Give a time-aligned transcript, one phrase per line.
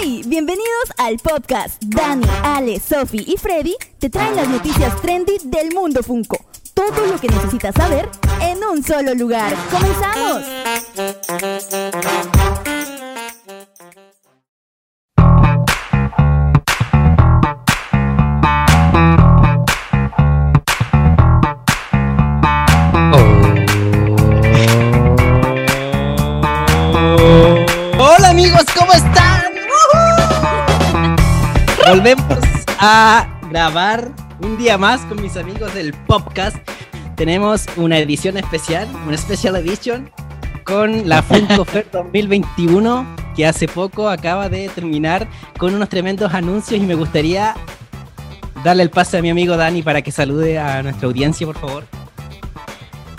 [0.00, 0.22] ¡Hey!
[0.26, 1.82] Bienvenidos al podcast.
[1.84, 6.44] Dani, Ale, Sophie y Freddy te traen las noticias trendy del mundo Funko.
[6.74, 8.08] Todo lo que necesitas saber
[8.40, 9.54] en un solo lugar.
[9.70, 10.42] ¡Comenzamos!
[32.08, 32.38] Volvemos
[32.78, 36.56] a grabar un día más con mis amigos del podcast.
[37.16, 40.10] Tenemos una edición especial, una special edition
[40.64, 46.80] con la Funko Fair 2021 que hace poco acaba de terminar con unos tremendos anuncios
[46.80, 47.54] y me gustaría
[48.64, 51.84] darle el pase a mi amigo Dani para que salude a nuestra audiencia, por favor.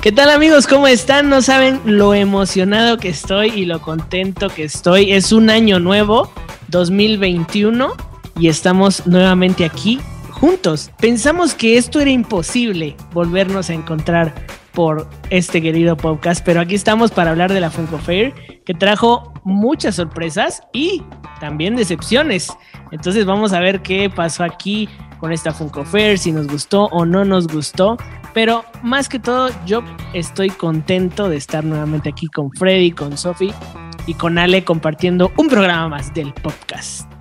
[0.02, 0.66] ¿Qué tal amigos?
[0.66, 1.30] ¿Cómo están?
[1.30, 5.12] No saben lo emocionado que estoy y lo contento que estoy.
[5.12, 6.34] Es un año nuevo,
[6.70, 8.09] 2021,
[8.40, 10.00] y estamos nuevamente aquí
[10.32, 10.92] juntos.
[11.00, 14.34] Pensamos que esto era imposible volvernos a encontrar
[14.74, 18.34] por este querido podcast, pero aquí estamos para hablar de la Funko Fair,
[18.66, 21.04] que trajo muchas sorpresas y
[21.40, 22.50] también decepciones.
[22.92, 24.88] Entonces vamos a ver qué pasó aquí
[25.20, 27.98] con esta Funko Fair, si nos gustó o no nos gustó.
[28.34, 33.54] Pero más que todo, yo estoy contento de estar nuevamente aquí con Freddy, con Sophie
[34.06, 37.12] y con Ale compartiendo un programa más del podcast.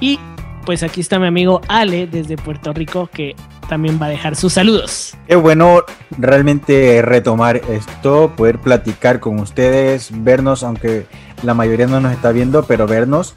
[0.00, 0.20] Y
[0.68, 3.34] pues aquí está mi amigo Ale desde Puerto Rico que
[3.70, 5.16] también va a dejar sus saludos.
[5.26, 5.80] Qué bueno
[6.18, 11.06] realmente retomar esto, poder platicar con ustedes, vernos, aunque
[11.42, 13.32] la mayoría no nos está viendo, pero vernos.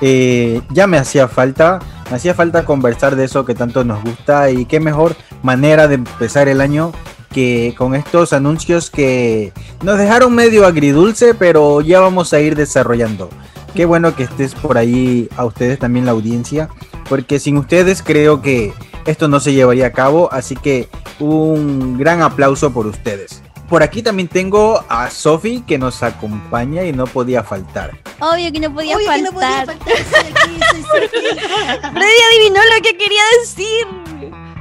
[0.00, 4.52] Eh, ya me hacía falta, me hacía falta conversar de eso que tanto nos gusta
[4.52, 6.92] y qué mejor manera de empezar el año
[7.34, 13.28] que con estos anuncios que nos dejaron medio agridulce, pero ya vamos a ir desarrollando.
[13.76, 16.70] Qué bueno que estés por ahí, a ustedes también la audiencia,
[17.10, 18.72] porque sin ustedes creo que
[19.04, 20.88] esto no se llevaría a cabo, así que
[21.20, 23.42] un gran aplauso por ustedes.
[23.68, 27.98] Por aquí también tengo a Sofi que nos acompaña y no podía faltar.
[28.18, 29.76] Obvio que no podía Obvio que no podía faltar.
[29.76, 29.96] faltar.
[31.92, 34.05] Freddy adivinó lo que quería decir.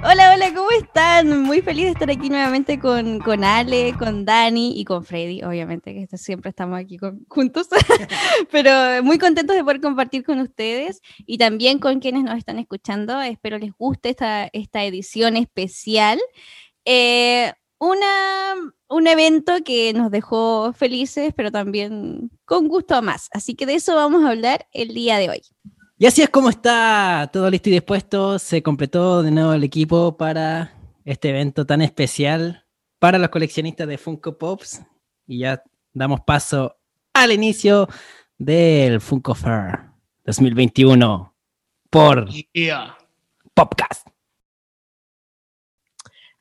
[0.08, 1.42] Hola, hola, ¿cómo están?
[1.42, 5.94] Muy feliz de estar aquí nuevamente con, con Ale, con Dani y con Freddy, obviamente,
[6.08, 7.68] que siempre estamos aquí con- juntos,
[8.52, 13.20] pero muy contentos de poder compartir con ustedes y también con quienes nos están escuchando.
[13.20, 16.20] Espero les guste esta, esta edición especial.
[16.86, 18.54] Eh, una,
[18.90, 23.28] un evento que nos dejó felices, pero también con gusto a más.
[23.34, 25.42] Así que de eso vamos a hablar el día de hoy.
[25.98, 28.38] Y así es como está todo listo y dispuesto.
[28.38, 30.74] Se completó de nuevo el equipo para
[31.06, 32.66] este evento tan especial
[33.00, 34.82] para los coleccionistas de Funko Pops.
[35.26, 35.64] Y ya
[35.94, 36.76] damos paso
[37.14, 37.88] al inicio
[38.38, 39.86] del Funko Fair
[40.26, 41.34] 2021
[41.90, 42.28] por
[43.54, 44.08] Popcast.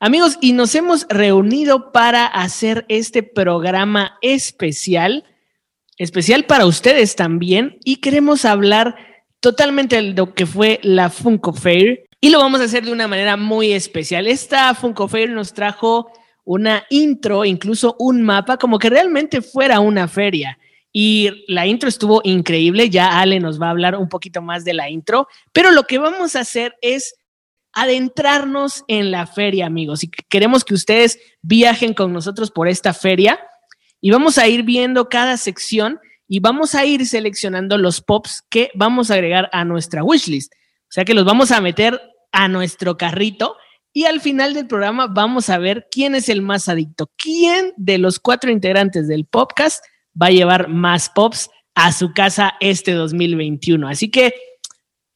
[0.00, 5.24] Amigos, y nos hemos reunido para hacer este programa especial,
[5.96, 9.13] especial para ustedes también, y queremos hablar
[9.44, 13.36] totalmente lo que fue la Funko Fair, y lo vamos a hacer de una manera
[13.36, 14.26] muy especial.
[14.26, 16.10] Esta Funko Fair nos trajo
[16.44, 20.58] una intro, incluso un mapa, como que realmente fuera una feria.
[20.94, 24.72] Y la intro estuvo increíble, ya Ale nos va a hablar un poquito más de
[24.72, 27.14] la intro, pero lo que vamos a hacer es
[27.74, 30.04] adentrarnos en la feria, amigos.
[30.04, 33.38] Y queremos que ustedes viajen con nosotros por esta feria
[34.00, 38.70] y vamos a ir viendo cada sección y vamos a ir seleccionando los pops que
[38.74, 40.52] vamos a agregar a nuestra wishlist.
[40.54, 42.00] O sea que los vamos a meter
[42.32, 43.56] a nuestro carrito
[43.92, 47.10] y al final del programa vamos a ver quién es el más adicto.
[47.16, 49.84] ¿Quién de los cuatro integrantes del podcast
[50.20, 53.88] va a llevar más pops a su casa este 2021?
[53.88, 54.34] Así que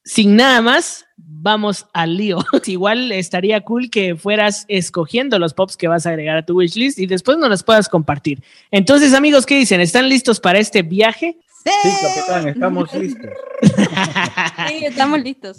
[0.09, 2.39] sin nada más, vamos al lío.
[2.65, 6.97] Igual estaría cool que fueras escogiendo los pops que vas a agregar a tu wishlist
[6.97, 8.41] y después nos los puedas compartir.
[8.71, 9.81] Entonces, amigos, ¿qué dicen?
[9.81, 11.37] ¿Están listos para este viaje?
[11.63, 13.29] Sí, capitán, estamos listos.
[14.67, 15.57] Sí, estamos listos.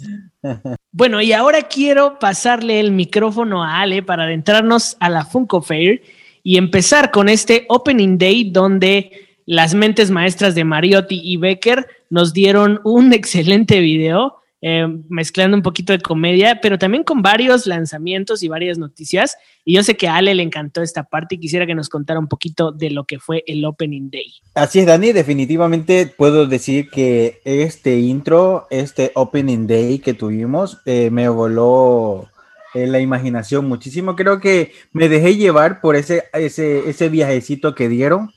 [0.91, 6.01] Bueno, y ahora quiero pasarle el micrófono a Ale para adentrarnos a la Funko Fair
[6.43, 12.33] y empezar con este Opening Day donde las mentes maestras de Mariotti y Becker nos
[12.33, 18.43] dieron un excelente video eh, mezclando un poquito de comedia, pero también con varios lanzamientos
[18.43, 19.35] y varias noticias.
[19.65, 22.19] Y yo sé que a Ale le encantó esta parte y quisiera que nos contara
[22.19, 24.31] un poquito de lo que fue el Opening Day.
[24.53, 31.09] Así es, Dani, definitivamente puedo decir que este intro, este Opening Day que tuvimos, eh,
[31.09, 32.29] me voló
[32.75, 34.15] eh, la imaginación muchísimo.
[34.15, 38.31] Creo que me dejé llevar por ese, ese, ese viajecito que dieron,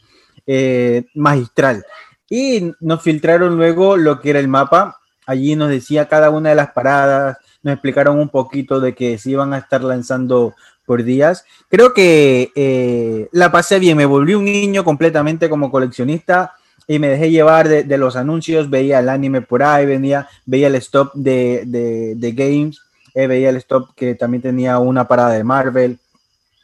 [1.14, 1.84] magistral.
[2.30, 6.54] Y nos filtraron luego lo que era el mapa, Allí nos decía cada una de
[6.54, 10.54] las paradas, nos explicaron un poquito de que se iban a estar lanzando
[10.84, 11.44] por días.
[11.68, 16.52] Creo que eh, la pasé bien, me volví un niño completamente como coleccionista
[16.86, 20.74] y me dejé llevar de, los anuncios, veía el anime por ahí, venía, veía el
[20.74, 22.80] stop de, de, de games,
[23.14, 25.98] eh, veía el stop que también tenía una parada de Marvel,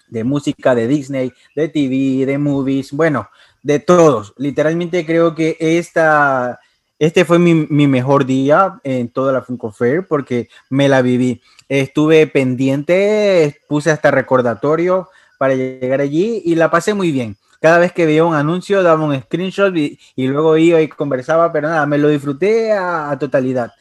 [0.09, 3.31] de música, de Disney, de TV, de movies, bueno,
[3.63, 4.35] de todos.
[4.37, 6.59] Literalmente creo que esta,
[7.01, 11.41] este fue mi, mi mejor día en toda la Funko Fair porque me la viví.
[11.69, 15.09] Estuve pendiente, puse hasta recordatorio
[15.39, 17.37] para llegar allí y la pasé muy bien.
[17.61, 21.53] Cada vez que veía un anuncio daba un screenshot y, y luego iba y conversaba,
[21.53, 23.73] pero nada, me lo disfruté a, a totalidad.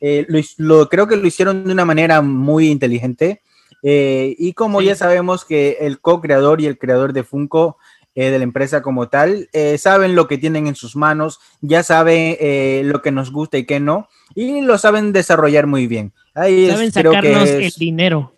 [0.00, 3.40] Eh, lo, lo- creo que lo hicieron de una manera muy inteligente.
[3.82, 4.86] eh, y como Sí.
[4.86, 7.76] ya sabemos que el co-creador y el creador de Funko,
[8.14, 11.82] eh, de la empresa como tal, eh, saben lo que tienen en sus manos, ya
[11.82, 16.12] saben eh, lo que nos gusta y qué no, y lo saben desarrollar muy bien.
[16.34, 18.34] Ahí es- Saben creo que sacarnos el dinero.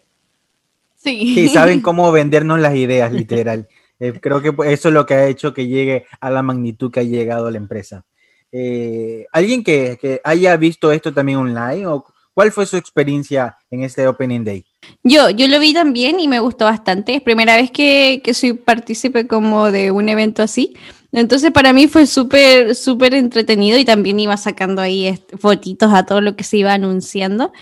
[0.97, 1.35] Sí.
[1.35, 3.69] Sí, saben cómo vendernos las ideas, literal.
[4.01, 7.01] Eh, creo que eso es lo que ha hecho que llegue a la magnitud que
[7.01, 8.05] ha llegado la empresa.
[8.53, 11.87] Eh, ¿Alguien que, que haya visto esto también online?
[11.87, 12.05] ¿O
[12.37, 14.63] cuál fue su experiencia en este Opening Day?
[15.03, 17.15] Yo, yo lo vi también y me gustó bastante.
[17.15, 20.77] Es primera vez que, que soy partícipe como de un evento así.
[21.13, 26.21] Entonces para mí fue súper, súper entretenido y también iba sacando ahí fotitos a todo
[26.21, 27.55] lo que se iba anunciando.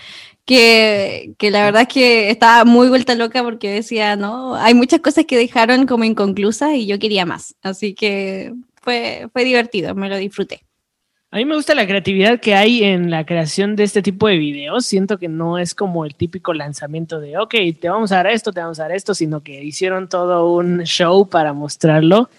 [0.43, 4.99] Que, que la verdad es que estaba muy vuelta loca porque decía, no, hay muchas
[4.99, 7.55] cosas que dejaron como inconclusas y yo quería más.
[7.63, 10.65] Así que fue, fue divertido, me lo disfruté.
[11.35, 14.37] A mí me gusta la creatividad que hay en la creación de este tipo de
[14.37, 14.85] videos.
[14.85, 18.53] Siento que no es como el típico lanzamiento de, ok, te vamos a dar esto,
[18.53, 22.29] te vamos a dar esto, sino que hicieron todo un show para mostrarlo.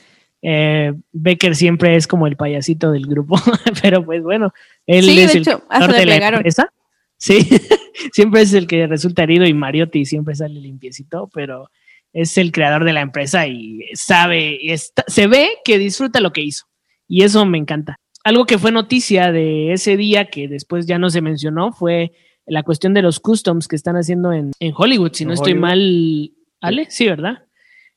[0.41, 3.37] Eh, Becker siempre es como el payasito del grupo,
[3.83, 4.55] pero pues bueno,
[4.87, 6.73] él Sí, es de el hecho, hasta de la empresa.
[7.19, 7.47] Sí,
[8.15, 11.71] siempre es el que resulta herido y Mariotti siempre sale limpiecito, pero
[12.15, 16.33] es el creador de la empresa y sabe, y está- se ve que disfruta lo
[16.33, 16.65] que hizo.
[17.07, 17.99] Y eso me encanta.
[18.27, 22.13] Algo que fue noticia de ese día que después ya no se mencionó fue
[22.47, 25.13] la cuestión de los customs que están haciendo en, en Hollywood.
[25.15, 25.69] Si no estoy Hollywood.
[25.69, 26.31] mal,
[26.61, 27.45] Ale, sí, ¿verdad?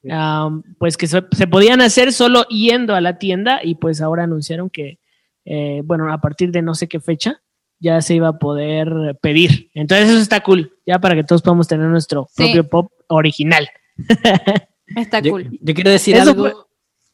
[0.02, 0.10] Sí.
[0.12, 4.24] Um, pues que se, se podían hacer solo yendo a la tienda y pues ahora
[4.24, 5.00] anunciaron que,
[5.46, 7.42] eh, bueno, a partir de no sé qué fecha
[7.80, 9.72] ya se iba a poder pedir.
[9.74, 12.44] Entonces eso está cool, ya para que todos podamos tener nuestro Sí.
[12.44, 13.68] propio pop original.
[14.96, 15.50] Está Yo, cool.
[15.62, 16.44] yo quiero decir Eso algo.
[16.44, 16.54] fue-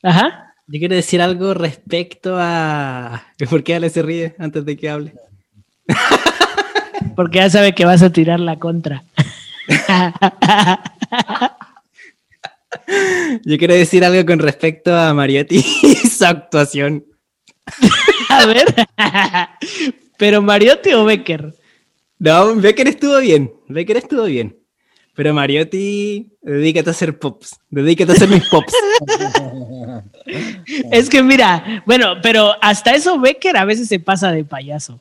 [0.03, 0.44] Ajá.
[0.67, 3.23] Yo quiero decir algo respecto a.
[3.49, 5.13] ¿Por qué Ale se ríe antes de que hable?
[7.15, 9.03] Porque ya sabe que vas a tirar la contra.
[13.45, 17.05] Yo quiero decir algo con respecto a Mariotti y su actuación.
[18.29, 18.67] a ver.
[20.17, 21.53] Pero Mariotti o Becker.
[22.19, 23.53] No, Becker estuvo bien.
[23.67, 24.57] Becker estuvo bien.
[25.15, 27.57] Pero Mariotti, dedícate a hacer pops.
[27.69, 28.73] Dedícate a hacer mis pops.
[30.91, 34.99] Es que mira, bueno, pero hasta eso Becker a veces se pasa de payaso.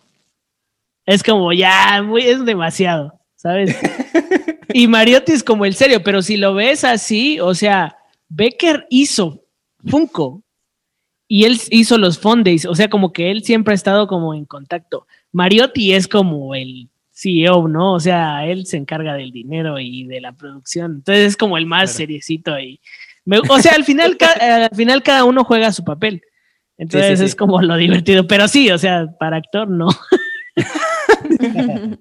[1.06, 3.76] Es como ya, muy, es demasiado, ¿sabes?
[4.72, 7.96] Y Mariotti es como el serio, pero si lo ves así, o sea,
[8.28, 9.44] Becker hizo
[9.86, 10.42] Funko
[11.28, 14.46] y él hizo los Fondays, o sea, como que él siempre ha estado como en
[14.46, 15.06] contacto.
[15.32, 17.92] Mariotti es como el CEO, ¿no?
[17.92, 21.66] O sea, él se encarga del dinero y de la producción, entonces es como el
[21.66, 21.96] más Claro.
[21.98, 22.80] seriecito y
[23.24, 26.22] me- o sea, al final, ca- eh, al final cada uno juega su papel.
[26.76, 27.24] Entonces Sí, sí, sí.
[27.26, 28.26] es como lo divertido.
[28.26, 29.88] Pero sí, o sea, para actor no.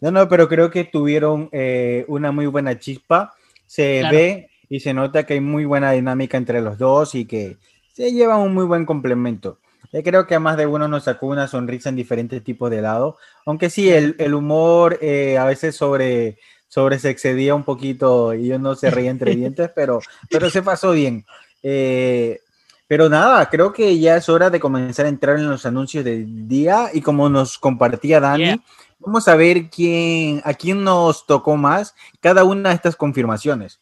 [0.00, 3.34] No, no, pero creo que tuvieron eh, una muy buena chispa.
[3.66, 4.16] Se Claro.
[4.16, 7.58] ve y se nota que hay muy buena dinámica entre los dos y que
[7.92, 9.58] se llevan un muy buen complemento.
[9.92, 12.80] Yo creo que a más de uno nos sacó una sonrisa en diferentes tipos de
[12.80, 13.18] lado.
[13.44, 16.38] Aunque sí, el, el humor eh, a veces sobre,
[16.70, 20.00] sobre se excedía un poquito y uno se reía entre dientes, pero,
[20.30, 21.26] pero se pasó bien.
[21.62, 22.40] Eh,
[22.86, 26.48] pero nada, creo que ya es hora de comenzar a entrar en los anuncios del
[26.48, 28.60] día y como nos compartía Dani, Yeah.
[28.98, 33.78] vamos a ver quién, a quién nos tocó más cada una de estas confirmaciones.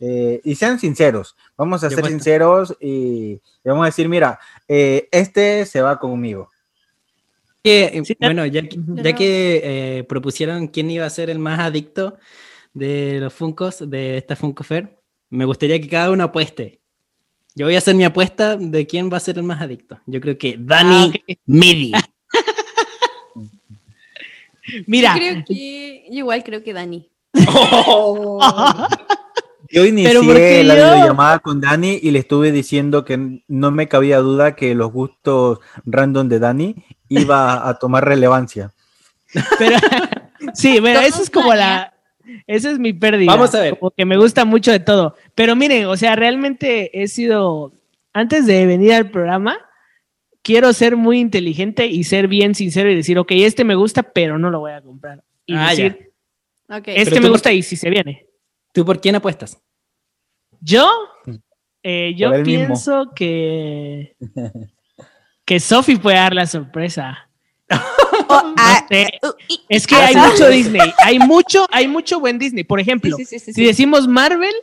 [0.00, 4.40] Eh, y sean sinceros, vamos a De ser sinceros y, y vamos a decir, mira,
[4.66, 6.50] eh, este se va conmigo.
[7.62, 8.96] Que, Sí, bueno, ya, que- Ujú.
[8.96, 9.60] ya que
[9.98, 12.16] eh, propusieron quién iba a ser el más adicto
[12.74, 14.98] de los Funcos de esta Funko Fair,
[15.30, 16.80] me gustaría que cada uno apueste.
[17.54, 20.00] Yo voy a hacer mi apuesta de quién va a ser el más adicto.
[20.06, 21.34] Yo creo que Dani Ah.
[21.46, 21.92] Midi.
[24.86, 27.10] Mira, Yo creo que, yo igual creo que Dani.
[29.74, 30.84] Yo inicié Pero ¿por qué la yo?
[30.94, 35.60] videollamada con Dani y le estuve diciendo que no me cabía duda que los gustos
[35.86, 36.74] random de Dani
[37.20, 38.72] iba a tomar relevancia.
[39.58, 39.76] Pero
[40.54, 41.92] sí, bueno, eso es como la.
[42.46, 43.32] Esa es mi pérdida.
[43.32, 43.78] Vamos a ver.
[43.78, 45.16] Como que me gusta mucho de todo.
[45.34, 47.72] Pero miren, o sea, realmente he sido.
[48.12, 49.58] Antes de venir al programa,
[50.42, 54.38] quiero ser muy inteligente y ser bien sincero y decir, ok, este me gusta, pero
[54.38, 55.22] no lo voy a comprar.
[55.46, 55.84] Y Ah, ya.
[55.84, 56.12] decir,
[56.68, 56.88] Ok.
[56.88, 58.26] este Pero me gusta y si se viene.
[58.72, 59.58] ¿Tú por quién apuestas?
[60.60, 60.90] Yo,
[61.82, 62.44] eh, yo mismo.
[62.44, 64.14] pienso que.
[65.52, 67.28] Que Sophie puede dar la sorpresa.
[67.68, 69.20] Oh, ah, sé.
[69.68, 72.64] Es que Ah, hay mucho Disney, hay mucho, hay mucho buen Disney.
[72.64, 74.54] Por ejemplo, Sí, sí, sí, sí, si decimos Marvel,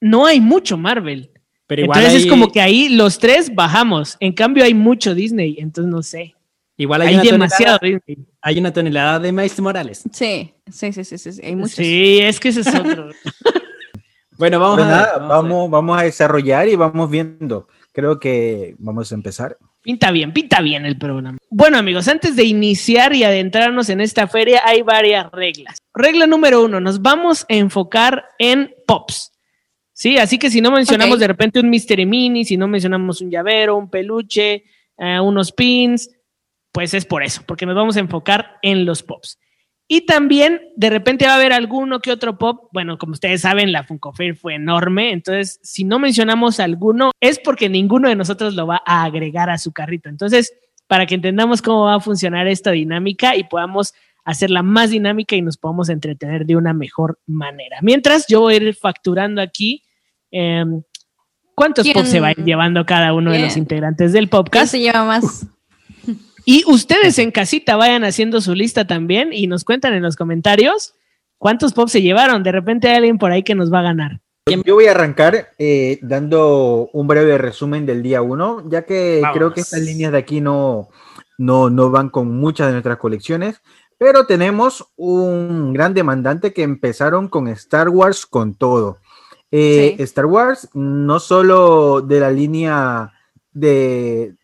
[0.00, 1.30] no hay mucho Marvel.
[1.66, 4.16] Pero igual entonces hay, es como que ahí los tres bajamos.
[4.18, 6.34] En cambio hay mucho Disney, entonces no sé.
[6.78, 8.26] igual hay, Hay, demasiado tonelada, Disney.
[8.40, 10.04] hay una tonelada de Miles Morales.
[10.10, 11.72] Sí, sí, sí, sí, sí, sí, hay muchos.
[11.76, 13.10] Sí, es que ese es otro.
[14.38, 15.52] Bueno, vamos Pues a ver, nada, vamos a ver.
[15.52, 17.68] vamos, vamos a desarrollar y vamos viendo.
[17.92, 19.58] Creo que vamos a empezar.
[19.84, 21.36] Pinta bien, pinta bien el programa.
[21.50, 25.76] Bueno, amigos, antes de iniciar y adentrarnos en esta feria, hay varias reglas.
[25.92, 29.30] Regla número uno, nos vamos a enfocar en pops.
[29.92, 33.30] Sí, así que si no mencionamos de repente un Mystery Mini, si no mencionamos un
[33.30, 34.64] llavero, un peluche,
[34.96, 36.08] eh, unos pins,
[36.72, 39.38] pues es por eso, porque nos vamos a enfocar en los pops.
[39.86, 42.68] Y también de repente va a haber alguno que otro pop.
[42.72, 45.12] Bueno, como ustedes saben, la Funko Fair fue enorme.
[45.12, 49.58] Entonces, si no mencionamos alguno, es porque ninguno de nosotros lo va a agregar a
[49.58, 50.08] su carrito.
[50.08, 50.54] Entonces,
[50.86, 53.92] para que entendamos cómo va a funcionar esta dinámica y podamos
[54.24, 57.78] hacerla más dinámica y nos podamos entretener de una mejor manera.
[57.82, 59.82] Mientras, yo voy a ir facturando aquí.
[60.30, 60.82] em,
[61.54, 61.94] ¿Cuántos ¿Quién?
[61.94, 64.72] pops se va a ir llevando cada uno de los integrantes del ¿Quién podcast?
[64.72, 65.46] se lleva más?
[66.44, 70.94] Y ustedes en casita vayan haciendo su lista también y nos cuentan en los comentarios
[71.38, 72.42] cuántos pops se llevaron.
[72.42, 74.20] De repente hay alguien por ahí que nos va a ganar.
[74.46, 79.36] Yo voy a arrancar eh, dando un breve resumen del día 1, ya que Vamos.
[79.36, 80.90] creo que estas líneas de aquí no,
[81.38, 83.62] no, no van con muchas de nuestras colecciones,
[83.96, 88.98] pero tenemos un gran demandante que empezaron con Star Wars con todo.
[89.50, 90.02] Eh, Sí.
[90.02, 93.12] Star Wars, no solo de la línea
[93.52, 94.34] de,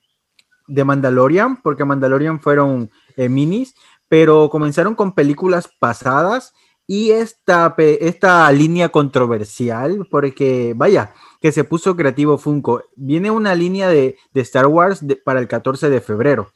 [0.71, 3.75] de Mandalorian, porque Mandalorian fueron eh, minis,
[4.09, 6.53] pero comenzaron con películas pasadas
[6.87, 12.83] y esta, esta línea controversial, porque vaya, que se puso creativo Funko.
[12.97, 16.51] Viene una línea de, de Star Wars de- para el 14 de febrero.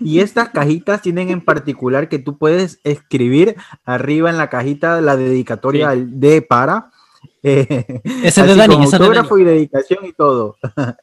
[0.00, 5.16] Y estas cajitas tienen en particular que tú puedes escribir arriba en la cajita la
[5.16, 6.04] dedicatoria Sí.
[6.08, 6.90] de para.
[7.48, 10.56] Eh, Ese es de Dani, ese es de autógrafo y dedicación y todo.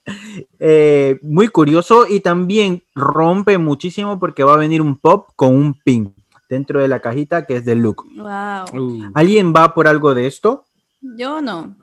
[0.66, 5.74] Eh, muy curioso y también rompe muchísimo porque va a venir un pop con un
[5.74, 6.16] pin
[6.50, 8.04] dentro de la cajita que es de Luke.
[8.16, 8.80] Wow.
[8.82, 10.66] Uh, ¿Alguien va por algo de esto?
[11.02, 11.76] Yo no.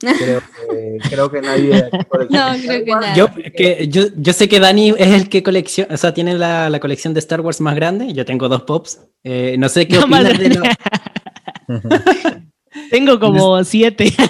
[0.00, 1.88] Creo que, creo que nadie.
[2.30, 3.14] No, creo que nada.
[3.14, 6.68] yo, que, yo, yo sé que Dani es el que colecciona, o sea, tiene la,
[6.68, 8.12] la colección de Star Wars más grande.
[8.12, 9.00] Yo tengo dos pops.
[9.24, 10.62] Eh, no sé qué No, opinas de lo-
[12.90, 14.12] Tengo como siete.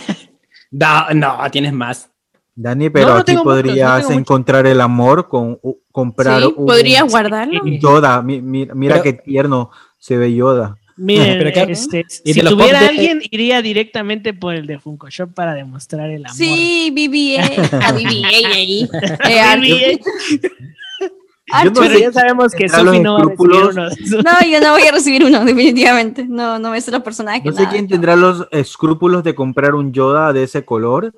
[0.69, 2.11] No, no, tienes más.
[2.55, 4.17] Dani, pero No, no aquí tengo muchos, no podrías muchos.
[4.19, 7.63] encontrar el amor con u- comprar Sí, un, ¿Podrías guardarlo?
[7.63, 8.21] un Yoda.
[8.21, 10.77] Mi- mi- mira Pero- qué tierno se ve Yoda.
[10.99, 16.11] Miren, este, si tuviera de- alguien, iría directamente por el de Funko Shop para demostrar
[16.11, 16.37] el amor.
[16.37, 17.87] Sí, BBA.
[17.87, 18.89] A BBA ahí.
[21.47, 23.75] Eh, Yo no Pero sé ya sabemos que no va a recibir escrúpulos.
[23.75, 24.25] uno de esos.
[24.25, 26.25] No, yo no voy a recibir uno, definitivamente.
[26.29, 27.45] No, no es los personajes.
[27.45, 27.71] No sé nada.
[27.73, 31.13] quién tendrá los escrúpulos de comprar un Yoda de ese color.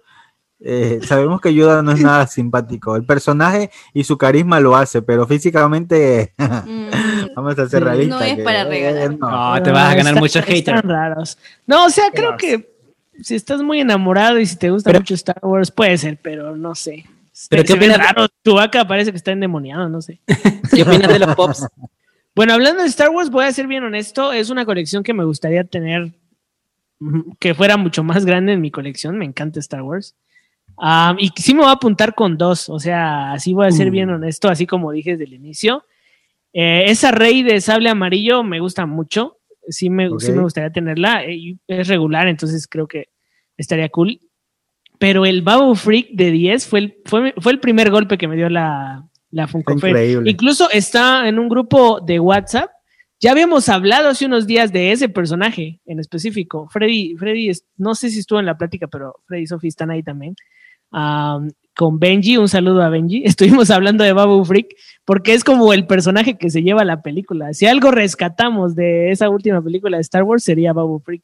[0.60, 2.96] Eh, sabemos que Yoda no es nada simpático.
[2.96, 6.88] El personaje y su carisma lo hace, pero físicamente Mm,
[7.36, 8.18] vamos a ser Sí, realistas.
[8.20, 9.16] no es que, para regalar.
[9.18, 9.54] no.
[9.54, 10.82] No, te vas a ganar muchos están haters.
[10.82, 11.38] raros.
[11.66, 12.74] No, o sea, creo que
[13.22, 16.56] si estás muy enamorado y si te gusta Pero- mucho Star Wars, puede ser, pero
[16.56, 17.06] no sé.
[17.50, 18.26] Pero Se- ¿qué opinas raro.
[18.42, 20.20] Tu vaca parece que está endemoniado, no sé.
[20.74, 21.66] ¿Qué opinas de los pops?
[22.34, 25.24] Bueno, hablando de Star Wars, voy a ser bien honesto, es una colección que me
[25.24, 26.12] gustaría tener
[27.00, 30.14] mm, que fuera mucho más grande en mi colección, me encanta Star Wars.
[30.76, 33.90] Am, y sí me voy a apuntar con dos, o sea, así voy a ser
[33.90, 35.84] bien honesto, así como dije desde el inicio.
[36.52, 41.24] Eh, esa Rey de sable amarillo me gusta mucho, sí me, sí me gustaría tenerla,
[41.24, 43.08] eh, es regular, entonces creo que
[43.56, 44.20] estaría cool.
[44.98, 48.36] Pero el Babu Freak de 10 fue el, fue, fue el primer golpe que me
[48.36, 49.90] dio la, la Funko Fair.
[49.92, 50.30] Increíble.
[50.30, 52.70] Incluso está en un grupo de WhatsApp.
[53.20, 56.68] Ya habíamos hablado hace unos días de ese personaje en específico.
[56.70, 59.90] Freddy, Freddy, es- no sé si estuvo en la plática, pero Freddy y Sophie están
[59.90, 60.34] ahí también.
[60.90, 63.22] Am, con Benji, un saludo a Benji.
[63.26, 64.68] Estuvimos hablando de Babu Freak
[65.04, 67.52] porque es como el personaje que se lleva la película.
[67.54, 71.22] Si algo rescatamos de esa última película de Star Wars sería Babu Freak.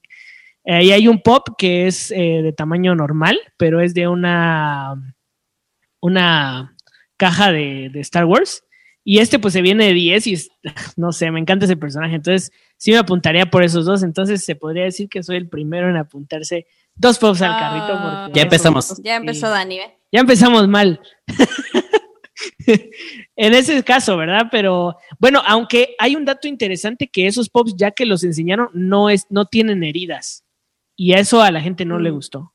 [0.64, 4.94] Eh, y hay un pop que es eh, de tamaño normal, pero es de una,
[6.00, 6.74] una
[7.16, 8.64] caja de, de Star Wars.
[9.06, 10.48] Y este pues se viene de 10 y es-
[10.96, 12.14] no sé, me encanta ese personaje.
[12.16, 14.02] Entonces sí me apuntaría por esos dos.
[14.02, 17.58] Entonces se podría decir que soy el primero en apuntarse dos pops al Ah.
[17.58, 18.22] carrito.
[18.26, 18.88] porque Ya empezamos.
[18.88, 19.50] dos- Ya empezó.
[19.50, 19.90] Dani, ¿ves?
[20.10, 21.00] Ya empezamos mal.
[23.36, 24.46] en ese caso, ¿verdad?
[24.50, 29.10] Pero bueno, aunque hay un dato interesante que esos pops, ya que los enseñaron, no,
[29.10, 30.43] es, no tienen heridas.
[30.96, 32.54] Y a eso a la gente no le gustó.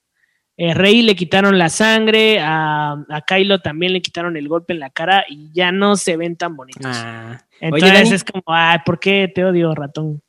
[0.62, 4.80] Eh, Rey le quitaron la sangre, a, a Kylo también le quitaron el golpe en
[4.80, 6.86] la cara y ya no se ven tan bonitos.
[6.86, 7.42] Ah.
[7.62, 10.22] Entonces Oye, Dani, es como, ay, ¿por qué te odio, ratón?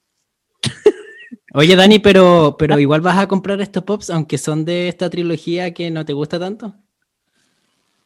[1.54, 5.74] oye, Dani, pero, pero igual vas a comprar estos pops, aunque son de esta trilogía
[5.74, 6.76] que no te gusta tanto.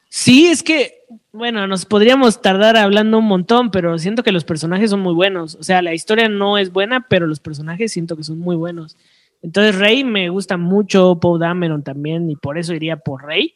[0.08, 4.90] Sí, es que, bueno, nos podríamos tardar hablando un montón, pero siento que los personajes
[4.90, 5.56] son muy buenos.
[5.56, 8.96] O sea, la historia no es buena, pero los personajes siento que son muy buenos.
[9.44, 13.54] Entonces, Rey me gusta mucho, Poe Dameron también, y por eso iría por Rey.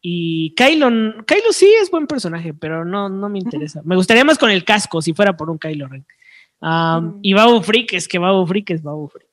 [0.00, 0.88] Y Kylo,
[1.26, 3.82] Kylo sí es buen personaje, pero no, no me interesa.
[3.84, 6.06] Me gustaría más con el casco, si fuera por un Kylo Ren.
[6.60, 7.18] Um, Mm.
[7.22, 9.28] Y Babu Freak, es que Babu Freak es Babu Freak.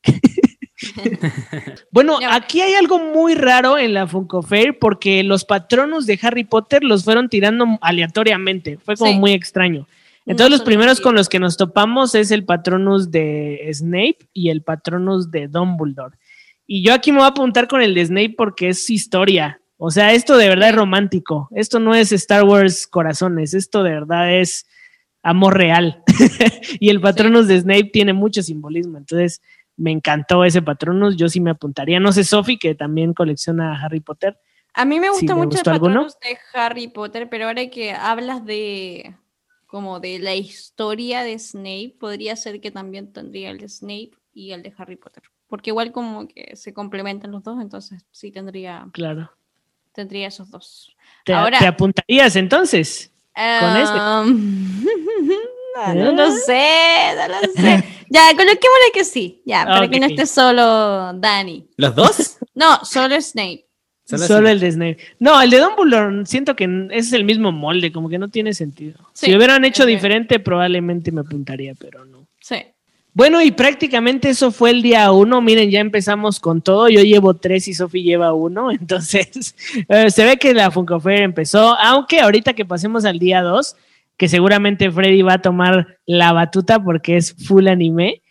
[1.91, 6.43] bueno, aquí hay algo muy raro en la Funko Fair porque los patronos de Harry
[6.43, 8.77] Potter los fueron tirando aleatoriamente.
[8.77, 9.17] Fue como Sí.
[9.17, 9.87] muy extraño.
[10.25, 14.49] Entonces, No los primeros con los que nos topamos es el patronus de Snape y
[14.49, 16.17] el patronus de Dumbledore.
[16.65, 19.59] Y yo aquí me voy a apuntar con el de Snape porque es historia.
[19.77, 21.49] O sea, esto de verdad es romántico.
[21.51, 23.53] Esto no es Star Wars corazones.
[23.53, 24.65] Esto de verdad es
[25.23, 26.01] amor real.
[26.79, 28.97] y el patronus de Snape tiene mucho simbolismo.
[28.97, 29.41] Entonces,
[29.75, 31.17] me encantó ese patronus.
[31.17, 31.99] Yo sí me apuntaría.
[31.99, 34.37] No sé, Sophie, que también colecciona Harry Potter.
[34.73, 36.05] A mí me gusta ¿me mucho el alguno?
[36.05, 39.15] Patronus de Harry Potter, pero ahora que hablas de
[39.73, 44.51] como de la historia de Snape, podría ser que también tendría el de Snape y
[44.51, 45.23] el de Harry Potter.
[45.47, 49.31] Porque igual como que se complementan los dos, entonces sí tendría, Claro.
[49.91, 50.95] tendría esos dos.
[51.25, 53.11] ¿Te, Ahora- te apuntarías entonces?
[53.33, 53.93] ¿Con ese?
[53.93, 54.85] Um,
[55.75, 57.83] no, no lo sé, no lo sé.
[58.11, 61.67] Ya, coloquémosle que sí, ya, para que no esté solo Dani.
[61.77, 62.37] ¿Los dos?
[62.53, 63.65] No, solo Snape.
[64.05, 64.97] Solo el de Snape.
[65.19, 68.99] No, el de Dumbledore siento que es el mismo molde, como que no tiene sentido.
[69.13, 72.27] Sí, si hubieran hecho diferente, probablemente me apuntaría, pero no.
[72.41, 72.57] Sí.
[73.15, 75.39] Bueno, y prácticamente eso fue el día uno.
[75.39, 76.89] Miren, ya empezamos con todo.
[76.89, 78.71] Yo llevo tres y Sofi lleva uno.
[78.79, 79.55] Entonces,
[79.87, 81.77] eh, se ve que la Funko Fair empezó.
[81.79, 83.75] Aunque ahorita que pasemos al día dos,
[84.17, 88.21] que seguramente Freddy va a tomar la batuta porque es full anime.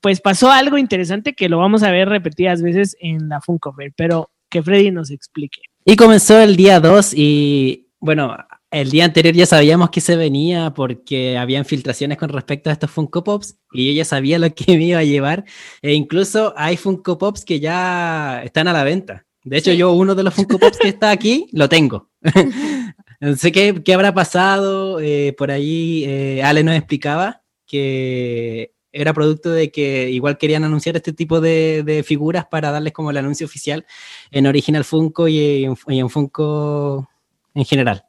[0.00, 3.92] pues pasó algo interesante que lo vamos a ver repetidas veces en la Funko Fair,
[3.94, 5.60] pero que Freddy nos explique.
[5.84, 8.36] Y comenzó el día 2 y bueno,
[8.70, 12.90] el día anterior ya sabíamos que se venía porque habían filtraciones con respecto a estos
[12.90, 15.44] Funko Pops y yo ya sabía lo que me iba a llevar
[15.82, 19.24] e incluso hay Funko Pops que ya están a la venta.
[19.44, 19.76] De hecho, Sí.
[19.78, 22.10] yo uno de los Funko Pops que está aquí lo tengo.
[23.20, 24.98] No sé qué, qué habrá pasado.
[25.00, 30.96] eh, por ahí eh, Ale nos explicaba que era producto de que igual querían anunciar
[30.96, 33.86] este tipo de, de figuras para darles como el anuncio oficial
[34.30, 37.08] en Original Funko y en, y en Funko
[37.54, 38.04] en general.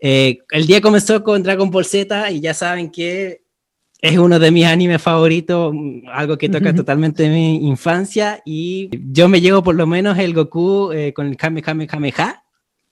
[0.00, 3.42] Eh, el día comenzó con Dragon Ball Z y ya saben que
[4.00, 9.28] es uno de mis animes favoritos, mm, algo que toca totalmente mi infancia y yo
[9.28, 12.44] me llevo por lo menos el Goku eh, con el Kamehameha,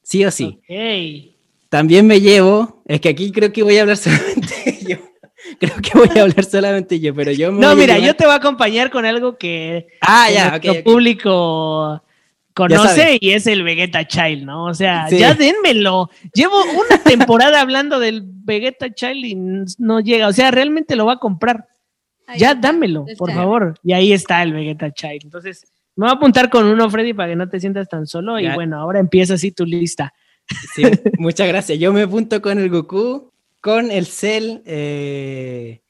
[0.02, 0.60] sí o sí.
[1.68, 4.79] También me llevo, es que aquí creo que voy a hablar solamente.
[5.60, 8.14] Creo que voy a hablar solamente yo, pero yo me No, voy a mira, yo
[8.14, 10.84] te voy a acompañar con algo que Ah, que ya, nuestro ok, ok.
[10.84, 12.02] público
[12.54, 14.64] conoce y es el Vegeta Child, ¿no?
[14.66, 15.18] O sea, Sí.
[15.18, 16.10] ya dénmelo.
[16.34, 19.34] Llevo una temporada hablando del Vegeta Child y
[19.78, 20.28] no llega.
[20.28, 21.68] O sea, realmente lo va a comprar.
[22.26, 23.18] Ahí ya está, dámelo, está.
[23.18, 23.74] por favor.
[23.82, 25.20] Y ahí está el Vegeta Child.
[25.24, 25.64] Entonces,
[25.96, 28.38] me voy a apuntar con uno, Freddy, para que no te sientas tan solo.
[28.38, 30.12] Y bueno, ahora empieza así tu lista.
[30.74, 30.82] Sí,
[31.18, 31.78] muchas gracias.
[31.78, 35.82] Yo me apunto con el Goku, con el Cell eh,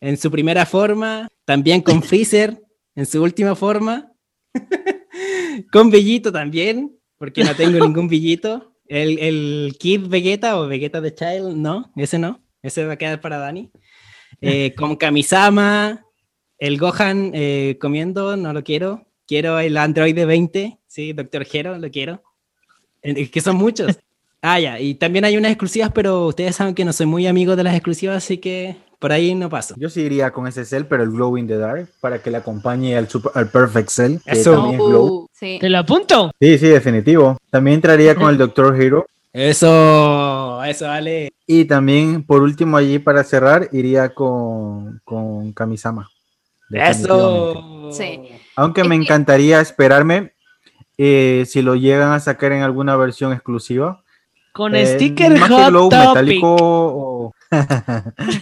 [0.00, 2.62] en su primera forma, también con Freezer
[2.94, 4.12] en su última forma,
[5.72, 8.74] con Bellito también, porque no tengo ningún Bellito.
[8.86, 13.20] El, el Kid Vegeta o Vegeta de Child, no, ese no, ese va a quedar
[13.20, 13.70] para Dani.
[14.40, 16.06] Eh, con Kamisama,
[16.58, 19.06] el Gohan eh, comiendo, no lo quiero.
[19.26, 22.22] Quiero el Android 20, sí, Doctor Hero, lo quiero.
[23.02, 23.98] Que son muchos.
[24.42, 27.56] Ah, ya, y también hay unas exclusivas, pero ustedes saben que no soy muy amigo
[27.56, 29.74] de las exclusivas, así que por ahí no paso.
[29.76, 32.36] Yo sí iría con ese Cell, pero el Glow in the Dark, para que le
[32.38, 34.52] acompañe al, super- al Perfect Cell, que Eso.
[34.52, 35.06] también es Glow.
[35.06, 35.58] Uh, sí.
[35.60, 36.30] ¿Te lo apunto?
[36.40, 37.36] Sí, sí, definitivo.
[37.50, 39.06] También entraría con el Doctor Hero.
[39.32, 41.32] Eso, eso vale.
[41.46, 46.08] Y también, por último, allí para cerrar, iría con, con Kamisama.
[46.70, 47.90] Eso.
[47.92, 48.20] Sí.
[48.56, 50.32] Aunque me encantaría esperarme
[50.96, 54.02] eh, si lo llegan a sacar en alguna versión exclusiva,
[54.58, 56.08] Con Eh, sticker más que Hot glow Topic.
[56.08, 57.32] metálico o...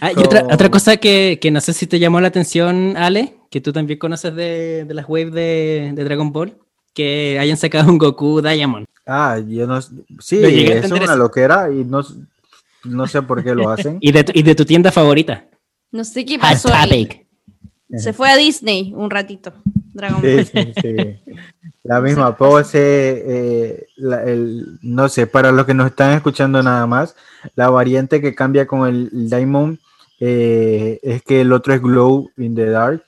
[0.00, 3.34] Ah, y otra, otra cosa que, que no sé si te llamó la atención, Ale,
[3.50, 6.56] que tú también conoces de, de las waves de, de Dragon Ball,
[6.94, 8.86] que hayan sacado un Goku Diamond.
[9.06, 9.78] Ah, yo no...
[10.20, 11.16] Sí, a es una eso.
[11.16, 12.00] loquera y no,
[12.84, 13.98] no sé por qué lo hacen.
[14.00, 15.44] Y de, tu- y de tu tienda favorita.
[15.92, 17.26] No sé qué pasó ahí.
[17.94, 19.52] Se fue a Disney un ratito.
[19.96, 20.46] Dragon Sí, Ball.
[20.46, 20.96] sí, sí.
[21.82, 22.78] La misma pose,
[23.26, 27.14] eh, la- el, no sé, para los que nos están escuchando nada más,
[27.54, 29.78] la variante que cambia con el Diamond
[30.18, 33.02] eh, es que el otro es Glow in the Dark,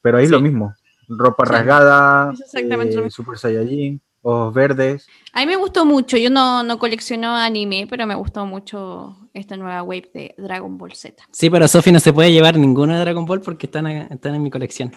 [0.00, 0.44] pero ahí es lo Sí.
[0.44, 0.74] mismo.
[1.08, 1.52] Ropa Sí.
[1.52, 3.10] rasgada, eh.
[3.10, 5.06] Super Saiyajin, ojos verdes.
[5.32, 6.16] A mí me gustó mucho.
[6.16, 10.94] Yo no, no colecciono anime, pero me gustó mucho esta nueva wave de Dragon Ball
[10.94, 11.22] Z.
[11.30, 14.42] Sí, pero Sofi no se puede llevar ninguno de Dragon Ball porque están, están en
[14.42, 14.92] mi colección.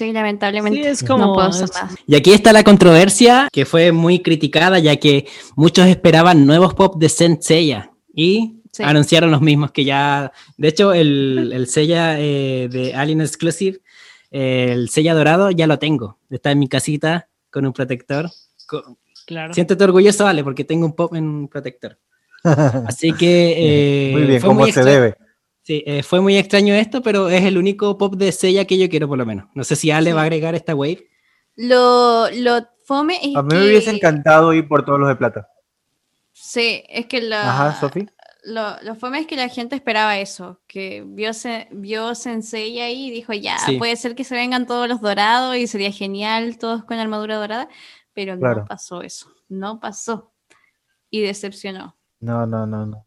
[0.00, 0.82] Sí, lamentablemente.
[0.82, 1.90] Sí, es como- no puedo hacer nada.
[2.06, 6.96] Y aquí está la controversia que fue muy criticada ya que muchos esperaban nuevos pop
[6.98, 8.82] de Saint Seiya y Sí.
[8.82, 13.80] anunciaron los mismos que ya, de hecho el, el Seiya eh, de Alien Exclusive,
[14.30, 18.30] eh, el Seiya dorado ya lo tengo, está en mi casita con un protector.
[18.66, 19.52] Co- Claro.
[19.54, 21.98] Siéntete orgulloso, Ale, porque tengo un pop en un protector.
[22.88, 25.14] Así que eh, muy bien, fue como muy se extra- debe.
[25.62, 28.88] Sí, eh, fue muy extraño esto, pero es el único pop de Seiya que yo
[28.88, 29.46] quiero por lo menos.
[29.54, 30.14] No sé si Ale Sí.
[30.14, 31.06] va a agregar esta wave.
[31.56, 33.56] Lo, lo fome es A mí que...
[33.56, 35.48] me hubiese encantado ir por todos los de plata.
[36.32, 38.06] Sí, es que la, Ajá, Sofi.
[38.44, 43.08] lo, lo fome es que la gente esperaba eso, que vio, se, vio Sensei ahí
[43.08, 43.76] y dijo, ya, Sí.
[43.76, 47.68] puede ser que se vengan todos los dorados y sería genial, todos con armadura dorada,
[48.14, 48.60] pero Claro.
[48.62, 50.32] no pasó eso, no pasó.
[51.10, 51.96] Y decepcionó.
[52.20, 53.06] No, no, no, no.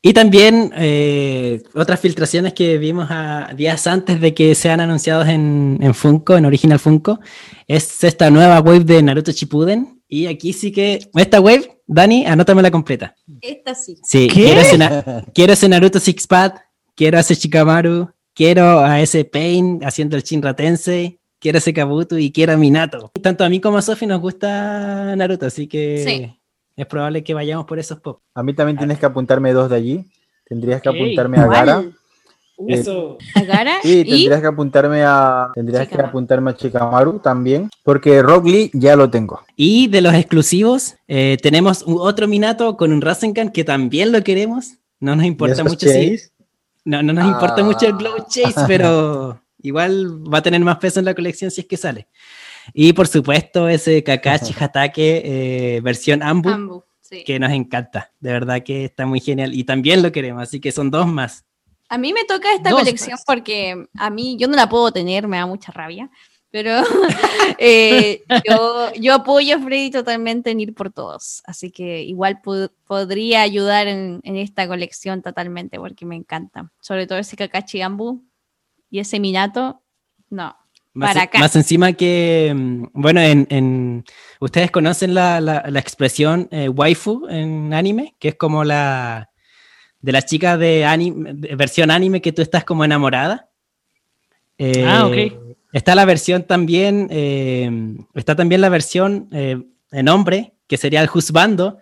[0.00, 5.78] Y también eh, otras filtraciones que vimos a, días antes de que sean anunciados en,
[5.80, 7.18] en Funko, en Original Funko,
[7.66, 10.00] es esta nueva wave de Naruto Shippuden.
[10.06, 13.14] Y aquí sí que, esta wave, Dani, anótamela completa.
[13.40, 13.98] Esta sí.
[14.04, 14.44] Sí, ¿Qué?
[14.44, 14.78] quiero ese,
[15.34, 16.52] quiero ese Naruto Six Pad,
[16.94, 22.16] quiero a ese Shikamaru, quiero a ese Pain haciendo el Shinra Tensei, quiero ese Kabuto
[22.16, 23.10] y quiero a Minato.
[23.20, 26.37] Tanto a mí como a Sofi nos gusta Naruto, así que Sí.
[26.78, 28.20] Es probable que vayamos por esos pop.
[28.34, 30.04] A mí también tienes que apuntarme dos de allí.
[30.46, 31.74] Tendrías que apuntarme a Gara.
[31.76, 31.94] ¿Cuál?
[32.66, 33.18] Eso.
[33.36, 36.08] Agara Sí, y tendrías que apuntarme a tendrías que Shikamaru.
[36.08, 39.40] apuntarme a Chikamaru también, porque Rock Lee ya lo tengo.
[39.54, 44.24] Y de los exclusivos, eh, tenemos un- otro Minato con un Rasengan que también lo
[44.24, 44.72] queremos.
[44.98, 46.30] No nos ¿Y importa mucho si, Chase?
[46.84, 47.64] no, no nos importa Ah.
[47.64, 51.60] mucho el Glow Chase, pero igual va a tener más peso en la colección si
[51.60, 52.08] es que sale.
[52.72, 57.24] Y por supuesto, ese Kakashi Hatake eh, versión Ambu, Ambu, sí.
[57.24, 58.12] que nos encanta.
[58.20, 59.54] De verdad que está muy genial.
[59.54, 61.44] Y también lo queremos, así que son dos más.
[61.88, 63.24] A mí me toca esta Dos colección más.
[63.26, 66.10] porque a mí yo no la puedo tener, me da mucha rabia,
[66.50, 66.70] pero
[67.58, 72.40] eh, yo, yo apoyo a Freddy totalmente en ir por todos, así que igual
[72.86, 78.22] podría ayudar en, en esta colección totalmente porque me encanta, sobre todo ese Kakashi Ambu
[78.90, 79.82] y ese Minato,
[80.30, 80.56] no.
[80.94, 81.38] Más, Para acá.
[81.38, 84.04] más encima que, mm, bueno, en, en-
[84.40, 89.30] ustedes conocen la, la- la expresión eh, waifu en anime, que es como la
[90.00, 93.48] de la chica de, anime, de versión anime que tú estás como enamorada.
[94.58, 95.56] Eh, Ah, ok.
[95.72, 97.70] Está la versión también, eh,
[98.14, 101.78] está también la versión en hombre, que sería el juzbando.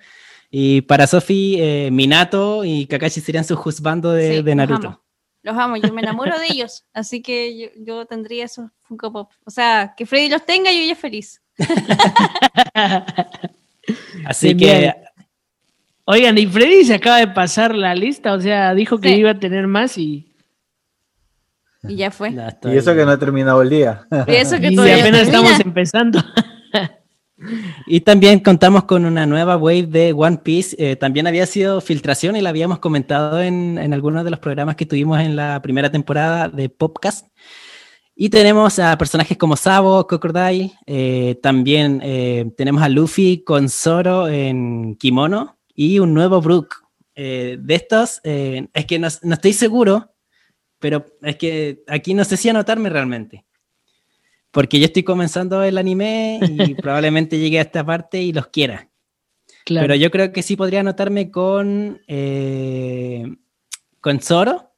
[0.50, 4.86] Y para Sofi, eh, Minato y Kakashi serían su juzbando de, Sí, de los Naruto.
[4.88, 5.02] amo.
[5.42, 9.30] Los amo, yo me enamoro de ellos, así que yo, yo tendría esos Funko Pop.
[9.44, 11.40] O sea, que Freddy los tenga y yo ya feliz.
[14.24, 14.94] Así Bien, que.
[16.04, 19.14] Oigan, y Freddy se acaba de pasar la lista, o sea, dijo que Sí.
[19.16, 20.32] iba a tener más y,
[21.88, 22.30] Y ya fue.
[22.62, 24.06] no, Y eso que no ha terminado el día.
[24.26, 25.38] Y eso que y todavía apenas termina.
[25.48, 26.22] estamos empezando.
[27.86, 30.74] Y también contamos con una nueva wave de One Piece.
[30.78, 34.74] eh, también había sido filtración y la habíamos comentado en, en algunos de los programas
[34.76, 37.26] que tuvimos en la primera temporada de Popcast.
[38.18, 40.72] Y tenemos a personajes como Sabo, Crocodile.
[40.86, 46.76] eh, también eh, tenemos a Luffy con Zoro en kimono y un nuevo Brook.
[47.14, 50.14] Eh, de estos, es que no, no estoy seguro,
[50.78, 53.44] pero es que aquí no sé si anotarme realmente.
[54.50, 58.88] Porque yo estoy comenzando el anime y probablemente llegue a esta parte y los quiera.
[59.66, 59.84] Claro.
[59.84, 62.00] Pero yo creo que sí podría anotarme con,
[64.00, 64.72] con Zoro,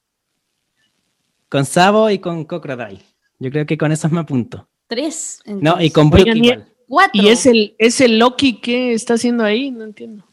[1.49, 3.08] con Sabo y con Crocodile.
[3.39, 4.69] Yo creo que con esos me apunto.
[4.87, 5.41] Tres.
[5.47, 5.93] No, y entonces.
[5.93, 6.69] con Brook Oigan, y- igual.
[6.89, 7.23] Cuatro.
[7.23, 9.71] ¿Y es el, es el Loki que está haciendo ahí?
[9.71, 10.25] No entiendo.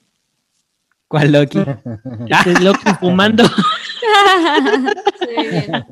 [1.07, 1.59] ¿Cuál Loki?
[2.29, 3.43] Este es Loki fumando.
[3.45, 5.85] Sí, bien.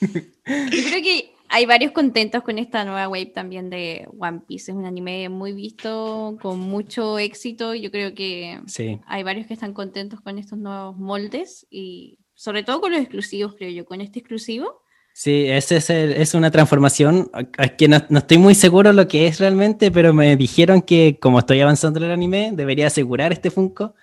[0.00, 4.72] Yo creo que hay varios contentos con esta nueva wave también de One Piece.
[4.72, 7.74] Es un anime muy visto, con mucho éxito.
[7.74, 8.98] Yo creo que Sí.
[9.06, 13.54] hay varios que están contentos con estos nuevos moldes y sobre todo con los exclusivos,
[13.56, 13.84] creo yo.
[13.84, 14.81] Con este exclusivo,
[15.14, 17.30] Sí, ese es, el- es una transformación
[17.76, 21.38] que no, no estoy muy seguro lo que es realmente, pero me dijeron que como
[21.38, 23.94] estoy avanzando en el anime, debería asegurar este Funko,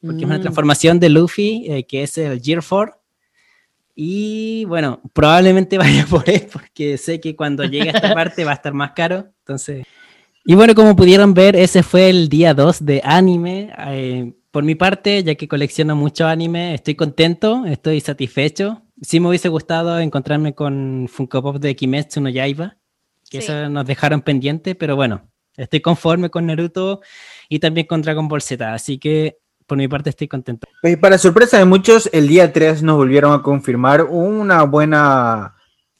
[0.00, 0.42] porque es una Mm.
[0.42, 3.00] transformación de Luffy, eh, que es el Gear 4.
[3.94, 8.50] Y bueno, probablemente vaya por él, porque sé que cuando llegue a esta parte va
[8.50, 9.28] a estar más caro.
[9.40, 9.86] Entonces.
[10.44, 13.72] Y bueno, como pudieron ver, ese fue el día 2 de anime.
[13.88, 18.82] Eh, por mi parte, ya que colecciono mucho anime, estoy contento, estoy satisfecho.
[19.02, 22.76] Sí me hubiese gustado encontrarme con Funko Pop de Kimetsu no Yaiba,
[23.30, 23.46] que Sí.
[23.52, 27.00] eso nos dejaron pendiente, pero bueno, estoy conforme con Naruto
[27.48, 30.66] y también con Dragon Ball Z, así que por mi parte estoy contento.
[30.80, 35.56] Pues, para sorpresa de muchos, el día 3 nos volvieron a confirmar una buena,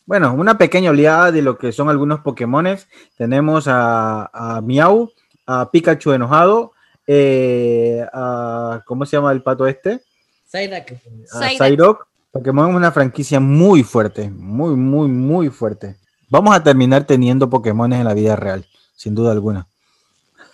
[0.06, 2.88] bueno, una pequeña oleada de lo que son algunos Pokémones.
[3.18, 5.11] Tenemos a, a Miau,
[5.46, 6.72] a Pikachu enojado,
[7.09, 10.00] eh, a, ¿cómo se llama el pato este?
[10.46, 10.92] Psyduck.
[11.32, 12.06] A Psyduck.
[12.38, 15.96] Pokémon es una franquicia muy fuerte, muy, muy, muy fuerte.
[16.29, 19.66] Vamos a terminar teniendo Pokémones en la vida real, sin duda alguna.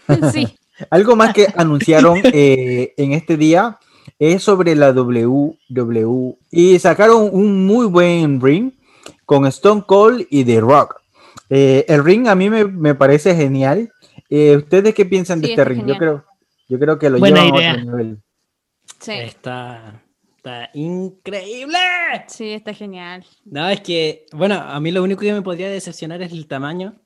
[0.32, 0.56] sí.
[0.90, 3.78] Algo más que anunciaron eh, en este día
[4.18, 8.72] es sobre la WWE y sacaron un muy buen ring
[9.26, 11.00] con Stone Cold y The Rock.
[11.50, 13.92] Eh, el ring a mí me, me parece genial.
[14.30, 15.86] Eh, ¿Ustedes qué piensan de este ring?
[15.86, 16.24] Yo creo,
[16.68, 17.72] yo creo que lo Buena llevan a idea.
[17.72, 18.22] otro nivel.
[19.00, 20.02] Sí, Está,
[20.42, 21.78] está increíble.
[22.26, 23.24] sí, está genial.
[23.44, 26.96] No, es que, bueno, a mí lo único que me podría decepcionar es el tamaño.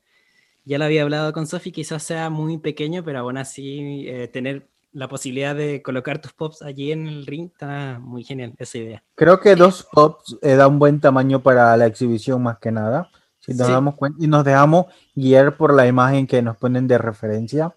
[0.64, 4.68] Ya lo había hablado con Sofi, quizás sea muy pequeño, pero aún así eh, tener
[4.92, 9.04] la posibilidad de colocar tus pops allí en el ring está muy genial esa idea.
[9.14, 13.10] Creo que dos pops eh, da un buen tamaño para la exhibición más que nada.
[13.38, 13.72] Si nos Sí.
[13.74, 17.74] damos cuenta y nos dejamos guiar por la imagen que nos ponen de referencia.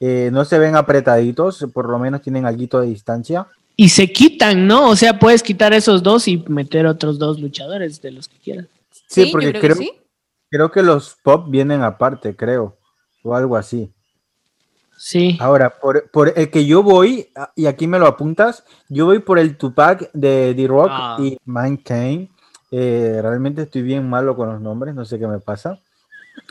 [0.00, 3.46] Eh, no se ven apretaditos, por lo menos tienen algo de distancia.
[3.80, 4.88] Y se quitan, ¿no?
[4.90, 8.66] O sea, puedes quitar esos dos y meter otros dos luchadores de los que quieras.
[9.08, 9.92] Sí, porque creo creo, que sí.
[10.50, 12.76] creo que los pop vienen aparte, creo,
[13.22, 13.92] o algo así.
[14.96, 15.38] Sí.
[15.40, 19.20] Ahora, por, por el que yo voy, ah, y aquí me lo apuntas, yo voy
[19.20, 21.16] por el Tupac de D-Rock Ah.
[21.20, 22.28] y Mankind.
[22.72, 25.78] Eh, realmente estoy bien malo con los nombres, no sé qué me pasa,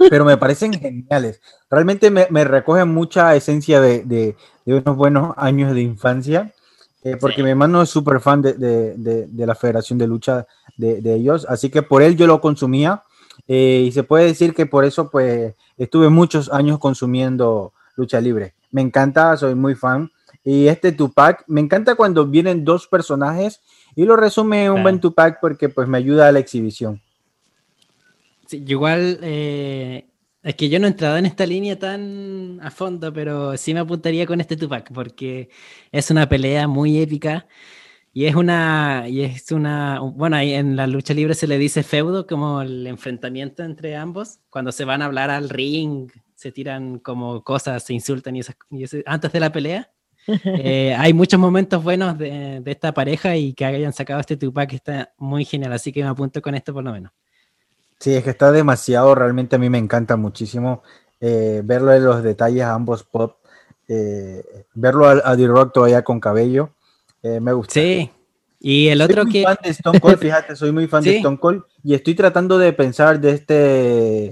[0.10, 1.42] pero me parecen geniales.
[1.70, 6.54] Realmente me, me recogen mucha esencia de, de- de unos buenos años de infancia,
[7.04, 7.44] eh, porque Sí.
[7.44, 10.46] mi hermano es súper fan de, de- de- de la Federación de Lucha
[10.78, 13.04] de, de ellos, así que por él yo lo consumía
[13.48, 18.54] eh, y se puede decir que por eso pues estuve muchos años consumiendo lucha libre.
[18.72, 20.12] Me encanta, soy muy fan.
[20.44, 23.62] Y este Tupac, me encanta cuando vienen dos personajes
[23.96, 24.84] y lo resume un Claro.
[24.84, 27.02] buen Tupac porque pues me ayuda a la exhibición.
[28.46, 30.08] Sí, igual, eh,
[30.50, 33.82] es que yo no he entrado en esta línea tan a fondo, pero sí me
[33.82, 35.50] apuntaría con este Tupac, porque
[35.92, 37.48] es una pelea muy épica
[38.14, 42.28] y es una, y es una, bueno, en la lucha libre se le dice feudo,
[42.28, 47.44] como el enfrentamiento entre ambos, cuando se van a hablar al ring, se tiran como
[47.44, 49.92] cosas, se insultan y esas, y ese- antes de la pelea.
[50.44, 54.74] Eh, hay muchos momentos buenos de, de esta pareja y que hayan sacado este Tupac
[54.74, 57.12] está muy genial, así que me apunto con esto por lo menos.
[58.00, 60.84] Sí, es que está demasiado, realmente a mí me encanta muchísimo
[61.20, 63.38] eh, verlo en los detalles a ambos pop,
[63.88, 66.70] eh, verlo a, a D-Rock todavía con cabello,
[67.24, 67.74] eh, me gusta.
[67.74, 68.12] Sí.
[68.60, 69.44] Y el Soy otro muy que...
[69.44, 71.18] fan de Stone Cold, fíjate, soy muy fan de.
[71.18, 74.26] Stone Cold y estoy tratando de pensar de este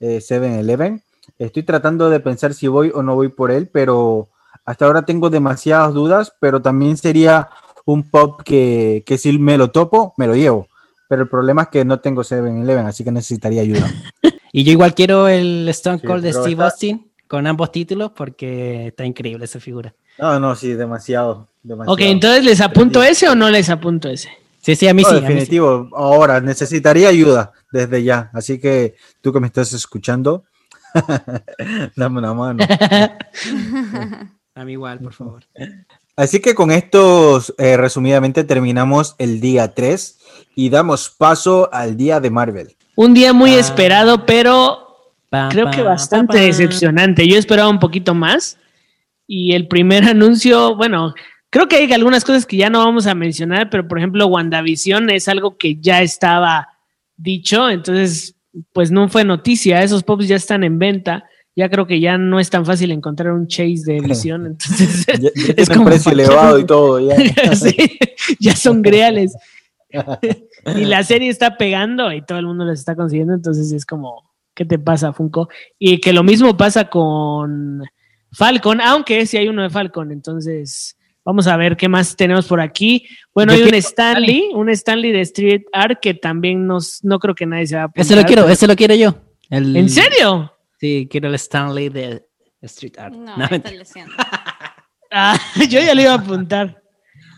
[0.00, 1.02] eh, 7-Eleven.
[1.38, 4.28] Estoy tratando de pensar si voy o no voy por él, pero
[4.64, 7.50] hasta ahora tengo demasiadas dudas, pero también sería
[7.84, 10.68] un pop que, que si me lo topo, me lo llevo.
[11.12, 13.86] Pero el problema es que no tengo 7-Eleven, así que necesitaría ayuda.
[14.54, 17.70] Y yo igual quiero el Stone Sí, Cold de pero Steve está- Austin con ambos
[17.70, 19.94] títulos porque está increíble esa figura.
[20.18, 21.48] No, no, sí, demasiado.
[21.62, 21.92] demasiado.
[21.94, 24.30] Ok, entonces ¿les apunto ese o no les apunto ese?
[24.62, 25.16] Sí, sí, a mí No, sí.
[25.16, 25.32] a mí sí.
[25.32, 25.88] definitivo.
[25.94, 28.30] Ahora necesitaría ayuda desde ya.
[28.32, 30.44] Así que tú que me estás escuchando,
[31.96, 32.64] dame una mano.
[34.54, 35.44] A mí igual, por favor.
[36.14, 40.18] Así que con estos, eh, resumidamente, terminamos el día 3
[40.54, 42.76] y damos paso al día de Marvel.
[42.96, 43.58] Un día muy Ah.
[43.60, 44.78] esperado, pero
[45.50, 47.26] creo que bastante decepcionante.
[47.26, 48.58] Yo esperaba un poquito más.
[49.26, 51.14] Y el primer anuncio, bueno,
[51.48, 55.08] creo que hay algunas cosas que ya no vamos a mencionar, pero por ejemplo, WandaVision
[55.10, 56.68] es algo que ya estaba
[57.16, 58.34] dicho, entonces,
[58.74, 59.82] pues no fue noticia.
[59.82, 61.24] Esos pops ya están en venta.
[61.54, 64.46] Ya creo que ya no es tan fácil encontrar un chase de visión.
[64.58, 66.98] Entonces, Ya, ya es como precio elevado y todo.
[67.00, 67.54] Ya.
[67.54, 67.98] sí,
[68.40, 69.34] ya son reales.
[70.76, 74.30] y la serie está pegando y todo el mundo les está consiguiendo, entonces es como,
[74.54, 75.48] ¿qué te pasa, Funko?
[75.78, 77.82] Y que lo mismo pasa con
[78.32, 82.60] Falcon, aunque sí hay uno de Falcon, entonces vamos a ver qué más tenemos por
[82.60, 83.06] aquí.
[83.34, 87.34] Bueno, Yo hay un Stanley, un Stanley de Street Art que también nos, no creo
[87.34, 88.04] que nadie se va a apuntar.
[88.04, 89.14] Ese lo quiero, ese lo quiero yo.
[89.50, 90.52] El- ¿En serio?
[90.80, 92.26] Sí, quiero el Stanley de
[92.62, 93.14] Street Art.
[93.14, 94.14] No, No, leseando.
[95.14, 96.81] Ah, yo ya le iba a apuntar.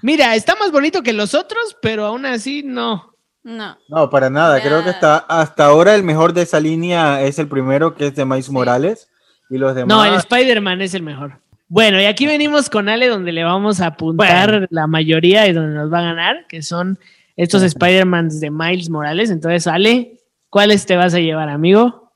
[0.05, 3.15] Mira, está más bonito que los otros, pero aún así no.
[3.43, 3.79] No.
[3.89, 4.61] No, para nada.
[4.61, 8.15] Creo que hasta, hasta ahora el mejor de esa línea es el primero, que es
[8.15, 9.09] de Miles Morales.
[9.49, 9.89] Y los demás.
[9.89, 11.41] No, el Spider-Man es el mejor.
[11.69, 14.67] Bueno, y aquí venimos con Ale, donde le vamos a apuntar Bueno.
[14.69, 16.99] la mayoría y donde nos va a ganar, que son
[17.35, 19.31] estos Spider-Mans de Miles Morales.
[19.31, 22.13] Entonces, Ale, ¿cuáles te vas a llevar, amigo?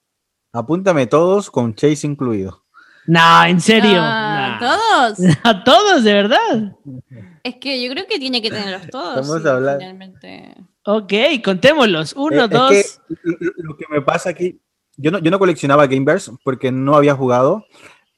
[0.52, 2.64] Apúntame todos con Chase incluido.
[3.06, 3.98] No, en serio.
[4.02, 4.68] Ah, No.
[5.16, 5.36] ¿Todos?
[5.42, 6.72] A todos, de verdad.
[7.48, 9.20] Es que yo creo que tiene que tenerlos todos.
[9.20, 10.54] Estamos sí, hablando- finalmente.
[10.84, 11.12] Ok,
[11.44, 12.14] contémoslos.
[12.16, 12.70] Uno, Eh, es dos.
[12.70, 14.60] que lo- que me pasa aquí,
[14.96, 17.64] yo no, yo no coleccionaba Gamebers porque no había jugado,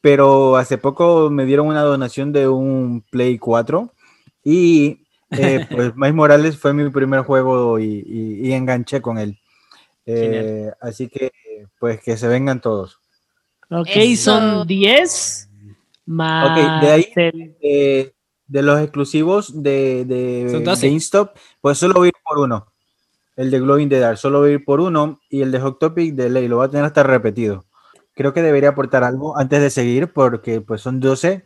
[0.00, 3.92] pero hace poco me dieron una donación de un Play 4
[4.44, 9.38] y eh, pues Miles Morales fue mi primer juego y, y- y enganché con él.
[10.06, 11.30] Eh, así que
[11.78, 12.98] pues que se vengan todos.
[13.68, 14.32] Ok, Eso.
[14.38, 15.48] son 10
[16.06, 16.50] más.
[16.50, 18.12] Ok, de ahí- el- Eh,
[18.50, 20.88] de los exclusivos de, de Son 12.
[20.88, 22.66] GameStop, pues solo voy a ir por uno.
[23.36, 25.20] El de Glowing the Dark, solo voy a ir por uno.
[25.30, 27.64] Y el de Hot Topic de ley, lo va a tener hasta repetido.
[28.14, 31.44] Creo que debería aportar algo antes de seguir, porque pues son 12.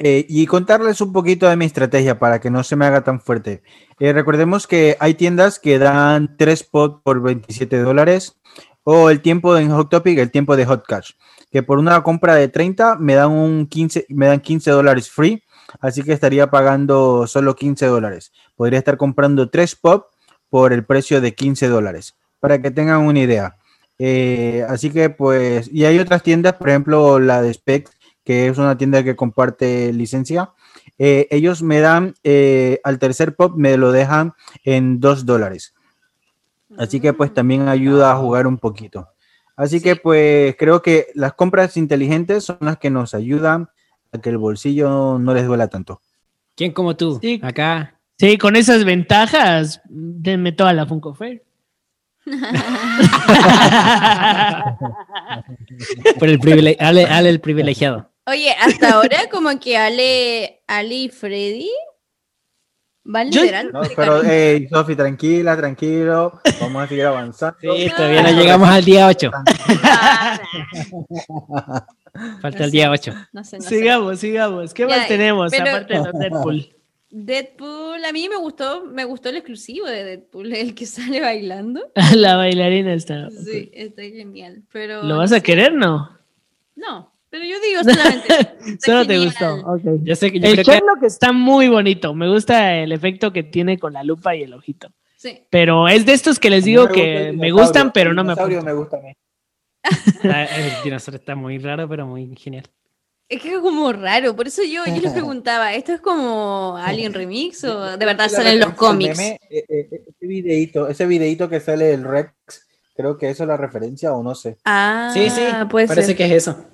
[0.00, 3.20] Eh, y contarles un poquito de mi estrategia para que no se me haga tan
[3.20, 3.62] fuerte.
[3.98, 8.38] Eh, recordemos que hay tiendas que dan 3 pot por 27 dólares
[8.84, 11.12] o el tiempo en Hot Topic, el tiempo de Hot Cash,
[11.50, 15.42] que por una compra de 30 me dan un 15, me dan 15 dólares free,
[15.80, 18.32] así que estaría pagando solo 15 dólares.
[18.56, 20.06] Podría estar comprando 3 pop
[20.50, 23.56] por el precio de 15 dólares, para que tengan una idea.
[23.98, 27.90] Eh, así que pues, y hay otras tiendas, por ejemplo la de Spec,
[28.24, 30.52] que es una tienda que comparte licencia.
[30.98, 35.74] eh, ellos me dan eh, al tercer pop, me lo dejan en 2 dólares.
[36.76, 39.08] Así que pues también ayuda a jugar un poquito.
[39.56, 43.70] Así que pues creo que las compras inteligentes son las que nos ayudan
[44.22, 46.00] que el bolsillo no les duela tanto.
[46.56, 47.18] ¿Quién como tú?
[47.20, 47.40] Sí.
[47.42, 47.94] Acá.
[48.18, 51.44] Sí, con esas ventajas, denme toda la Funko Fair.
[56.18, 58.10] Por el privile- Ale, Ale el privilegiado.
[58.26, 61.70] Oye, hasta ahora como que Ale, Ale y Freddy
[63.04, 63.82] van liderando.
[63.82, 63.88] ¿no?
[63.96, 66.40] Pero, hey, Sofi, tranquila, tranquilo.
[66.60, 67.56] Vamos a seguir avanzando.
[67.60, 69.30] Sí, todavía no llegamos al día 8.
[72.40, 73.12] Falta el día 8.
[73.32, 73.68] no sé, no sé.
[73.68, 74.74] sigamos, sigamos.
[74.74, 76.74] ¿Qué Ya, más tenemos pero- aparte de los Deadpool?
[77.10, 81.90] Deadpool, a mí me gustó, me gustó el exclusivo de Deadpool, el que sale bailando.
[82.16, 83.30] la bailarina está.
[83.30, 84.62] Sí, está genial.
[84.72, 85.42] Pero ¿Lo vas a sé.
[85.42, 86.10] querer, no?
[86.76, 88.78] No, pero yo digo solamente.
[88.84, 89.54] Solo te gustó.
[89.66, 89.82] ok.
[90.02, 92.14] Yo sé que yo El creo que Sherlock está muy bonito.
[92.14, 94.92] Me gusta el efecto que tiene con la lupa y el ojito.
[95.16, 95.40] Sí.
[95.50, 98.22] Pero es de estos que les digo me que el me gustan, pero el no
[98.22, 98.74] me dinosaurio apuntan.
[98.74, 99.12] me gusta a mí.
[100.22, 102.64] El dinosaurio está muy raro, pero muy genial.
[103.28, 107.12] Es que es como raro, por eso yo, yo les preguntaba, ¿esto es como Alien
[107.12, 109.18] Remix o de verdad salen los cómics?
[109.18, 112.32] meme, eh, eh, ese videíto, ese videíto que sale el Rex,
[112.96, 114.56] creo que eso es la referencia o no sé.
[114.64, 116.16] Ah, Sí, sí, puede parece ser.
[116.16, 116.64] que es eso.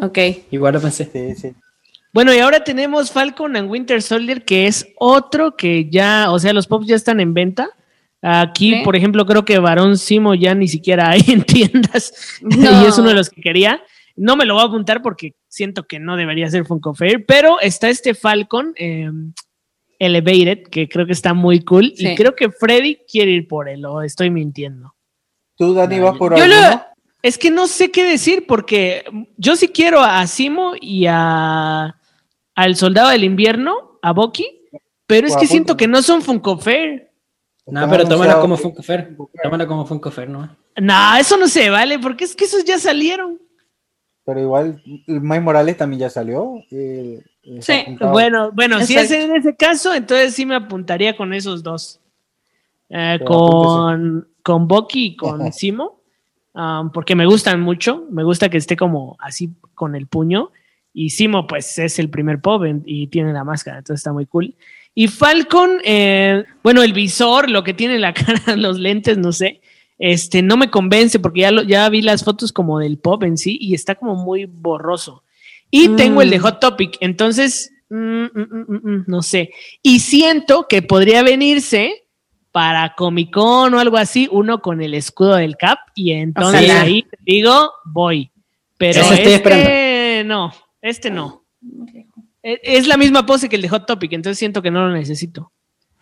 [0.00, 0.18] Ok.
[0.50, 1.08] Igual lo pensé.
[1.10, 1.54] Sí, sí.
[2.12, 6.52] Bueno, y ahora tenemos Falcon and Winter Soldier, que es otro que ya, o sea,
[6.52, 7.70] los pops ya están en venta.
[8.22, 12.82] Aquí, por ejemplo, creo que Barón Simo ya ni siquiera hay en tiendas No.
[12.82, 13.82] y es uno de los que quería.
[14.16, 17.60] No me lo voy a apuntar porque siento que no debería ser Funko Fair, pero
[17.60, 19.10] está este Falcon eh,
[19.98, 22.08] Elevated, que creo que está muy cool Sí.
[22.08, 24.94] y creo que Freddy quiere ir por él, o estoy mintiendo.
[25.56, 26.82] ¿Tú, Dani, vas por lo-
[27.22, 29.04] Es que no sé qué decir porque
[29.36, 31.96] yo sí quiero a Simo y a
[32.54, 34.46] al Soldado del Invierno, a Bucky,
[35.06, 37.05] pero es que siento que no son Funko Fair.
[37.66, 39.16] No, pero tómalo como Funko Fair.
[39.42, 40.56] Tómalo como Funko Fair, ¿no?
[40.80, 43.40] No, eso no se vale, porque es que esos ya salieron.
[44.24, 46.54] Pero igual, Mike Morales también ya salió.
[46.70, 47.22] eh,
[47.60, 48.10] Sí, apuntado.
[48.12, 52.00] Bueno, bueno, si es en ese caso, entonces sí me apuntaría con esos dos.
[52.88, 56.00] Eh, con, con Bucky y con Simo,
[56.54, 60.50] um, porque me gustan mucho, me gusta que esté como así con el puño.
[60.92, 64.26] Y Simo, pues es el primer pop en- y tiene la máscara, entonces está muy
[64.26, 64.54] cool.
[64.98, 69.30] Y Falcon, eh, bueno, el visor, lo que tiene en la cara, los lentes, no
[69.30, 69.60] sé,
[69.98, 73.36] este, no me convence porque ya, lo- ya vi las fotos como del pop en
[73.36, 75.22] sí y está como muy borroso.
[75.70, 75.96] Y Mm.
[75.96, 79.50] tengo el de Hot Topic, entonces, mm, mm, mm, mm, mm, no sé.
[79.82, 82.04] Y siento que podría venirse
[82.50, 86.80] para Comic Con o algo así, uno con el escudo del Cap y entonces Ojalá.
[86.82, 88.30] ahí digo, voy.
[88.78, 91.44] Pero Eso estoy este no, este no.
[92.48, 95.50] Es la misma pose que el de Hot Topic, entonces siento que no lo necesito.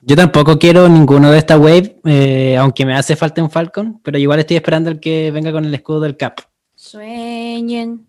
[0.03, 4.19] Yo tampoco quiero ninguno de esta wave, eh, aunque me hace falta un Falcon, pero
[4.19, 6.41] igual estoy esperando el que venga con el escudo del Cap.
[6.75, 8.07] Sueñen.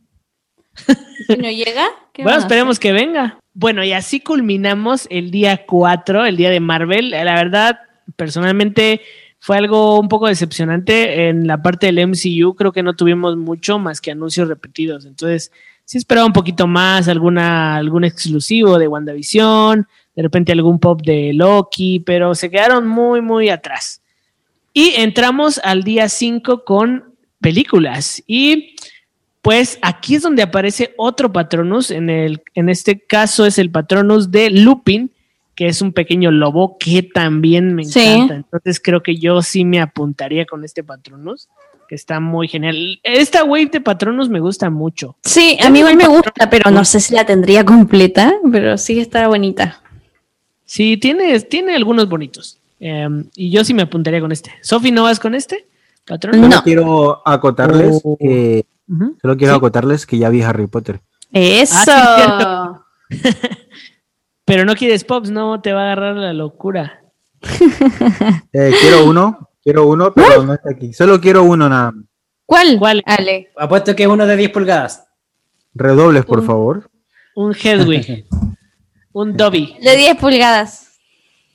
[1.28, 3.40] Si no llega, ¿qué Bueno, esperemos que venga.
[3.54, 7.12] Bueno, y así culminamos el día 4, el día de Marvel.
[7.12, 7.80] La verdad,
[8.18, 9.02] personalmente
[9.40, 12.54] fue algo un poco decepcionante en la parte del MCU.
[12.56, 15.06] Creo que no tuvimos mucho más que anuncios repetidos.
[15.06, 15.52] Entonces,
[15.86, 21.32] sí esperaba un poquito más, alguna, algún exclusivo de WandaVision, de repente algún pop de
[21.34, 24.02] Loki, pero se quedaron muy, muy atrás.
[24.74, 28.22] Y entramos al día 5 con películas.
[28.28, 28.76] Y
[29.42, 31.92] pues aquí es donde aparece otro Patronus.
[31.92, 35.12] En, el, en este caso es el Patronus de Lupin,
[35.56, 38.00] que es un pequeño lobo que también me Sí.
[38.02, 38.36] encanta.
[38.36, 41.48] Entonces creo que yo sí me apuntaría con este Patronus,
[41.88, 43.00] que está muy genial.
[43.04, 45.16] Esta wave de Patronus me gusta mucho.
[45.24, 49.00] Sí, a mí igual me gusta, pero no sé si la tendría completa, pero sí
[49.00, 49.82] está bonita.
[50.66, 52.58] Sí, tiene, tiene algunos bonitos.
[52.80, 54.52] Eh, y yo sí me apuntaría con este.
[54.62, 55.68] Sofi, ¿no vas con este?
[56.06, 56.40] Patronus.
[56.42, 56.50] No.
[56.52, 58.18] Solo quiero acotarles Oh.
[58.20, 59.18] que Ujú.
[59.22, 59.58] solo quiero Sí.
[59.58, 61.02] acotarles que ya vi Harry Potter.
[61.32, 61.76] Eso.
[61.88, 62.82] Ah,
[64.46, 67.02] Pero no quieres pops, no te va a agarrar la locura.
[68.54, 70.94] Eh, quiero uno, quiero uno, pero no está aquí.
[70.94, 71.92] Solo quiero uno nada.
[71.92, 72.06] más.
[72.46, 72.78] ¿Cuál?
[72.78, 73.02] ¿Cuál?
[73.08, 73.50] Ale.
[73.58, 75.04] Apuesto que es uno de 10 pulgadas.
[75.74, 76.90] Redobles, por Un- favor.
[77.36, 78.26] Un Hedwig.
[79.14, 79.76] un Dobby.
[79.82, 81.00] De 10 pulgadas.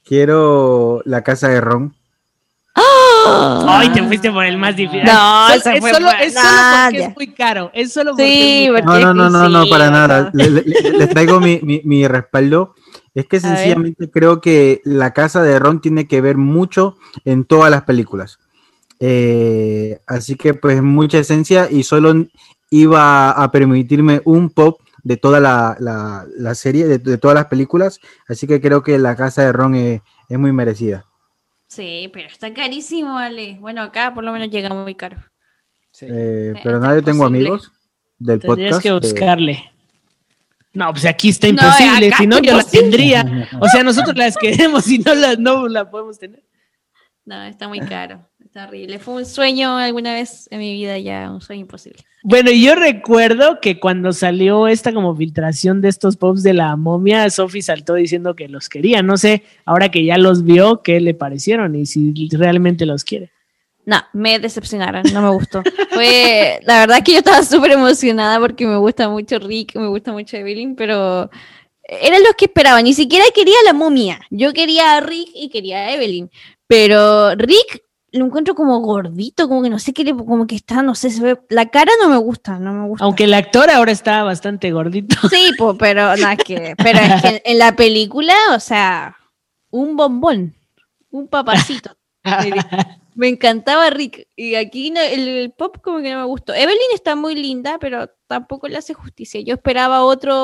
[0.05, 1.95] Quiero la casa de Ron.
[2.75, 5.05] Ay, te fuiste por el más difícil.
[5.05, 7.71] No, es, solo, es solo porque es muy caro.
[7.75, 8.99] Es solo porque Sí, es muy caro.
[9.01, 10.31] No, no, no, no, no, para nada.
[10.33, 12.75] le- le- Les traigo mi, mi- mi respaldo.
[13.15, 17.71] Es que sencillamente creo que la casa de Ron tiene que ver mucho en todas
[17.71, 18.39] las películas.
[19.01, 22.27] Eh, así que pues mucha esencia y solo
[22.71, 27.47] iba a permitirme un pop de toda la, la- la serie, de, de todas las
[27.47, 27.99] películas.
[28.29, 31.07] Así que creo que la casa de Ron es, es muy merecida.
[31.69, 33.57] Sí, pero está carísimo, Ale.
[33.61, 35.17] Bueno, acá por lo menos llega muy caro.
[35.17, 35.23] Eh,
[35.93, 36.07] Sí,
[36.63, 37.73] pero está nada, yo tengo amigos
[38.19, 38.83] del Tendrías podcast.
[38.83, 39.70] que eh, buscarle.
[40.73, 42.13] No, pues aquí está imposible.
[42.17, 43.49] si no, yo la tendría.
[43.61, 46.43] O sea, nosotros las queremos y no las no la podemos tener.
[47.25, 48.27] No, está muy caro.
[48.45, 48.99] Está horrible.
[48.99, 52.03] Fue un sueño alguna vez en mi vida ya, un sueño imposible.
[52.23, 56.75] Bueno, y yo recuerdo que cuando salió esta como filtración de estos pops de la
[56.77, 59.03] momia, Sophie saltó diciendo que los quería.
[59.03, 63.31] No sé, ahora que ya los vio, qué le parecieron y si realmente los quiere.
[63.91, 65.65] No, me decepcionaron, no me gustó.
[65.91, 70.13] Fue, la verdad que yo estaba súper emocionada porque me gusta mucho Rick, me gusta
[70.13, 71.29] mucho Evelyn, pero
[71.83, 72.81] eran los que esperaba.
[72.83, 74.21] Ni siquiera quería la momia.
[74.31, 76.31] Yo quería a Rick y quería a Evelyn.
[76.69, 77.83] Pero Rick
[78.13, 81.11] lo encuentro como gordito, como que no sé qué le, como que está, no sé,
[81.11, 83.05] se ve, la cara no me gusta, no me gusta.
[83.05, 85.17] Aunque el actor ahora está bastante gordito.
[85.29, 89.17] Sí, po, pero nada que, pero es que en la película, o sea,
[89.71, 90.55] un bombón,
[91.11, 91.97] un papacito.
[93.21, 94.29] Me encantaba Rick.
[94.35, 96.55] Y aquí no- el, el pop como que no me gustó.
[96.55, 99.41] Evelyn está muy linda, pero tampoco le hace justicia.
[99.43, 100.37] Yo esperaba otro,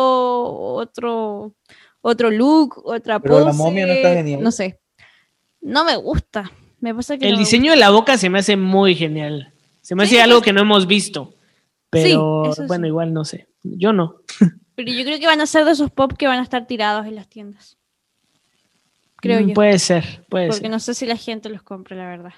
[0.75, 1.55] otro,
[2.03, 4.43] otro look, otra Pero la pose, momia no está genial.
[4.43, 4.79] No sé.
[5.63, 6.53] No me gusta.
[6.81, 9.53] Me pasa que El no diseño de la boca se me hace muy genial.
[9.81, 11.33] Se me hace algo que no hemos visto.
[11.89, 12.05] Pero
[12.45, 12.69] Sí, eso sí.
[12.69, 13.47] bueno, igual no sé.
[13.63, 14.17] Yo no.
[14.75, 17.07] Pero yo creo que van a ser de esos pop que van a estar tirados
[17.07, 17.79] en las tiendas.
[19.17, 19.55] Creo Mm, yo.
[19.55, 20.71] Puede ser, puede Porque ser.
[20.71, 22.35] no sé si la gente los compra, la verdad.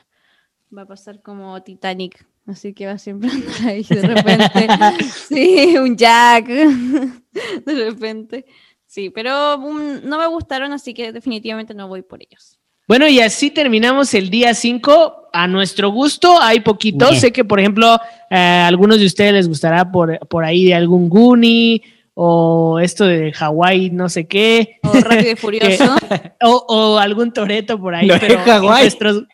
[0.77, 2.27] Va a pasar como Titanic.
[2.47, 5.05] Así que va siempre a andar ahí de repente.
[5.05, 6.47] sí, un Jack.
[7.67, 8.47] de repente.
[8.87, 12.59] Sí, pero mm, no me gustaron, así que definitivamente no voy por ellos.
[12.87, 15.29] Bueno, y así terminamos el día 5.
[15.31, 17.11] A nuestro gusto, hay poquitos.
[17.11, 17.21] Bien.
[17.21, 18.01] Sé que, por ejemplo,
[18.31, 21.83] eh, a algunos de ustedes les gustará por, por ahí de algún Goonie
[22.15, 25.97] o esto de Hawái, no sé qué, O Rápido y Furioso.
[26.43, 28.07] o, o algún Toreto por ahí.
[28.09, 28.83] No es pero Hawái.
[28.85, 29.25] nuestros-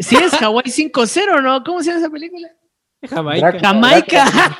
[0.00, 1.62] Sí, es Hawái 5-0, ¿no?
[1.62, 2.48] ¿Cómo se llama esa película?
[3.08, 3.58] Jamaica.
[3.60, 4.56] Jamaica.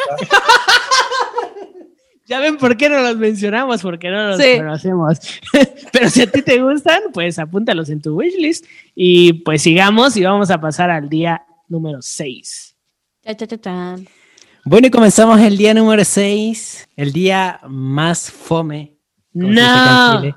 [2.26, 4.58] Ya ven por qué no los mencionamos, porque no los Sí.
[4.58, 5.18] conocemos.
[5.92, 8.66] Pero si a ti te gustan, pues apúntalos en tu wishlist.
[8.94, 12.76] Y pues sigamos y vamos a pasar al día número 6.
[13.24, 14.08] Cha, cha, cha, chan.
[14.64, 18.98] Bueno, y comenzamos el día número 6, el día más fome.
[19.32, 20.20] como No.
[20.20, 20.34] Chile.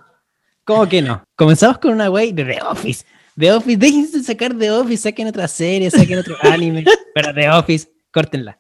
[0.64, 1.24] ¿Cómo que no?
[1.36, 3.06] Comenzamos con una wey de The Office.
[3.38, 6.84] The Office, déjense de sacar The Office, saquen otra serie, saquen otro anime.
[7.14, 8.58] Pero The Office, córtenla.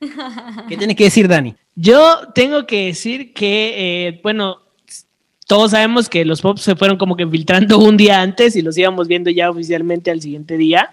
[0.68, 1.54] ¿Qué tienes que decir, Dani?
[1.74, 4.58] Yo tengo que decir que, eh, bueno,
[5.46, 8.76] todos sabemos que los pops se fueron como que filtrando un día antes y los
[8.78, 10.90] íbamos viendo ya oficialmente al siguiente día.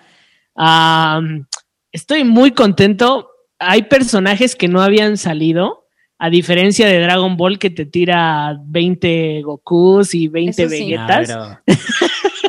[0.55, 1.45] Am,
[1.91, 3.29] estoy muy contento.
[3.59, 5.85] Hay personajes que no habían salido,
[6.17, 10.91] a diferencia de Dragon Ball que te tira 20 Gokus y 20 Eso sí.
[10.91, 11.27] Vegetas.
[11.27, 11.59] pero-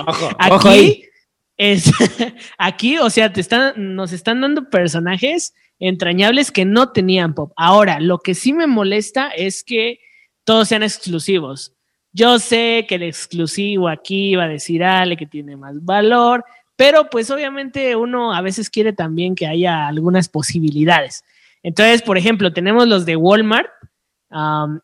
[0.07, 1.05] Ojo, ojo Aquí ahí.
[1.57, 1.91] es
[2.59, 7.53] aquí, o sea, te están, nos están dando personajes entrañables que no tenían pop.
[7.57, 9.99] Ahora, lo que sí me molesta es que
[10.45, 11.73] todos sean exclusivos.
[12.13, 16.45] Yo sé que el exclusivo aquí va a decir Ale que tiene más valor,
[16.77, 21.25] pero pues obviamente uno a veces quiere también que haya algunas posibilidades.
[21.63, 23.69] Entonces, por ejemplo, tenemos los de Walmart.
[24.31, 24.81] um,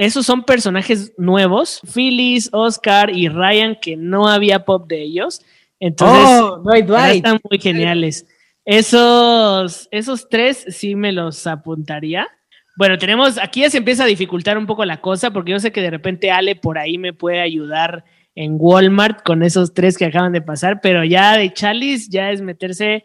[0.00, 5.42] esos son personajes nuevos, Phyllis, Oscar y Ryan, que no había pop de ellos.
[5.78, 7.16] Entonces, Oh, Dwight, Dwight.
[7.16, 8.26] están muy geniales.
[8.64, 12.26] Esos, esos tres sí me los apuntaría.
[12.76, 15.70] Bueno, tenemos, aquí ya se empieza a dificultar un poco la cosa, porque yo sé
[15.70, 20.06] que de repente Ale por ahí me puede ayudar en Walmart con esos tres que
[20.06, 23.04] acaban de pasar, pero ya de Chalice ya es meterse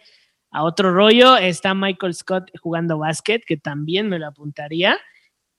[0.49, 1.35] a otro rollo.
[1.35, 4.97] Está Michael Scott jugando básquet, que también me lo apuntaría.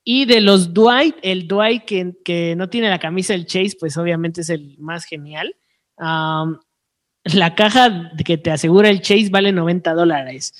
[0.08, 3.96] Y de los Dwight, el Dwight que, que no tiene la camisa del Chase, pues
[3.98, 5.56] obviamente es el más genial.
[5.98, 10.54] La caja que te asegura el Chase vale 90 dólares.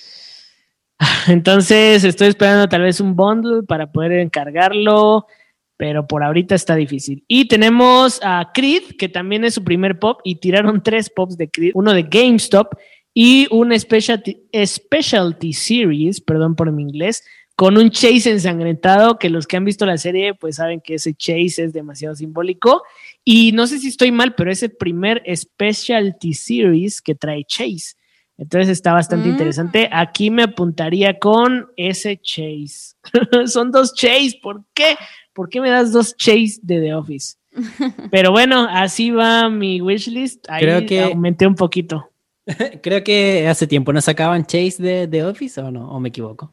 [1.28, 5.28] Entonces estoy esperando tal vez un bundle para poder encargarlo,
[5.76, 7.24] pero por ahorita está difícil.
[7.28, 11.48] Y tenemos a Creed, que también es su primer pop, y tiraron tres pops de
[11.48, 12.74] Creed, uno de GameStop
[13.14, 17.22] y un specialty, specialty series, perdón por mi inglés,
[17.56, 21.14] con un chase ensangrentado que los que han visto la serie pues saben que ese
[21.14, 22.82] chase es demasiado simbólico
[23.24, 27.94] y no sé si estoy mal, pero es el primer specialty series que trae chase.
[28.38, 29.32] Entonces está bastante Mm.
[29.32, 29.88] interesante.
[29.90, 32.94] Aquí me apuntaría con ese chase.
[33.46, 34.96] Son dos chase, ¿por qué?
[35.32, 37.36] ¿Por qué me das dos chase de The Office?
[38.10, 40.44] Pero bueno, así va mi wishlist.
[40.50, 42.10] Ahí Creo que- aumenté un poquito.
[42.82, 46.52] Creo que hace tiempo no sacaban Chase de, de Office o no, o me equivoco.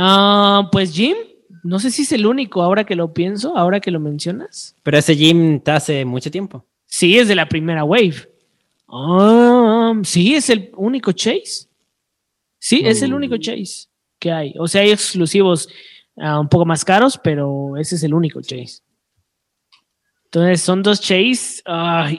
[0.00, 1.16] Ah, pues Jim,
[1.64, 4.76] no sé si es el único ahora que lo pienso, ahora que lo mencionas.
[4.84, 6.64] Pero ese Jim está hace mucho tiempo.
[6.86, 8.30] Sí, es de la primera wave.
[8.88, 11.66] Ah, sí, es el único Chase.
[12.60, 13.88] Sí, es el único Chase
[14.20, 14.54] que hay.
[14.58, 15.68] O sea, hay exclusivos
[16.16, 18.82] ah, un poco más caros, pero ese es el único Chase.
[20.26, 21.62] Entonces son dos Chase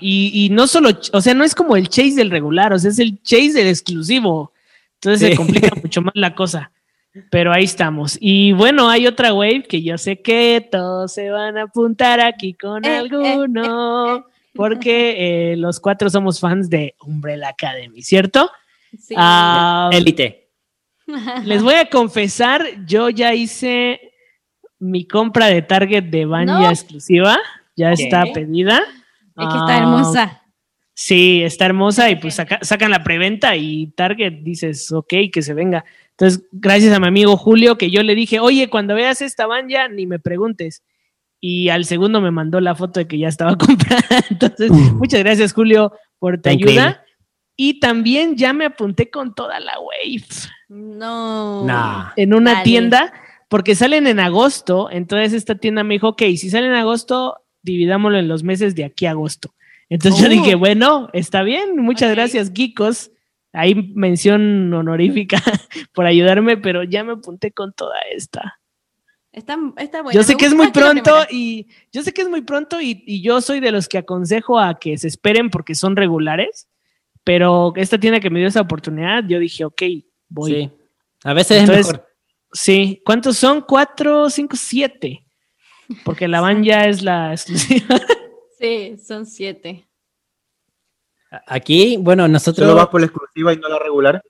[0.02, 2.92] y, y no solo, o sea, no es como el Chase del regular, o sea,
[2.92, 4.52] es el Chase del exclusivo.
[4.96, 6.72] Entonces se complica mucho más la cosa.
[7.32, 8.18] Pero ahí estamos.
[8.22, 12.54] Y bueno, hay otra wave que yo sé que todos se van a apuntar aquí
[12.54, 18.50] con Eh, eh, alguno, porque eh, los cuatro somos fans de Umbrella Academy, ¿cierto?
[18.98, 19.16] Sí.
[19.18, 20.50] Ah, Élite.
[21.46, 24.00] les voy a confesar, yo ya hice
[24.80, 26.70] mi compra de Target de Banja No.
[26.70, 27.38] exclusiva,
[27.76, 28.78] ya está pedida.
[28.80, 30.42] es que está Ah, hermosa.
[30.94, 35.54] Sí, está hermosa y pues saca- sacan la preventa y Target dices, ok, que se
[35.54, 35.84] venga.
[36.20, 39.88] Entonces, gracias a mi amigo Julio, que yo le dije, oye, cuando veas esta banja,
[39.88, 40.84] ni me preguntes.
[41.40, 44.04] Y al segundo me mandó la foto de que ya estaba comprada.
[44.30, 47.04] Entonces, muchas gracias, Julio, por tu ayuda.
[47.56, 50.24] Y también ya me apunté con toda la wave
[50.68, 51.66] No.
[51.66, 52.12] Nah.
[52.18, 52.64] en una Dale.
[52.66, 53.14] tienda,
[53.48, 54.90] porque salen en agosto.
[54.92, 58.84] Entonces, esta tienda me dijo, ok, si salen en agosto, dividámoslo en los meses de
[58.86, 59.54] aquí a agosto.
[59.90, 60.30] Entonces yo Oh.
[60.30, 63.12] dije, bueno, está bien, muchas gracias, Geekos.
[63.52, 65.42] Ahí mención honorífica
[65.94, 68.60] por ayudarme, pero ya me apunté con toda esta.
[69.32, 70.20] Está, está buena.
[70.20, 73.04] yo sé Me que es muy pronto y yo sé que es muy pronto y,
[73.06, 76.68] y yo soy de los que aconsejo a que se esperen porque son regulares,
[77.24, 79.82] pero esta tienda que me dio esa oportunidad, yo dije, ok,
[80.30, 80.52] voy.
[80.52, 80.72] Sí.
[81.24, 82.08] A veces Entonces, es mejor.
[82.52, 83.62] Sí, ¿cuántos son?
[83.62, 85.26] Cuatro, cinco, siete.
[86.04, 87.88] Porque la van ya es la exclusiva.
[88.60, 89.89] Sí, son siete.
[91.48, 92.68] Aquí, bueno, nosotros.
[92.68, 94.22] Solo vas por la exclusiva y no la regular.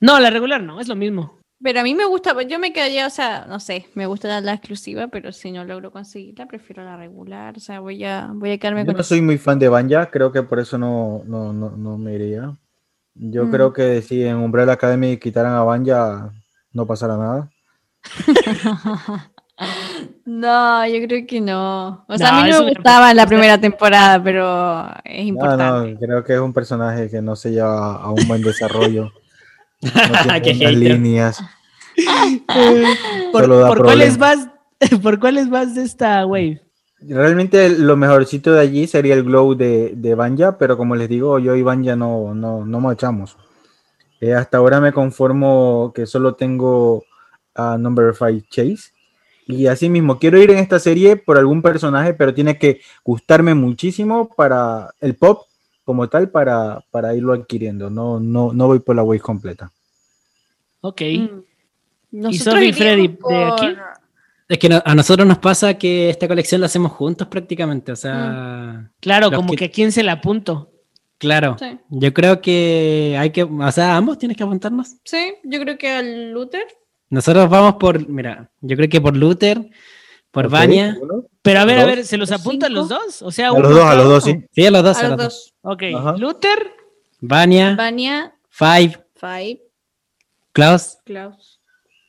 [0.00, 1.38] No, la regular no, es lo mismo.
[1.62, 4.40] Pero a mí me gusta, yo me quedaría, o sea, no sé, me gusta la,
[4.40, 7.56] la exclusiva, pero si no logro conseguirla, prefiero la regular.
[7.56, 10.10] O sea, voy a, voy a quedarme Yo con no soy muy fan de Banja,
[10.10, 12.52] creo que por eso no, no, no, no me iría.
[13.14, 13.50] Yo Mm.
[13.50, 16.32] creo que si en Umbrella Academy quitaran a Banja,
[16.72, 17.50] no pasará nada.
[20.24, 22.04] No, yo creo que no.
[22.08, 25.28] O sea, No, a mí no me gustaba en la primera temporada, pero es No,
[25.28, 25.92] importante.
[25.92, 29.10] no, creo que es un personaje que no se lleva a un buen desarrollo.
[29.84, 31.42] No tiene líneas.
[33.32, 34.48] ¿Por, Solo da por cuáles vas?
[35.02, 36.62] ¿Por cuáles vas de esta wave?
[37.00, 41.38] Realmente lo mejorcito de allí sería el glow de, de Banja, pero como les digo,
[41.38, 43.36] yo y Banja no, no, no marchamos.
[44.22, 47.04] Eh, hasta ahora me conformo que solo tengo
[47.54, 48.93] a Number 5 Chase
[49.46, 53.54] Y así mismo, quiero ir en esta serie por algún personaje, pero tiene que gustarme
[53.54, 55.42] muchísimo para el pop
[55.84, 57.90] como tal para, para irlo adquiriendo.
[57.90, 59.70] No, no, no voy por la wave completa.
[60.80, 61.02] Ok.
[62.12, 62.26] Mm.
[62.30, 63.08] Y Freddy, de aquí?
[63.18, 63.78] por-
[64.48, 67.96] Es que no- a nosotros nos pasa que esta colección la hacemos juntos prácticamente, o
[67.96, 70.70] sea, Claro, Los como que- que a quién se la apunto.
[71.18, 71.56] claro.
[71.58, 71.78] Sí.
[71.88, 74.96] Yo creo que hay que, o sea, ambos tienes que apuntarnos.
[75.04, 76.66] Sí, yo creo que al Luther.
[77.10, 79.70] Nosotros vamos por, mira, yo creo que por Luther,
[80.30, 80.96] por Vania.
[81.00, 81.24] ¿uno?
[81.42, 83.00] Pero a ver, a ver, ¿se los ¿Los apunta a los cinco?
[83.02, 83.22] dos?
[83.22, 84.44] O sea, A uno los dos, a los dos, sí.
[84.52, 84.96] Sí, a los dos.
[84.96, 85.54] A a los los dos.
[85.62, 85.72] dos.
[85.74, 86.16] Ok, Ajá.
[86.16, 86.72] Luther,
[87.20, 89.60] Vania, Vania, Five, Five,
[90.52, 91.60] Klaus, Klaus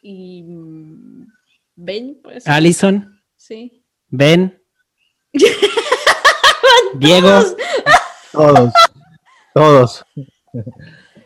[0.02, 1.28] y mm,
[1.76, 2.52] Ben, puede ser.
[2.54, 3.84] Allison, Sí.
[4.08, 4.60] Ben,
[6.96, 7.41] Diego.
[8.32, 8.74] Todos.
[9.54, 10.06] Todos.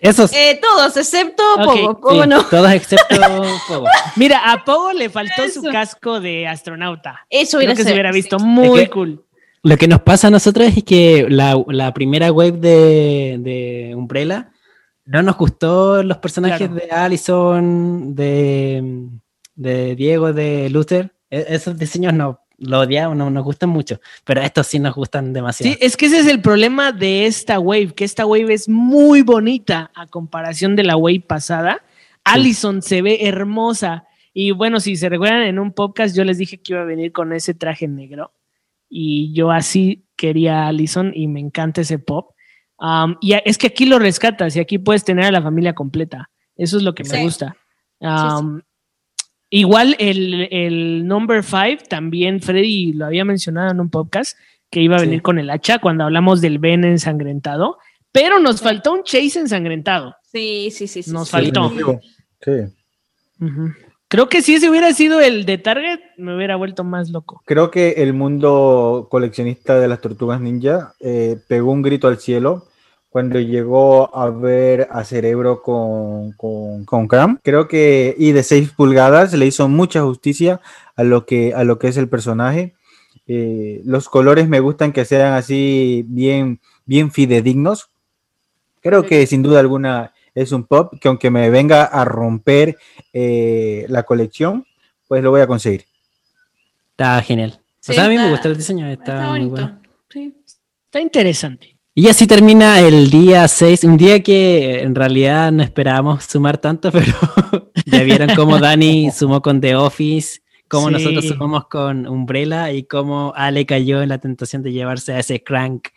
[0.01, 0.31] Esos.
[0.33, 1.99] Eh, todos, excepto Pogo.
[1.99, 2.43] Pogo sí, no.
[2.45, 3.15] Todos excepto
[3.67, 3.85] Pogo.
[4.15, 7.25] mira, a Pogo le faltó su casco de astronauta.
[7.29, 8.45] Eso Creo hubiera que se sido- hubiera visto sí.
[8.45, 9.25] muy Es que- cool.
[9.61, 14.51] Lo que nos pasa a nosotros es que la, la primera web de, de Umbrella
[15.05, 16.75] no nos gustó los personajes Claro.
[16.75, 19.09] de Allison, de,
[19.55, 21.11] de Diego, de Luther.
[21.29, 25.33] E- esos diseños no lo odiamos, no nos gustan mucho, pero estos sí nos gustan
[25.33, 25.73] demasiado.
[25.73, 29.21] Sí, es que ese es el problema de esta wave, que esta wave es muy
[29.21, 31.81] bonita a comparación de la wave pasada.
[32.23, 34.05] Allison se ve hermosa.
[34.33, 37.11] Y bueno, si se recuerdan en un podcast, yo les dije que iba a venir
[37.11, 38.31] con ese traje negro.
[38.89, 42.31] Y yo así quería a Allison y me encanta ese pop.
[42.77, 46.29] Um, y es que aquí lo rescatas y aquí puedes tener a la familia completa.
[46.55, 47.21] Eso es lo que me Sí.
[47.23, 47.55] gusta.
[47.99, 48.61] Um,
[49.49, 54.37] Igual el, el number five, también Freddy lo había mencionado en un podcast,
[54.69, 55.05] que iba a Sí.
[55.05, 57.77] venir con el hacha cuando hablamos del Ben ensangrentado,
[58.11, 60.15] pero nos faltó un Chase ensangrentado.
[60.31, 61.01] Sí, sí, sí.
[61.01, 61.31] sí, Nos sí.
[61.31, 61.71] faltó.
[62.41, 62.51] Sí.
[64.07, 67.41] Creo que si ese hubiera sido el de Target, me hubiera vuelto más loco.
[67.45, 72.67] Creo que el mundo coleccionista de las tortugas ninja eh, pegó un grito al cielo
[73.09, 77.39] cuando llegó a ver a Cerebro con, con, con Cram.
[77.43, 80.61] Creo que, y de 6 pulgadas, le hizo mucha justicia
[80.95, 82.75] a lo que, a lo que es el personaje.
[83.27, 87.89] Eh, los colores me gustan que sean así bien, bien fidedignos.
[88.81, 92.77] Creo que sin duda alguna es un pop que aunque me venga a romper
[93.11, 94.65] eh, la colección,
[95.07, 95.85] pues lo voy a conseguir.
[96.91, 97.59] Está genial.
[97.79, 99.51] Sí, o sea, a mí me gusta el diseño, está, Está muy bonito.
[99.51, 99.81] bueno.
[100.09, 100.35] Sí.
[100.85, 101.78] Está interesante.
[101.99, 106.91] Y así termina el día 6, un día que en realidad no esperábamos sumar tanto,
[106.93, 107.11] pero
[107.85, 110.39] ya vieron cómo Dani sumó con The Office,
[110.69, 110.93] cómo Sí.
[110.93, 115.43] nosotros sumamos con Umbrella y cómo Ale cayó en la tentación de llevarse a ese
[115.43, 115.89] crank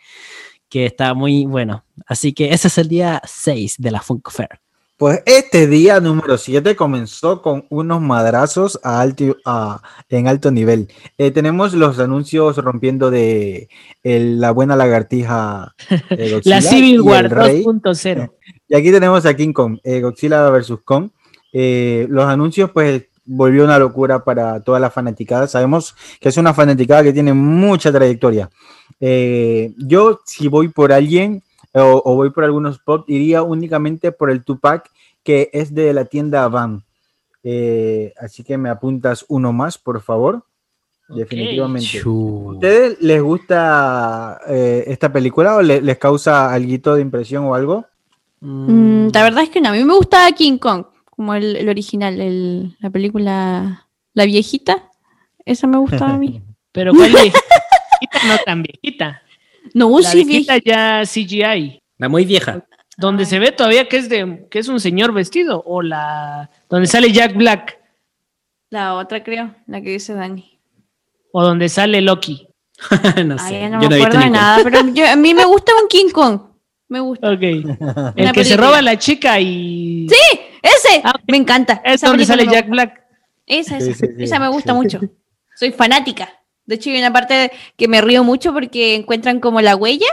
[0.67, 1.85] que está muy bueno.
[2.05, 4.59] Así que ese es el día 6 de la Funko Fair.
[4.97, 10.87] Pues este día número 7 comenzó con unos madrazos a alto, a- en alto nivel.
[11.17, 13.69] Eh, tenemos los anuncios rompiendo de
[14.03, 17.63] el- la buena lagartija eh, Godzilla La Civil War el rey.
[17.63, 18.31] 2.0.
[18.69, 20.73] Y aquí tenemos a King Kong, eh, Godzilla vs.
[20.83, 21.09] Kong.
[21.51, 25.47] Los anuncios, pues, volvió una locura para toda la fanaticada.
[25.47, 28.49] Sabemos que es una fanaticada que tiene mucha trayectoria.
[29.77, 31.43] Yo, si voy por alguien
[31.73, 34.89] o, o voy por algunos pop, iría únicamente por el Tupac,
[35.23, 36.83] que es de la tienda Van.
[37.43, 40.45] Eh, así que me apuntas uno más, por favor.
[41.09, 41.99] Definitivamente.
[41.99, 42.51] Chu.
[42.53, 47.85] ¿Ustedes les gusta eh, esta película o le- les causa algo de impresión o algo?
[48.39, 49.69] Mm, la verdad es que no.
[49.69, 54.89] A mí me gusta King Kong, como el, el original, el- la película La viejita.
[55.45, 56.41] Esa me gustaba a mí.
[56.71, 57.39] Pero ¿cuál viejita?
[58.27, 59.21] no tan viejita.
[59.73, 61.01] No, La sí, viejita viejita.
[61.01, 61.81] ya CGI.
[61.97, 62.65] La muy vieja.
[62.97, 63.29] Donde Ay.
[63.29, 67.11] se ve todavía que es de que es un señor vestido o la donde sale
[67.11, 67.79] Jack Black
[68.69, 70.59] La otra, creo, la que dice Dani.
[71.31, 72.47] o donde sale Loki.
[73.25, 73.57] no sé.
[73.63, 75.87] Ay, no yo me no acuerdo de nada, pero yo- a mí me gusta un
[75.87, 76.39] King Kong.
[76.89, 77.31] Me gusta.
[77.31, 77.41] Ok.
[77.41, 77.65] El
[78.17, 80.39] Una que se roba a la chica y ¡Sí!
[80.61, 81.01] ¡Ese!
[81.03, 81.13] Ah.
[81.27, 81.81] Me encanta.
[81.83, 82.69] es Esa donde sale Jack.
[82.69, 83.01] Black.
[83.47, 84.23] Esa, Sí, esa, sí, sí.
[84.23, 84.77] esa me gusta Sí.
[84.77, 84.99] mucho.
[85.55, 86.29] Soy fanática.
[86.65, 90.07] De hecho, hay una parte que me río mucho porque encuentran como la huella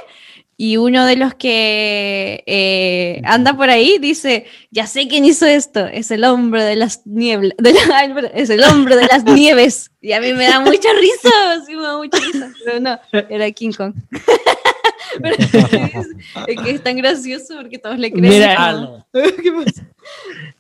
[0.57, 5.87] y uno de los que eh, anda por ahí dice, ya sé quién hizo esto,
[5.87, 9.91] es el hombre de las nieblas, de la- es el hombre de las nieves.
[10.03, 12.99] Y a mí me da mucha risa, sí me da mucha risa, pero no,
[13.31, 13.95] era King Kong.
[15.23, 16.07] Pero es,
[16.47, 18.29] es que es tan gracioso porque todos le creen.
[18.29, 19.07] Mira, como,
[19.43, 19.87] ¿Qué pasa?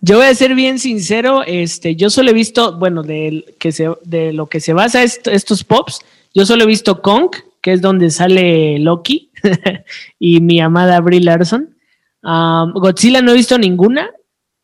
[0.00, 3.88] Yo voy a ser bien sincero, este, yo solo he visto, bueno, de, que se,
[4.04, 6.00] de lo que se basa est- estos pops,
[6.34, 7.30] yo solo he visto Kong,
[7.60, 9.30] que es donde sale Loki
[10.18, 11.76] y mi amada Brie Larson.
[12.22, 14.10] Um, Godzilla no he visto ninguna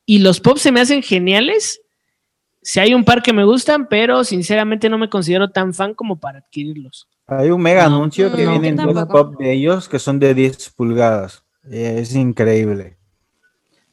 [0.05, 1.81] y los pops se me hacen geniales
[2.63, 6.19] Si hay un par que me gustan, pero sinceramente no me considero tan fan como
[6.19, 7.09] para adquirirlos.
[7.27, 10.19] Hay un mega No, anuncio que no, viene en dos pop de ellos que son
[10.21, 11.43] de 10 pulgadas.
[11.69, 12.97] Es increíble.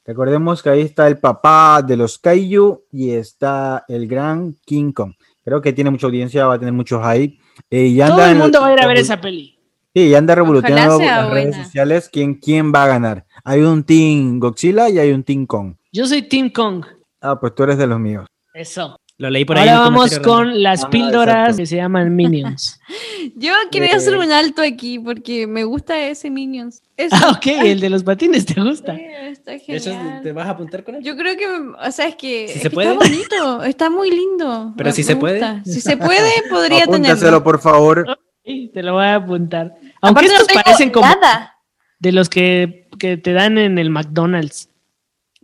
[0.06, 5.14] Recordemos que ahí está el papá de los Kaiju y está el gran King Kong.
[5.46, 7.40] Creo que tiene mucha audiencia, va a tener mucho hype.
[7.70, 9.58] Eh, y anda Todo el en- mundo va a ir a ver esa peli.
[9.96, 11.64] Sí, y anda revolucionando las redes buena.
[11.66, 13.26] sociales quién, quién va a ganar.
[13.44, 15.76] Hay un Team Godzilla y hay un Team Kong.
[15.92, 16.84] Yo soy Team Kong.
[17.22, 18.26] Ah, pues tú eres de los míos.
[18.54, 18.98] Eso.
[19.20, 19.70] Lo leí por ahí.
[19.70, 21.58] Ahora vamos con las Ah, píldoras exacto.
[21.58, 22.80] que se llaman Minions.
[23.36, 23.96] Yo quería Eh.
[23.96, 26.82] hacer un alto aquí porque me gusta ese Minions.
[26.98, 28.94] Eso ah, ok, el de los patines te gusta.
[28.96, 30.22] está ¿De hecho, genial.
[30.24, 31.04] ¿Te vas a apuntar con él?
[31.04, 32.92] Yo creo que, o sea, es que, Si es se que puede.
[32.94, 34.74] está bonito, está muy lindo.
[34.76, 35.40] Pero Me- si me se puede.
[35.40, 35.62] gusta.
[35.64, 37.44] Si se puede, podría Apúntaselo, tenerlo.
[37.44, 38.18] por favor.
[38.44, 39.76] Sí, te lo voy a apuntar.
[40.02, 41.56] Aunque Aparte no estos tengo parecen como nada,
[42.00, 44.70] de los que, que te dan en el McDonald's.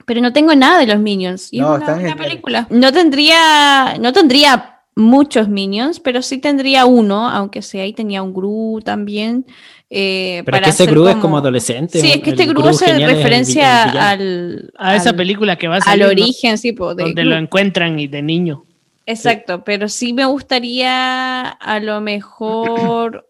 [0.05, 1.51] Pero no tengo nada de los Minions.
[1.51, 2.27] Y No, es una están buena geniales.
[2.31, 2.67] película.
[2.69, 8.33] No tendría, no tendría muchos Minions, pero sí tendría uno, aunque sea ahí tenía un
[8.33, 9.45] Gru también.
[9.89, 11.99] eh, Pero es para que ese Gru es como adolescente.
[12.01, 14.73] Sí, es que este Gru Gru hace es el referencia el al.
[14.77, 16.09] A esa al- película que va a al salir, ¿no?
[16.11, 17.29] origen, sí, po, de donde Gru.
[17.31, 18.65] lo encuentran y de niño.
[19.05, 23.27] Exacto, pero sí me gustaría a lo mejor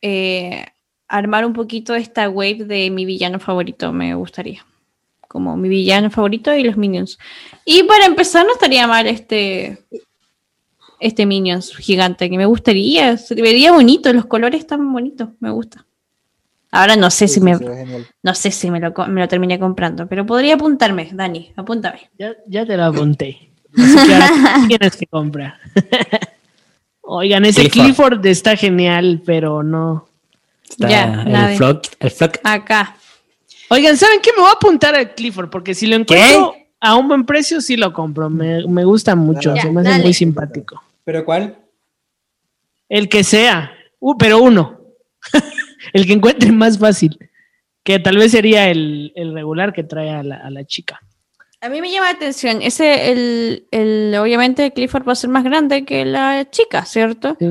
[0.00, 0.64] eh,
[1.08, 4.64] armar un poquito esta wave de mi villano favorito, me gustaría.
[5.28, 7.18] Como mi villano favorito y los minions.
[7.64, 9.78] Y para empezar, no estaría mal este
[11.00, 15.84] este minions gigante, que me gustaría, se vería bonito, los colores están bonitos, me gusta.
[16.70, 17.56] Ahora no sé si me
[18.22, 22.10] no sé si me lo, me lo terminé comprando, pero podría apuntarme, Dani, apúntame.
[22.18, 23.50] Ya, ya te lo apunté.
[23.76, 24.30] Así que ahora
[24.66, 25.54] tienes que comprar.
[27.02, 27.84] Oigan, ese Clifford.
[27.84, 30.08] Clifford está genial, pero no.
[30.68, 32.38] Está Ya, el flock, el flock.
[32.44, 32.97] Acá.
[33.70, 34.30] Oigan, ¿saben qué?
[34.34, 37.76] Me voy a apuntar al Clifford, porque si lo encuentro a un buen precio, sí
[37.76, 38.30] lo compro.
[38.30, 40.02] Me, me gusta mucho, Ya, se me hace dale.
[40.04, 40.82] muy simpático.
[41.04, 41.56] ¿Pero cuál?
[42.88, 44.80] El que sea, uh, pero uno.
[45.92, 47.18] el que encuentre más fácil.
[47.82, 51.00] Que tal vez sería el, el regular que trae a la, a la chica.
[51.60, 55.42] A mí me llama la atención, ese, el, el, obviamente Clifford va a ser más
[55.42, 57.36] grande que la chica, ¿cierto?
[57.40, 57.50] Sí.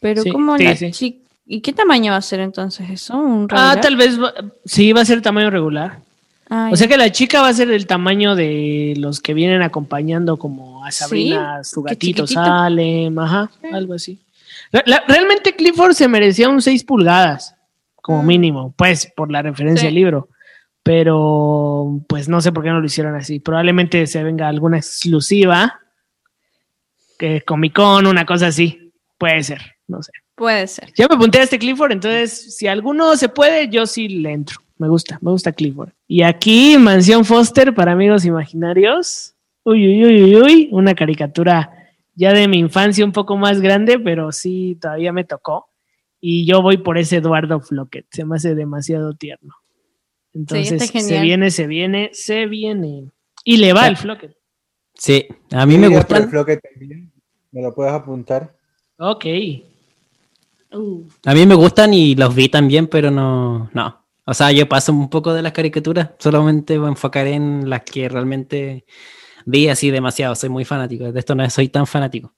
[0.00, 0.90] Pero Sí, como sí, la sí.
[0.92, 1.25] chica...
[1.46, 3.16] ¿Y qué tamaño va a ser entonces eso?
[3.16, 4.34] ¿Un Ah, tal vez va-
[4.64, 6.00] sí va a ser tamaño regular.
[6.50, 9.62] Ah, O sea que la chica va a ser del tamaño de los que vienen
[9.62, 12.26] acompañando como a Sí, Sabrina, su gatito.
[12.26, 13.68] Salem, ajá, Sí.
[13.72, 14.18] algo así.
[14.72, 17.54] La- la- realmente Clifford se merecía un 6 pulgadas,
[17.96, 18.26] como Mm.
[18.26, 19.86] mínimo, pues por la referencia Sí.
[19.88, 20.28] al libro.
[20.82, 23.40] Pero pues no sé por qué no lo hicieron así.
[23.40, 25.80] Probablemente se venga alguna exclusiva,
[27.18, 28.92] que Comic Con, una cosa así.
[29.18, 30.12] Puede ser, no sé.
[30.36, 30.92] Puede ser.
[30.94, 34.58] Ya me apunté a este Clifford, entonces si alguno se puede, yo sí le entro.
[34.78, 35.90] Me gusta, me gusta Clifford.
[36.06, 39.34] Y aquí, Mansión Foster para amigos imaginarios.
[39.64, 40.68] Uy, uy, uy, uy, uy.
[40.70, 41.70] Una caricatura
[42.14, 45.70] ya de mi infancia un poco más grande, pero sí, todavía me tocó.
[46.20, 48.06] Y yo voy por ese Eduardo Flocket.
[48.10, 49.54] Se me hace demasiado tierno.
[50.34, 53.10] Entonces, se viene, se viene, se viene.
[53.44, 53.88] Y le va Ya.
[53.88, 54.36] el Flocket.
[54.92, 56.28] Sí, a mí me Voy a por el.
[56.28, 57.12] Flocket también.
[57.52, 58.54] ¿Me lo puedes apuntar?
[58.98, 59.24] Ok.
[60.70, 64.04] A mí me gustan y los vi también, pero no, no.
[64.24, 68.08] O sea, yo paso un poco de las caricaturas, solamente me enfocaré en las que
[68.08, 68.84] realmente
[69.44, 70.34] vi así demasiado.
[70.34, 72.32] Soy muy fanático, de esto no soy tan fanático.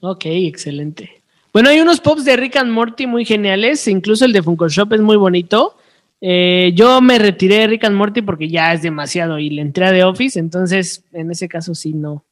[0.00, 1.22] Ok, excelente.
[1.52, 4.92] Bueno, hay unos pops de Rick and Morty muy geniales, incluso el de Funko Shop
[4.92, 5.76] es muy bonito.
[6.20, 9.86] Eh, yo me retiré de Rick and Morty porque ya es demasiado y le entré
[9.86, 12.24] a The Office, entonces en ese caso sí no,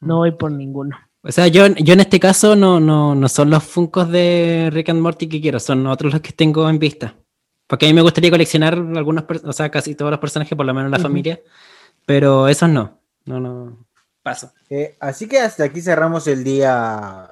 [0.00, 0.96] no voy por ninguno.
[1.22, 4.88] O sea, yo, yo en este caso no, no, no son los Funcos de Rick
[4.88, 7.14] and Morty que quiero, son otros los que tengo en vista.
[7.66, 10.74] Porque a mí me gustaría coleccionar algunos, o sea, casi todos los personajes, por lo
[10.74, 11.40] menos la familia,
[12.06, 12.98] pero esos no.
[13.26, 13.86] No, no.
[14.22, 14.52] Paso.
[14.68, 17.30] Eh, así que hasta aquí cerramos el día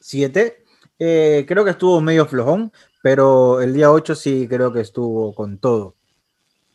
[0.00, 0.64] 7.
[0.98, 2.72] Eh, creo que estuvo medio flojón,
[3.02, 5.94] pero el día 8 sí creo que estuvo con todo.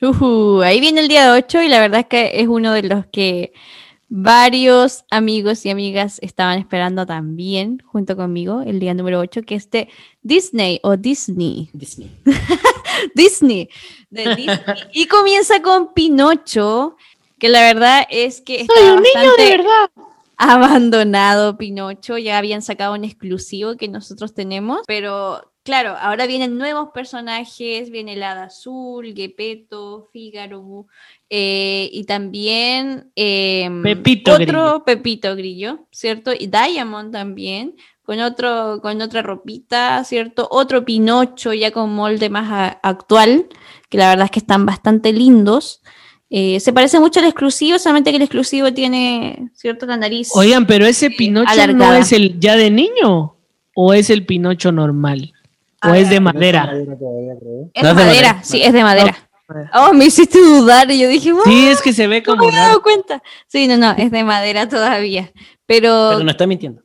[0.01, 3.05] Ujú, ahí viene el día 8 y la verdad es que es uno de los
[3.07, 3.53] que
[4.09, 9.69] varios amigos y amigas estaban esperando también junto conmigo el día número 8, que es
[9.71, 9.89] de
[10.21, 11.69] Disney o Disney.
[11.73, 12.11] Disney.
[13.15, 13.69] Disney.
[14.09, 14.59] de Disney.
[14.93, 16.95] Y comienza con Pinocho,
[17.39, 19.89] que la verdad es que está bastante verdad!
[20.37, 22.17] abandonado Pinocho.
[22.17, 28.13] Ya habían sacado un exclusivo que nosotros tenemos, pero claro, ahora vienen nuevos personajes, viene
[28.13, 30.87] el Hada Azul, Gepetto, Fígaro,
[31.29, 34.83] eh, y también eh, Pepito otro Grillo.
[34.85, 36.31] Pepito Grillo, ¿cierto?
[36.37, 37.75] Y Diamond también.
[38.03, 40.45] Con, otro, con otra ropita, ¿cierto?
[40.51, 43.47] Otro Pinocho ya con molde más a- actual,
[43.89, 45.81] que la verdad es que están bastante lindos.
[46.29, 49.85] Eh, se parece mucho al exclusivo, solamente que el exclusivo tiene, ¿cierto?
[49.85, 50.31] La nariz.
[50.35, 53.37] Oigan, pero ese Pinocho no es el ya de niño
[53.73, 55.31] o es el Pinocho normal
[55.83, 56.71] o Ah, es de madera.
[56.73, 58.43] es no de es de madera, madera.
[58.43, 59.17] sí, es de madera.
[59.73, 62.43] Oh, me hiciste dudar y yo dije, "Wow, Sí, es que se ve no como
[62.43, 62.69] me había raro.
[62.69, 63.21] dado cuenta.
[63.47, 65.31] Sí, no, no, es de madera todavía.
[65.65, 66.81] Pero, Pero no está mintiendo.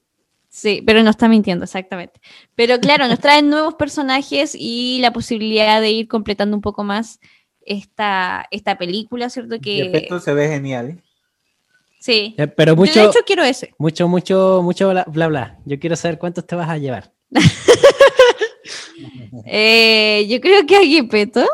[0.49, 2.21] sí, pero no está mintiendo, exactamente.
[2.55, 7.21] Pero claro, nos traen nuevos personajes y la posibilidad de ir completando un poco más
[7.65, 9.59] esta, esta película, ¿cierto?
[9.61, 10.91] Que efecto se ve genial.
[10.91, 11.03] ¿eh?
[12.01, 12.35] sí.
[12.39, 13.73] Eh, Pero Yo, mucho, de hecho, quiero ese.
[13.79, 15.59] mucho, mucho, mucho bla, bla, bla.
[15.65, 17.13] Yo quiero saber cuántos te vas a llevar.
[19.45, 21.47] Eh, yo creo que a Gepetto.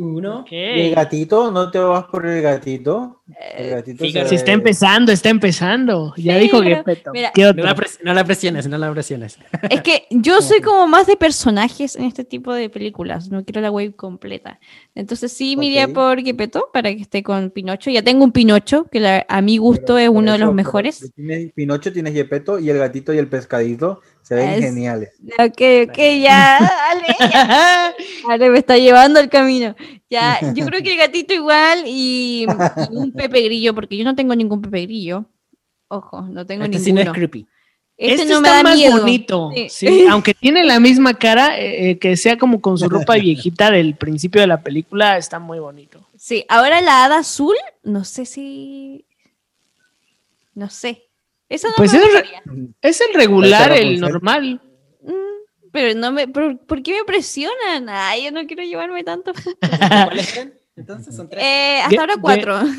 [0.00, 0.42] Uno.
[0.42, 0.52] Ok.
[0.52, 1.50] ¿Y el gatito?
[1.50, 3.22] ¿No te vas por el gatito?
[3.56, 4.28] El gatito Fíjate.
[4.28, 6.14] se está empezando, está empezando.
[6.16, 7.10] Ya Sí, dijo pero- que peto.
[7.12, 9.40] mira, ¿Qué No la, pres- no la presiones, no la presiones.
[9.68, 13.60] Es que yo soy como más de personajes en este tipo de películas, no quiero
[13.60, 14.60] la wave completa.
[14.94, 17.90] Entonces sí me iría por Gepetto para que esté con Pinocho.
[17.90, 21.10] Ya tengo un Pinocho que la- a mi gusto Pero es uno de los mejores.
[21.16, 25.10] tienes Pinocho, tienes Yepeto y el gatito y el pescadito se ven Es- geniales.
[25.38, 27.94] Ok, ok, ya, Ale, ya.
[28.28, 29.74] Ale me está llevando el camino.
[30.10, 34.14] Ya, yo creo que el gatito igual y, y un Pepe Grillo, porque yo no
[34.14, 35.24] tengo ningún Pepe Grillo.
[35.88, 37.12] Ojo, no tengo Este sí no ninguno.
[37.12, 37.46] es creepy.
[37.96, 38.98] Este, Este no me está da más miedo.
[38.98, 39.50] bonito.
[39.54, 39.66] Sí.
[39.70, 40.06] sí.
[40.08, 43.96] Aunque tiene la misma cara, eh, eh, que sea como con su ropa viejita del
[43.96, 46.06] principio de la película, está muy bonito.
[46.16, 49.04] Sí, ahora la hada azul, no sé si.
[50.54, 51.07] No sé.
[51.48, 52.42] Eso no Pues me es gustaría.
[52.82, 54.60] Es el regular, el normal.
[55.02, 56.28] Mm, Pero no me.
[56.28, 57.88] ¿por, por qué me presionan?
[57.88, 59.32] Ay, yo no quiero llevarme tanto.
[60.76, 61.42] Entonces son tres.
[61.42, 62.60] Eh, hasta ahora cuatro.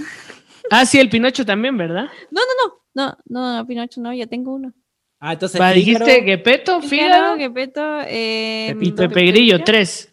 [0.72, 2.10] Ah, sí, el Pinocho también, ¿verdad?
[2.30, 2.80] no, no.
[2.94, 4.72] No, no, no, Pinocho, no, ya tengo uno.
[5.20, 5.60] Ah, entonces.
[5.74, 10.12] Dijiste Gepeto, Fígaro, Gepeto, eh, Pepito, Pepe Grillo, tres.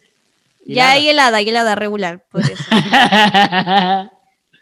[0.65, 2.25] Ya hay helada, hay helada regular.
[2.31, 2.63] Por eso.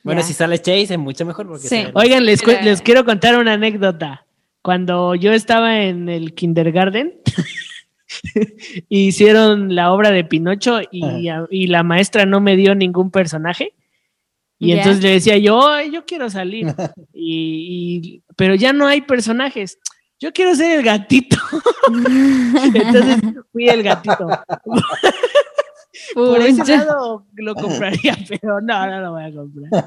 [0.06, 1.84] Bueno, si sale Chase es mucho mejor porque Sí.
[1.96, 4.26] Oigan, les, les quiero contar una anécdota.
[4.62, 7.20] Cuando yo estaba en el kindergarten,
[8.90, 13.74] hicieron la obra de Pinocho y, la maestra no me dio ningún personaje.
[14.60, 16.68] Y entonces le decía yo, "Ay, yo quiero salir.
[17.14, 19.80] Y, y- pero ya no hay personajes.
[20.20, 21.38] Yo quiero ser el gatito.
[22.74, 23.18] entonces
[23.52, 24.28] fui el gatito.
[26.14, 29.86] Por ese lado lo compraría, pero no, no lo voy a comprar.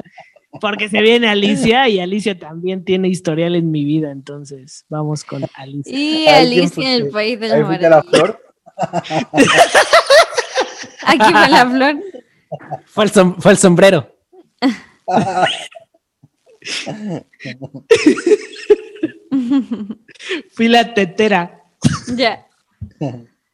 [0.60, 5.44] Porque se viene Alicia y Alicia también tiene historial en mi vida, entonces vamos con
[5.54, 5.92] Alicia.
[5.96, 8.42] Y Ay, ¿quién Alicia en el país de las la flor.
[11.04, 11.96] Aquí fue la flor.
[12.86, 14.14] Fue el, som- fue el sombrero.
[20.52, 21.62] Fui la tetera.
[22.14, 22.46] Ya.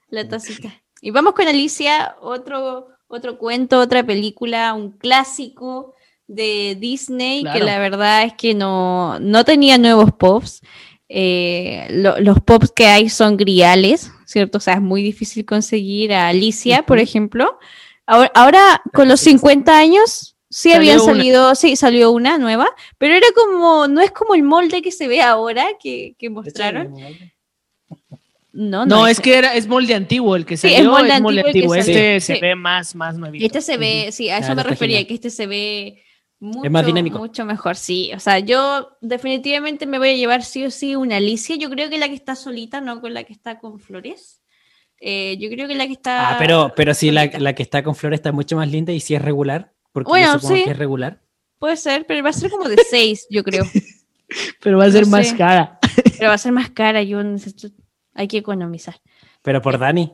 [0.08, 0.72] La tacita.
[1.04, 5.94] Y vamos con Alicia, otro, otro cuento, otra película, un clásico
[6.26, 7.58] de Disney, Claro.
[7.58, 10.62] que la verdad es que no, no tenía nuevos pops.
[11.10, 14.56] Eh, lo- los pops que hay son griales, ¿cierto?
[14.58, 17.58] O sea, es muy difícil conseguir a Alicia, por ejemplo.
[18.06, 21.12] Ahora, ahora, con los 50 años, sí Salió habían una.
[21.14, 25.06] salido, sí, salió una nueva, pero era como, no es como el molde que se
[25.06, 26.94] ve ahora, que, que mostraron.
[28.56, 30.76] No, No, es que era, es molde antiguo el que Sí, salió.
[30.76, 31.80] es es molde molde, antiguo salió.
[31.80, 32.34] Este Sí.
[32.34, 33.44] se ve más, más nuevito.
[33.44, 35.08] Este se ve, sí, a eso Ah, me refería, genial.
[35.08, 36.02] que este se ve
[36.38, 37.18] mucho, más dinámico.
[37.18, 38.12] mucho mejor, sí.
[38.14, 41.56] O sea, yo definitivamente me voy a llevar sí o sí una Alicia.
[41.56, 44.40] Yo creo que la que está solita, no con la que está con Flores.
[45.00, 46.30] Eh, yo creo que la que está.
[46.30, 49.00] Ah, pero, pero si la, la que está con Flor está mucho más linda y
[49.00, 50.64] si es regular, porque Bueno, yo supongo sí.
[50.64, 51.20] que es regular.
[51.58, 53.64] Puede ser, pero va a ser como de 6, yo creo.
[54.62, 55.36] Pero va a ser no más sé.
[55.36, 55.78] cara.
[56.18, 57.68] Pero va a ser más cara, yo necesito.
[58.14, 58.96] Hay que economizar.
[59.42, 60.12] Pero por Dani.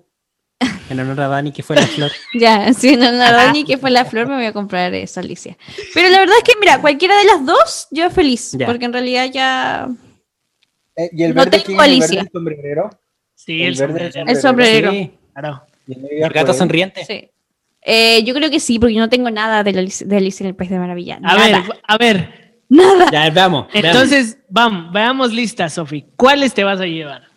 [0.90, 2.10] En honor a Dani, que fue la Flor.
[2.38, 5.56] Ya, si no, la Dani que fue la flor, me voy a comprar esa Alicia.
[5.94, 8.66] Pero la verdad es que, mira, cualquiera de las dos, yo feliz, Ya.
[8.66, 9.88] porque en realidad ya.
[10.96, 12.22] Eh, ¿Y el No verde tengo quién es el verde Alicia.
[12.22, 12.90] del sombrerero?
[13.36, 14.30] Sí, El el, verde sombrero.
[14.30, 14.90] El sombrerero.
[14.90, 15.10] Sí.
[15.32, 15.62] Claro.
[15.86, 17.04] Y no Y digas el gato sonriente.
[17.04, 17.30] Sí.
[17.82, 20.44] Eh, yo creo que sí, porque yo no tengo nada de, la Alicia- de Alicia
[20.44, 21.16] en el País de Maravilla.
[21.16, 21.46] A nada.
[21.46, 22.60] ver, a ver.
[22.68, 23.06] Nada.
[23.10, 23.66] Ya, veamos.
[23.72, 23.74] veamos.
[23.74, 26.04] Entonces, vamos, veamos lista, Sofi.
[26.16, 27.29] ¿Cuáles te vas a llevar?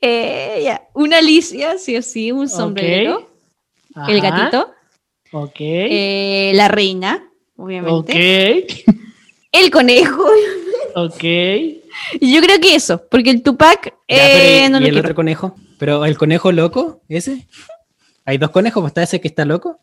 [0.00, 0.82] Eh, ya.
[0.94, 3.28] Una Alicia, sí o sí, un sombrero.
[4.08, 4.72] El gatito.
[5.32, 5.56] Ok.
[5.60, 8.64] eh, la reina, obviamente.
[8.92, 8.96] ok.
[9.52, 10.24] El conejo.
[10.94, 11.24] Ok.
[12.20, 14.86] Y yo creo que eso, porque el Tupac Ya, pero eh, ¿y, no y lo
[14.86, 15.00] el quiero.
[15.00, 15.56] otro conejo?
[15.78, 17.00] ¿Pero el conejo loco?
[17.08, 17.46] ¿Ese?
[18.24, 19.80] Hay dos conejos, está ese que está loco.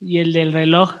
[0.00, 0.94] Y el del reloj.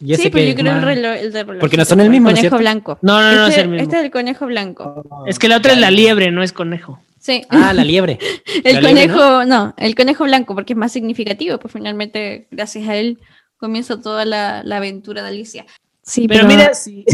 [0.00, 1.60] Y ese Sí, pero que yo creo el, reloj, el del reloj.
[1.60, 2.98] Porque no son el mismo, ¿no conejo blanco.
[3.02, 3.82] No, no, no, este, es el mismo.
[3.82, 5.24] este es el conejo blanco.
[5.26, 7.00] Es que la otra es la liebre, no es conejo.
[7.22, 7.42] Sí.
[7.50, 8.18] Ah, la liebre.
[8.64, 9.74] El La liebre, conejo, ¿no?
[9.78, 13.20] el conejo blanco, porque es más significativo, pues finalmente, gracias a él,
[13.58, 15.64] comienza toda la, la aventura de Alicia.
[16.02, 17.04] Sí, Pero, mira, si,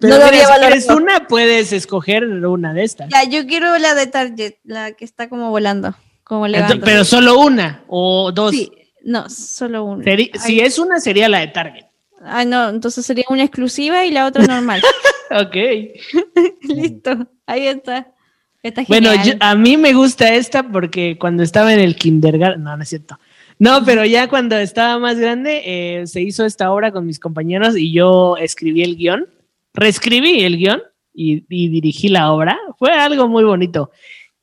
[0.00, 3.10] pero no lo mira, había si quieres una, puedes escoger una de estas.
[3.10, 6.46] Ya, yo quiero la de Target, la que está como volando, como
[6.82, 8.52] pero solo una o dos.
[8.52, 8.72] Sí,
[9.04, 10.02] no, solo una.
[10.02, 11.84] Seri- Ay, si es una, sería la de Target.
[12.22, 14.80] ah, no, entonces sería una exclusiva y la otra normal.
[15.30, 15.56] Ok.
[16.62, 18.12] Listo, ahí está.
[18.68, 22.76] Está Bueno, yo- a mí me gusta esta porque cuando estaba en el kindergarten, no,
[22.76, 23.18] no es cierto.
[23.58, 27.76] No, pero ya cuando estaba más grande, eh, se hizo esta obra con mis compañeros
[27.76, 29.26] y yo escribí el guion,
[29.72, 30.82] reescribí el guion
[31.14, 32.58] y, y dirigí la obra.
[32.78, 33.90] Fue algo muy bonito.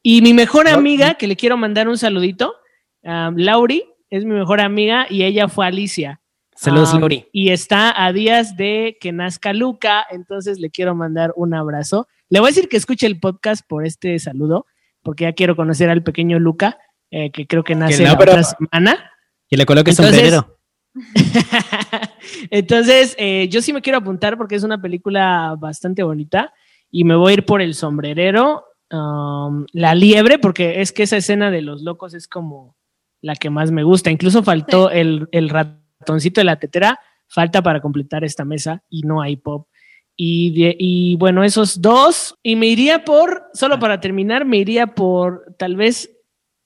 [0.02, 2.56] Y mi mejor amiga, que le quiero mandar un saludito,
[3.04, 6.20] um, Lauri, es mi mejor amiga y ella fue Alicia.
[6.56, 7.26] Saludos, Ah, Lauri.
[7.32, 12.08] Y está a días de que nazca Luca, entonces le quiero mandar un abrazo.
[12.34, 14.66] Le voy a decir que escuche el podcast por este saludo,
[15.04, 16.80] porque ya quiero conocer al pequeño Luca,
[17.12, 19.12] eh, que creo que nace no, la pero- otra semana.
[19.48, 20.60] Que le coloque Entonces- sombrero.
[22.50, 26.52] entonces, eh, yo sí me quiero apuntar porque es una película bastante bonita
[26.90, 31.18] y me voy a ir por el sombrerero, um, la liebre, porque es que esa
[31.18, 32.76] escena de los locos es como
[33.22, 34.10] la que más me gusta.
[34.10, 39.22] Incluso faltó el, el ratoncito de la tetera, falta para completar esta mesa y no
[39.22, 39.68] hay pop.
[40.16, 42.36] Y, de- y bueno, esos dos.
[42.43, 46.09] Y me iría por, solo para terminar, me iría por tal vez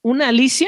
[0.02, 0.68] una Alicia.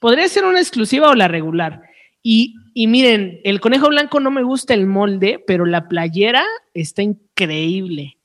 [0.00, 1.82] Podría ser una exclusiva o la regular.
[2.22, 6.44] Y, y miren, el conejo blanco no me gusta el molde, pero la playera
[6.74, 8.18] está increíble.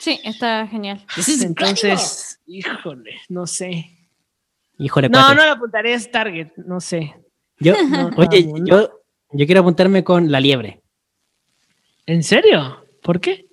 [0.00, 1.04] Sí, está genial.
[1.42, 3.90] Entonces, híjole, no sé.
[4.78, 5.34] Híjole, No, cuate.
[5.36, 7.14] no la apuntaré, es Target, no sé.
[7.60, 8.90] Yo, No, oye, yo,
[9.32, 10.80] yo quiero apuntarme con la liebre.
[12.06, 12.84] ¿En serio?
[13.02, 13.46] ¿Por qué?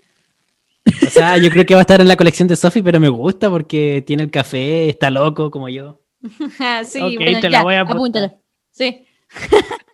[1.06, 3.10] O sea, yo creo que va a estar en la colección de Sophie, pero me
[3.10, 6.02] gusta porque tiene el café, está loco como yo.
[6.60, 7.98] Ah, sí, Ok, bueno, te la ya, voy a apuntar.
[7.98, 8.36] apúntala.
[8.72, 9.06] Sí.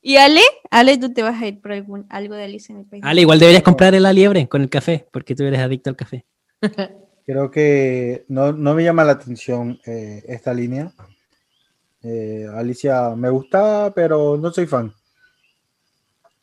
[0.00, 0.40] ¿Y Ale?
[0.70, 3.02] Ale, tú te vas a ir por algún, algo de Alicia en el País.
[3.04, 6.24] Ale, igual deberías comprar la liebre con el café, porque tú eres adicto al café.
[7.26, 10.92] Creo que no, no me llama la atención eh, esta línea.
[12.02, 14.92] Eh, Alicia me gusta, pero no soy fan.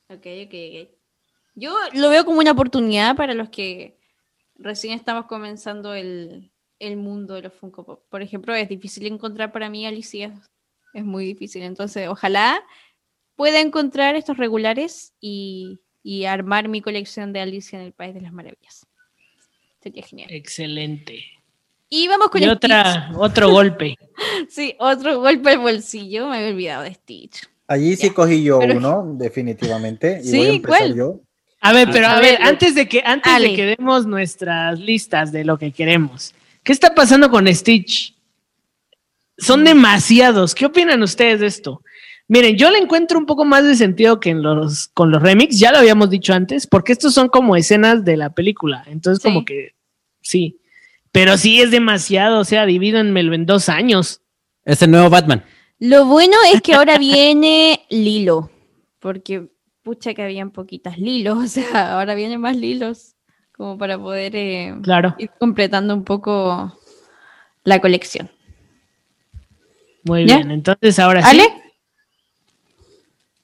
[0.10, 0.90] Ok, ok, ok.
[1.56, 3.98] Yo lo veo como una oportunidad para los que
[4.56, 8.04] recién estamos comenzando el, el mundo de los Funko Pop.
[8.10, 10.34] Por ejemplo, es difícil encontrar para mí Alicia.
[10.94, 11.64] Es muy difícil.
[11.64, 12.62] Entonces, ojalá
[13.36, 18.22] pueda encontrar estos regulares y, y armar mi colección de Alicia en el País de
[18.22, 18.86] las Maravillas.
[19.82, 20.30] Sería genial.
[20.32, 21.24] Excelente.
[21.90, 23.98] Y vamos con Y otra, otro golpe.
[24.50, 26.30] Sí, otro golpe al bolsillo.
[26.30, 27.50] Me había olvidado de Stitch.
[27.68, 28.14] Allí sí Ya.
[28.14, 30.22] cogí yo Pero- uno, definitivamente.
[30.24, 30.96] Y Sí, voy a empezar ¿cuál?
[30.96, 31.20] yo.
[31.62, 33.56] A ver, pero A a ver, ver, antes de que antes de Ale.
[33.56, 38.14] que demos nuestras listas de lo que queremos, ¿qué está pasando con Stitch?
[39.38, 40.54] Son demasiados.
[40.56, 41.82] ¿Qué opinan ustedes de esto?
[42.28, 45.60] Miren, yo le encuentro un poco más de sentido que en los con los remix,
[45.60, 49.28] ya lo habíamos dicho antes, porque estos son como escenas de la película, entonces Sí.
[49.30, 49.74] como que
[50.22, 50.60] sí.
[51.12, 54.22] Pero sí es demasiado, o sea, divídanmelo en dos años.
[54.66, 55.44] Es el nuevo Batman.
[55.88, 58.50] Lo bueno es que ahora viene Lilo,
[59.00, 59.50] porque
[59.84, 63.16] pucha que habían poquitas Lilos, o sea, ahora vienen más Lilos,
[63.56, 65.14] como para poder eh, Claro.
[65.20, 66.76] ir completando un poco
[67.64, 68.32] la colección.
[70.06, 70.38] Muy ¿Ya?
[70.38, 70.50] bien.
[70.52, 71.30] Entonces ahora sí.
[71.30, 71.44] ¿Ale?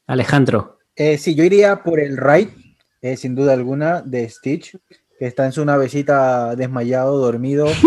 [0.08, 0.80] Alejandro.
[0.96, 2.54] Eh, sí, yo iría por el ride,
[3.02, 4.76] eh, sin duda alguna, de Stitch,
[5.20, 7.68] que está en su navecita desmayado, dormido.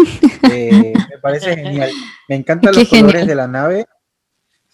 [0.57, 1.91] Eh, me parece genial.
[2.29, 3.87] Me encantan Qué los colores de la nave.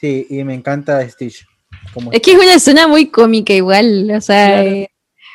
[0.00, 1.46] Sí, y me encanta Stitch.
[1.92, 4.70] Como Es que es una escena muy cómica igual, o sea, Claro.
[4.70, 4.90] eh,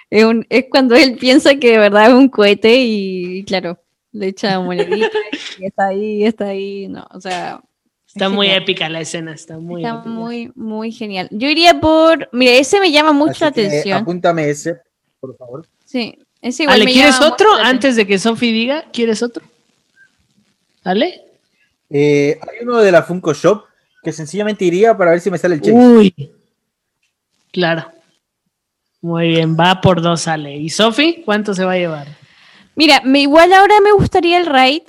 [0.09, 3.79] es, un- es cuando él piensa que de verdad es un cohete y, claro,
[4.11, 5.11] le echa moneditas
[5.59, 7.61] y está ahí, está ahí, no, o sea...
[8.07, 8.63] Está es muy genial.
[8.63, 10.09] épica la escena, está muy Está épica.
[10.09, 11.27] muy, muy genial.
[11.31, 12.29] Yo iría por.
[12.31, 13.97] Mira, ese me llama mucho la Así atención.
[14.03, 14.77] apúntame ese,
[15.19, 15.67] por favor.
[15.83, 17.53] Sí, ese igual Ale, me ¿quieres llama otro?
[17.55, 19.43] Antes de que Sofi diga, ¿quieres otro?
[20.85, 21.23] ¿Ale?
[21.89, 23.64] Eh, hay uno de la Funko Shop
[24.05, 25.73] que sencillamente iría para ver si me sale el check.
[25.73, 26.31] Uy.
[27.51, 27.91] Claro.
[29.01, 30.55] Muy bien, va por dos, Ale.
[30.55, 31.23] ¿Y Sofi?
[31.25, 32.07] ¿Cuánto se va a llevar?
[32.75, 34.83] Mira, me, igual ahora me gustaría el raid.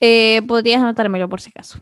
[0.00, 1.78] Eh, podrías anotármelo por si acaso.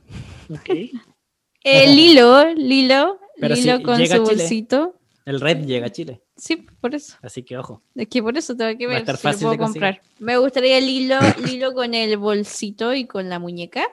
[0.50, 0.68] Ok.
[1.64, 4.96] El Lilo, Lilo, Pero Lilo si con su bolsito.
[5.24, 7.16] El Red llega a Chile, Sí, por eso.
[7.22, 7.82] así que ojo.
[7.94, 10.02] Es que por eso tengo que ver si lo puedo comprar.
[10.18, 11.16] Me gustaría el hilo,
[11.46, 13.86] Lilo con el bolsito y con la muñeca.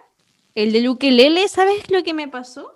[0.56, 2.72] El de Ukelele, ¿sabes lo que me pasó?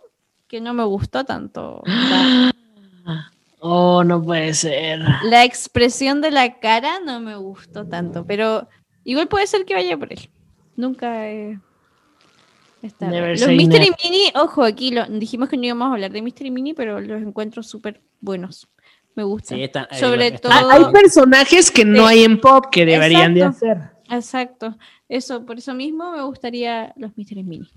[0.47, 1.81] Que no me gustó tanto.
[1.85, 2.51] La,
[3.67, 4.99] Oh, no puede ser.
[5.23, 8.67] la expresión de la cara no me gustó tanto, pero
[9.03, 10.29] igual puede ser que vaya por él.
[10.75, 11.57] Nunca he,
[12.83, 13.07] Está.
[13.09, 13.95] Los Mystery never.
[14.03, 17.19] Mini, ojo, aquí lo, dijimos que no íbamos a hablar de Mystery Mini, pero los
[17.23, 18.67] encuentro súper buenos.
[19.15, 19.57] Me gustan.
[19.57, 22.13] Sí, están- eh, Sobre todo- Ah, Hay personajes que no Sí.
[22.13, 23.65] hay en pop que deberían de Exacto.
[23.65, 23.91] hacer.
[24.15, 24.77] Exacto.
[25.09, 27.67] Eso, por eso mismo me gustaría los Mystery Mini.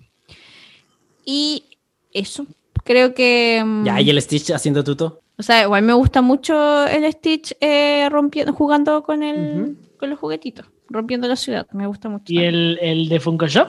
[1.24, 1.64] Y
[2.12, 2.46] eso.
[2.84, 3.62] Creo que.
[3.64, 5.20] mm, Ya, y el Stitch haciendo tuto.
[5.36, 10.18] O sea, igual me gusta mucho el Stitch eh, rompiendo, jugando con el, con los
[10.18, 11.66] juguetitos, rompiendo la ciudad.
[11.72, 12.24] Me gusta mucho.
[12.32, 13.68] ¿Y el, el de Funko Shop?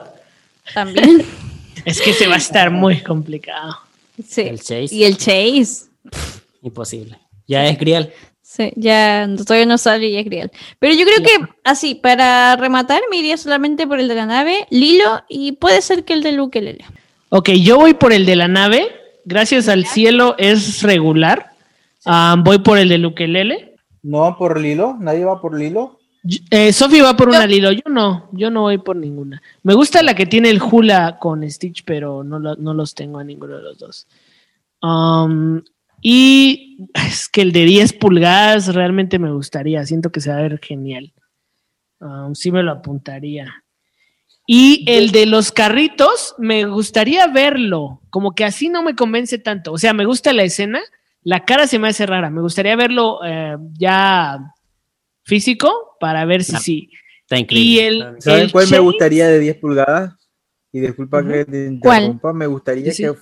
[0.74, 1.22] también.
[1.86, 3.74] Es que se va a estar muy complicado.
[4.22, 4.42] sí.
[4.42, 4.88] El Chase.
[4.94, 5.86] Y el Chase.
[6.62, 7.18] Imposible.
[7.46, 8.12] Ya es Grial.
[8.52, 10.50] Sí, ya todavía no sale y es Grial.
[10.80, 14.66] Pero yo creo que así, para rematar, me iría solamente por el de la nave,
[14.70, 16.84] Lilo, y puede ser que el de Luke Lele.
[17.28, 18.88] Ok, yo voy por el de la nave.
[19.24, 21.50] Gracias al cielo es regular.
[22.38, 23.76] Voy por el de Luquelele.
[24.02, 26.00] No, por Lilo, nadie va por Lilo.
[26.50, 29.40] Eh, Sofi va por una Lilo, yo no, yo no voy por ninguna.
[29.62, 33.20] Me gusta la que tiene el hula con Stitch, pero no, lo- no los tengo
[33.20, 34.06] a ninguno de los dos.
[34.82, 35.62] Um,
[36.00, 40.42] y es que el de 10 pulgadas realmente me gustaría, siento que se va a
[40.42, 41.12] ver genial.
[42.00, 43.64] Um, sí me lo apuntaría.
[44.46, 49.72] Y el de los carritos, me gustaría verlo, como que así no me convence tanto.
[49.72, 50.80] O sea, me gusta la escena,
[51.22, 54.40] la cara se me hace rara, me gustaría verlo eh, ya
[55.22, 56.58] físico para ver si No.
[56.60, 56.90] sí.
[57.28, 60.14] Está Y el, ¿Saben el cuál me gustaría de 10 pulgadas?
[60.72, 62.02] Y disculpa que te ¿Cuál?
[62.04, 63.04] interrumpa, me gustaría sí.
[63.04, 63.14] que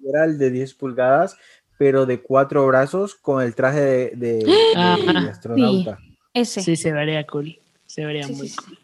[0.00, 1.36] fuera el de 10 pulgadas,
[1.78, 5.28] pero de cuatro brazos con el traje de, de- de Ajá.
[5.30, 5.98] astronauta.
[6.34, 6.62] Ese.
[6.62, 7.58] Sí, se vería cool.
[7.86, 8.78] Se vería Sí, muy sí, cool.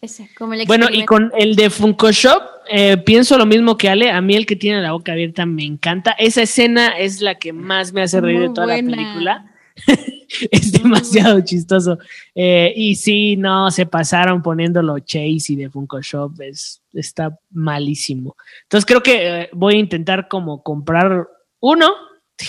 [0.00, 3.88] Ese, como el Bueno, y con el de Funko Shop, eh, pienso lo mismo que
[3.88, 4.10] Ale.
[4.10, 6.10] A mí el que tiene la boca abierta me encanta.
[6.12, 8.90] Esa escena es la que más me hace reír de toda buena.
[8.90, 9.48] la película.
[10.50, 11.98] es demasiado chistoso.
[12.34, 16.32] Eh, y sí, no, se pasaron poniéndolo Chase y de Funko Shop.
[16.40, 18.36] Es, está malísimo.
[18.64, 21.28] Entonces creo que eh, voy a intentar como comprar
[21.60, 21.92] uno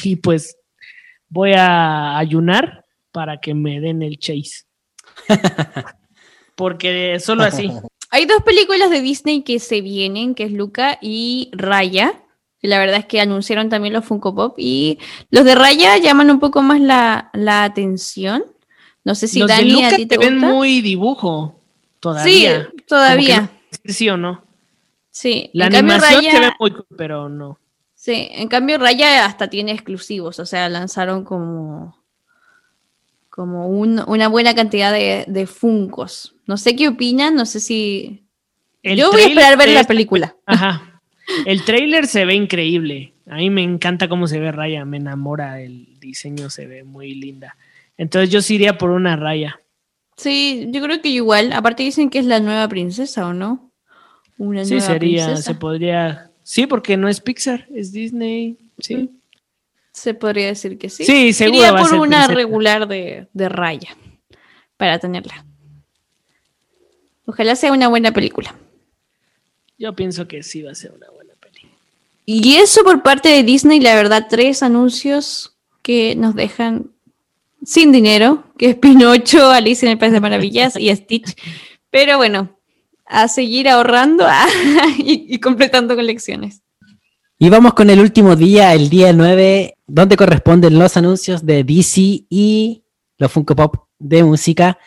[0.03, 0.57] y pues
[1.29, 4.63] voy a ayunar para que me den el Chase.
[6.55, 7.71] Porque solo así.
[8.11, 12.13] Hay dos películas de Disney que se vienen, que es Luca y Raya.
[12.61, 14.55] la verdad es que anunciaron también los Funko Pop.
[14.57, 14.99] Y
[15.31, 18.43] los de Raya llaman un poco más la, la atención.
[19.03, 20.47] No sé si Los de Dani Luca a ti te, te ven gusta.
[20.53, 22.69] muy dibujo sí, todavía.
[22.87, 23.41] todavía.
[23.41, 23.47] No
[23.87, 24.45] sé Sí o no.
[25.09, 25.49] Sí.
[25.53, 27.59] La en cambio, animación Raya- se ve muy cool, pero no.
[28.03, 31.97] Sí, en cambio Raya hasta tiene exclusivos, o sea, lanzaron como,
[33.29, 36.35] como un- una buena cantidad de, de Funcos.
[36.45, 38.25] No sé qué opinan, no sé si...
[38.81, 40.35] El Yo voy a esperar ver la película.
[40.45, 41.01] Ajá.
[41.45, 43.13] El trailer se ve increíble.
[43.25, 47.13] A mí me encanta cómo se ve Raya, me enamora el diseño, se ve muy
[47.15, 47.55] linda.
[47.97, 49.61] Entonces yo sí iría por una Raya.
[50.17, 53.71] Sí, yo creo que igual, aparte dicen que es la nueva princesa, ¿o no?
[54.37, 55.53] Una Sí, nueva sería, princesa.
[55.53, 56.29] se podría.
[56.43, 58.57] Sí, porque no es Pixar, es Disney.
[58.79, 59.09] Sí.
[59.91, 61.05] Se podría decir que sí.
[61.05, 62.33] Sí, seguro Iría por una princesa.
[62.33, 63.95] regular de, de Raya,
[64.77, 65.45] para tenerla.
[67.25, 68.55] Ojalá sea una buena película.
[69.77, 71.69] Yo pienso que sí va a ser una buena peli.
[72.25, 76.91] Y eso por parte de Disney, la verdad, tres anuncios que nos dejan
[77.63, 81.35] sin dinero, que es Pinocho, Alicia en el País de Maravillas y Stitch.
[81.89, 82.57] Pero bueno,
[83.13, 84.47] a seguir ahorrando ah,
[84.97, 86.61] y, y completando colecciones.
[87.39, 92.25] Y vamos con el último día, el día 9, donde corresponden los anuncios de DC
[92.29, 92.83] y
[93.17, 94.77] los Funko Pop de música,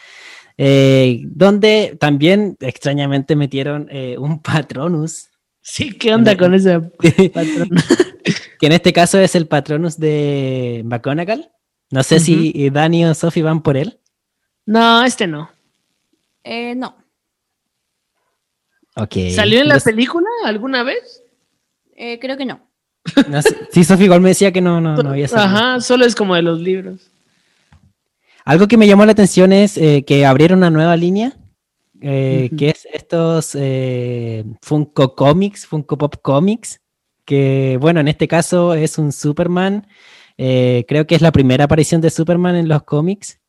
[0.56, 5.28] eh, donde también extrañamente metieron eh, un Patronus,
[5.68, 7.70] Sí, ¿qué onda con ese patrón?
[8.60, 11.50] que en este caso es el Patronus de McGonagall.
[11.90, 13.98] No sé si Dani o Sophie van por él.
[14.64, 15.50] No, este no.
[16.44, 16.96] Eh, no,
[18.96, 19.14] Ok.
[19.34, 21.22] ¿Salió en la Los- película alguna vez?
[21.96, 22.60] eh, creo que no.
[23.70, 25.56] Sí, Sophie igual me decía que no, no, no había salido.
[25.56, 27.10] Ajá, solo es como de los libros.
[28.44, 31.32] Algo que me llamó la atención es eh, que abrieron una nueva línea,
[32.00, 36.80] eh, que es estos eh, Funko Comics, Funko Pop Comics,
[37.24, 39.86] que bueno, en este caso es un Superman,
[40.38, 43.40] eh, creo que es la primera aparición de Superman en los cómics,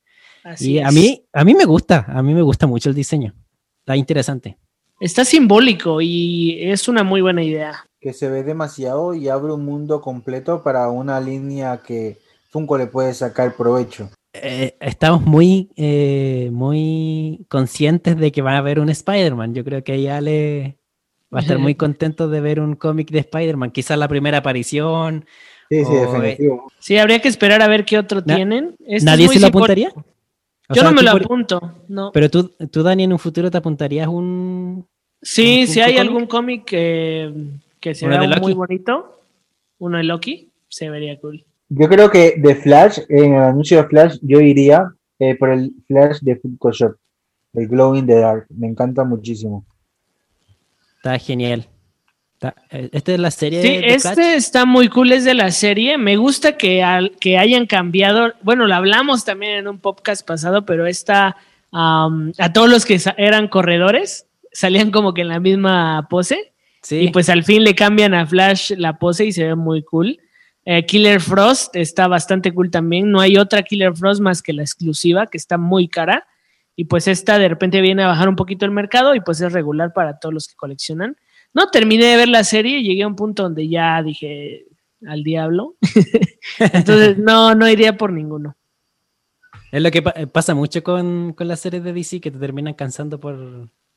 [0.44, 0.86] Así y es.
[0.86, 3.34] a mí, a mí me gusta, a mí me gusta mucho el diseño,
[3.80, 4.58] está interesante.
[5.00, 7.86] Está simbólico y es una muy buena idea.
[8.02, 12.18] Que se ve demasiado y abre un mundo completo para una línea que
[12.50, 14.10] Funko le puede sacar provecho.
[14.34, 19.84] Eh, estamos muy, eh, muy conscientes de que va a haber un Spider-Man, yo creo
[19.84, 20.78] que ya le
[21.34, 25.26] va a estar muy contento de ver un cómic de Spider-Man, quizás la primera aparición.
[25.70, 26.72] Sí, sí, Oh, definitivo.
[26.80, 28.76] Sí, habría que esperar a ver qué otro Na- tienen.
[28.80, 29.92] Este es ¿Nadie muy se lo apuntaría?
[30.70, 32.12] O Yo sea, no me lo por- apunto, no.
[32.12, 34.86] Pero tú, tú, Dani, en un futuro te apuntarías un,
[35.22, 36.08] Sí, ¿Un si hay cómic?
[36.08, 37.34] algún cómic que,
[37.80, 39.22] que se vea muy bonito,
[39.80, 41.44] uno de Loki, se vería cool.
[41.70, 45.72] Yo creo que de Flash, en el anuncio de Flash, yo iría eh, por el
[45.88, 46.96] Flash de Funko Shop,
[47.54, 48.46] el Glow in the Dark.
[48.50, 49.66] Me encanta muchísimo.
[50.98, 51.68] Está genial.
[52.70, 55.98] Eh, Esta es la serie Sí, de este está muy cool, es de la serie.
[55.98, 58.34] Me gusta que, al- que hayan cambiado.
[58.44, 61.36] Bueno, lo hablamos también en un podcast pasado, pero esta
[61.72, 66.54] am, a todos los que eran corredores salían como que en la misma pose.
[66.84, 66.98] Sí.
[67.00, 70.20] Y pues al fin le cambian a Flash la pose y se ve muy cool.
[70.64, 73.10] Eh, Killer Frost está bastante cool también.
[73.12, 76.28] No hay otra Killer Frost más que la exclusiva, que está muy cara.
[76.76, 79.52] Y pues esta de repente viene a bajar un poquito el mercado y pues es
[79.54, 81.18] regular para todos los que coleccionan.
[81.58, 84.66] No terminé de ver la serie, llegué a un punto donde ya dije
[85.08, 85.76] al diablo.
[86.60, 88.56] Entonces no, no iría por ninguno.
[89.72, 92.76] Es lo que pa- pasa mucho con, con las series de DC que te terminan
[92.76, 93.36] cansando por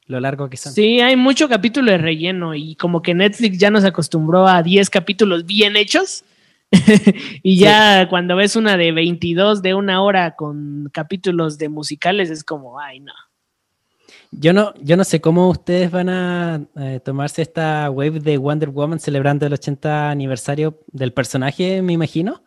[0.07, 0.73] lo largo que son.
[0.73, 4.89] Sí, hay mucho capítulo de relleno y como que Netflix ya nos acostumbró a 10
[4.89, 6.25] capítulos bien hechos.
[7.43, 12.43] y ya cuando ves una de 22 de una hora con capítulos de musicales es
[12.43, 13.13] como, ay, no.
[14.33, 18.71] Yo no, yo no sé cómo ustedes van a eh, tomarse esta wave de Wonder
[18.71, 22.45] Woman celebrando el 80 aniversario del personaje, me imagino.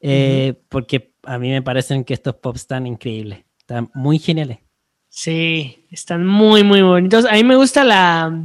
[0.00, 3.44] Eh, Porque a mí me parecen que estos pops están increíbles.
[3.58, 4.58] Están muy geniales.
[5.08, 7.24] Sí, están muy, muy bonitos.
[7.24, 8.44] A mí me gusta la,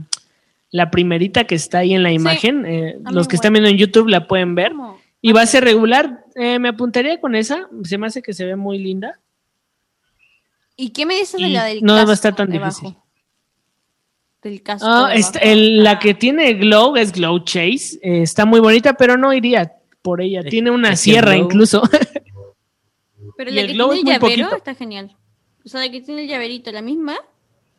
[0.72, 2.66] la primerita que está ahí en la imagen.
[2.66, 4.74] Eh, los que están viendo en YouTube la pueden ver.
[5.22, 6.26] Y va a ser regular.
[6.36, 7.68] Eh, me apuntaría con esa.
[7.84, 9.20] Se me hace que se ve muy linda.
[10.78, 12.82] ¿Y qué me dices de la del no va a estar tan debajo?
[12.82, 13.02] difícil.
[14.42, 14.88] Del casco.
[14.88, 15.14] Ah, debajo.
[15.20, 16.00] esta- el- la Ah.
[16.00, 18.00] que tiene Glow es Glow Chase.
[18.02, 20.42] Eh, está muy bonita, pero no iría por ella.
[20.42, 21.82] Es- Tiene una sierra Glow- incluso.
[23.38, 24.56] Pero la el que tiene es el muy llavero poquito.
[24.56, 25.16] está genial.
[25.66, 27.18] O sea, la que tiene el llaverito, la misma,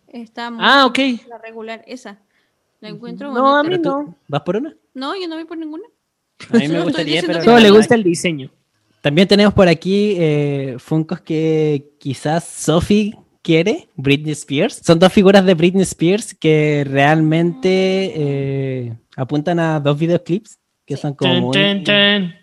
[0.09, 0.99] está muy ah, ok.
[1.29, 2.19] la regular, esa.
[2.81, 4.15] La encuentro No, a mí ¿Pero tú no.
[4.29, 4.75] vas por una?
[4.93, 5.85] No, yo no voy por ninguna.
[6.53, 7.61] A mí me gustaría, pero Solo no.
[7.63, 8.51] le gusta el diseño.
[9.07, 14.81] También tenemos por aquí eh, Funkos que quizás Sophie quiere, Britney Spears.
[14.85, 17.69] Son dos figuras de Britney Spears que realmente
[18.17, 22.35] eh, apuntan a dos videoclips que son como Tun, muy- tun, tun.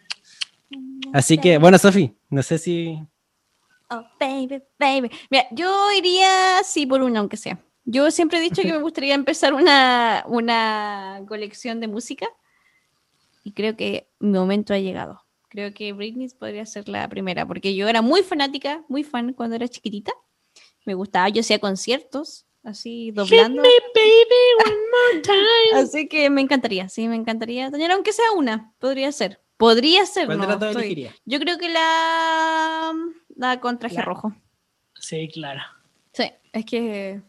[1.13, 2.97] Así que, bueno, Sophie, no sé si...
[3.89, 5.11] Oh, baby, baby.
[5.29, 7.59] Mira, yo iría sí por una, aunque sea.
[7.83, 12.25] Yo siempre he dicho que me gustaría empezar una, una colección de música
[13.43, 15.22] y creo que mi momento ha llegado.
[15.53, 19.55] Creo que Britney podría ser la primera, porque yo era muy fanática, muy fan cuando
[19.55, 20.11] era chiquitita.
[20.83, 23.61] Me gustaba, yo hacía conciertos, así doblando.
[23.61, 25.79] Me, baby, one more time.
[25.83, 29.41] Así que me encantaría, sí, me encantaría tener, aunque sea una, podría ser.
[29.55, 31.11] Podría ser, ¿Cuál de no, las estoy-?
[31.25, 32.91] Yo creo que la,
[33.35, 34.33] la con traje La- rojo.
[34.99, 35.61] Sí, claro.
[36.13, 37.21] Sí, es que.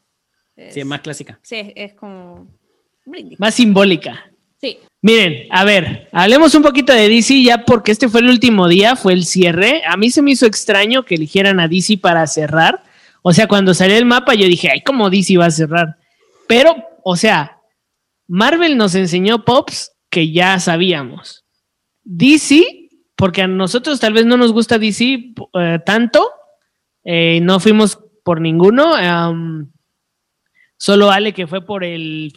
[0.70, 1.38] Sí, es más clásica.
[1.42, 2.48] Sí, es, es como.
[3.05, 3.36] Britney.
[3.38, 4.30] Más simbólica.
[5.03, 8.97] Miren, a ver, hablemos un poquito de DC ya porque este fue el último día,
[8.97, 9.82] fue el cierre.
[9.86, 12.82] A mí se me hizo extraño que eligieran a DC para cerrar.
[13.20, 15.99] O sea, cuando salió el mapa yo dije, ay, ¿cómo DC va a cerrar?
[16.49, 17.59] Pero, o sea,
[18.27, 21.45] Marvel nos enseñó Pops que ya sabíamos.
[22.05, 26.31] DC, porque a nosotros tal vez no nos gusta DC eh, tanto,
[27.05, 28.95] eh, no fuimos por ninguno.
[30.78, 32.32] solo Ale que fue por el,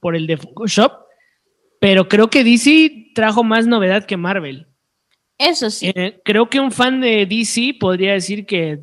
[0.00, 1.01] por el de Funko Shop.
[1.82, 4.68] Pero creo que DC trajo más novedad que Marvel.
[5.36, 5.90] Eso sí.
[5.92, 8.78] Eh, creo que un fan de DC podría decir que,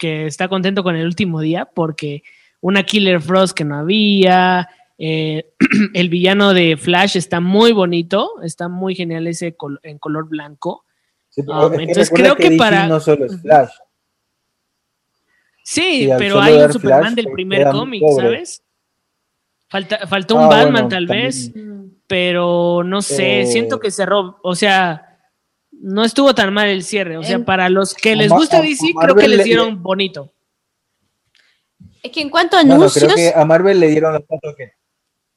[0.00, 2.22] está contento con el último día porque
[2.60, 4.68] una Killer Frost que no había,
[4.98, 5.50] eh,
[5.94, 10.84] el villano de Flash está muy bonito, está muy genial ese col- en color blanco.
[11.30, 13.70] Sí, pero Ah, es que entonces creo que DC para- no solo es Flash.
[15.64, 18.00] Sí, pero hay un Superman Flash, del primer cómic.
[18.16, 18.62] ¿sabes?
[19.66, 21.26] Falta, faltó un Ah, Batman bueno, tal también.
[21.26, 21.52] vez.
[22.06, 25.18] Pero no sé, Eh, siento que cerró, o sea,
[25.72, 28.62] no estuvo tan mal el cierre, o sea, En- para los que les gusta a
[28.62, 30.30] DC, creo que les le- dieron bonito.
[32.02, 33.04] Es que en cuanto a anuncios.
[33.04, 34.22] creo que a Marvel le dieron los
[34.56, 34.72] que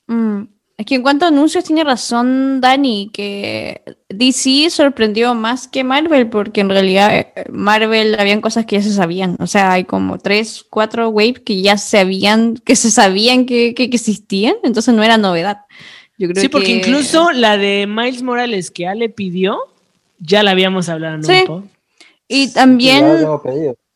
[0.07, 0.43] Mm,
[0.77, 6.29] Es que en cuanto a anuncios tiene razón Dani, que DC sorprendió más que Marvel,
[6.29, 9.37] porque en realidad eh, Marvel habían cosas que ya se sabían.
[9.39, 13.89] O sea, hay como tres, cuatro waves que ya sabían, que se sabían que, que-
[13.89, 15.61] que existían, entonces no era novedad.
[16.17, 19.59] Yo creo Sí, porque que- incluso la de Miles Morales que Ale pidió,
[20.19, 21.31] ya la habíamos hablado en Sí.
[21.41, 21.63] un poco.
[22.27, 23.25] Y ya también,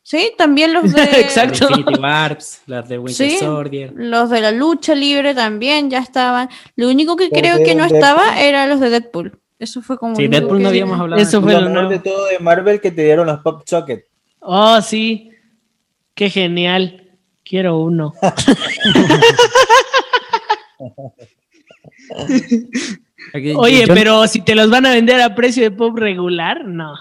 [0.03, 1.67] sí, también los de Exacto.
[1.99, 3.37] Warps, las de Winter Sí.
[3.39, 3.91] Soldier.
[3.95, 6.47] los de la lucha libre también ya estaban.
[6.75, 7.97] Lo único que Los creo que no Deadpool.
[7.97, 9.37] estaba era los de Deadpool.
[9.59, 11.21] Eso fue como Sí, Deadpool no habíamos hablado.
[11.21, 14.05] Eso de fue Lo mejor de todo de Marvel que te dieron los Pop Socket.
[14.39, 15.29] Oh, sí.
[16.15, 17.09] Qué genial.
[17.43, 18.13] Quiero uno.
[23.55, 26.93] Oye, yo- pero si te los van a vender a precio de pop regular, no.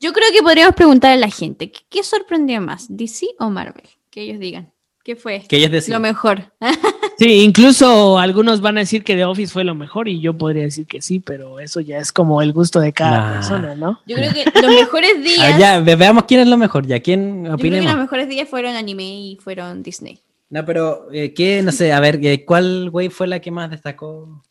[0.00, 3.84] Yo creo que podríamos preguntar a la gente, ¿qué, qué sorprendió más, DC o Marvel?
[4.10, 4.72] Que ellos digan,
[5.04, 5.94] ¿qué fue Que ellos decían.
[6.02, 6.52] lo mejor?
[7.18, 10.64] Sí, incluso algunos van a decir que The Office fue lo mejor y yo podría
[10.64, 13.32] decir que sí, pero eso ya es como el gusto de cada Nah.
[13.34, 14.00] persona, ¿no?
[14.06, 15.58] Yo creo que los mejores A días...
[15.58, 17.92] ya, ve- veamos quién es lo mejor, ya, quién Yo creo que opinemos.
[17.92, 20.18] los mejores días fueron anime y fueron Disney.
[20.52, 21.62] No, pero, eh, ¿qué?
[21.62, 24.42] No sé, a ver, eh, ¿cuál wave fue la que más destacó?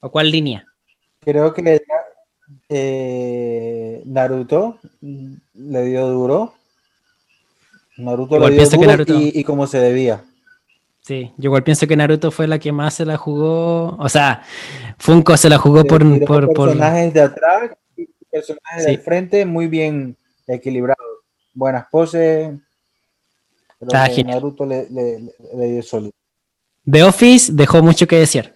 [0.00, 0.66] ¿O cuál línea?
[1.20, 1.80] Creo que
[2.68, 6.54] eh, Naruto le dio duro.
[7.96, 9.18] Naruto le dio duro Naruto.
[9.18, 10.22] y, y como se debía.
[11.00, 13.96] Sí, yo igual pienso que Naruto fue la que más se la jugó.
[13.96, 14.42] O sea,
[14.98, 16.02] Funko se la jugó por.
[16.26, 18.90] Por, por- personajes de atrás y personajes Sí.
[18.90, 20.14] del frente muy bien
[20.46, 21.06] equilibrados.
[21.54, 22.50] Buenas poses.
[23.86, 24.36] Creo Está que genial.
[24.36, 26.10] Naruto le, le- le- le dio sólido.
[26.90, 28.52] The Office dejó mucho que decir.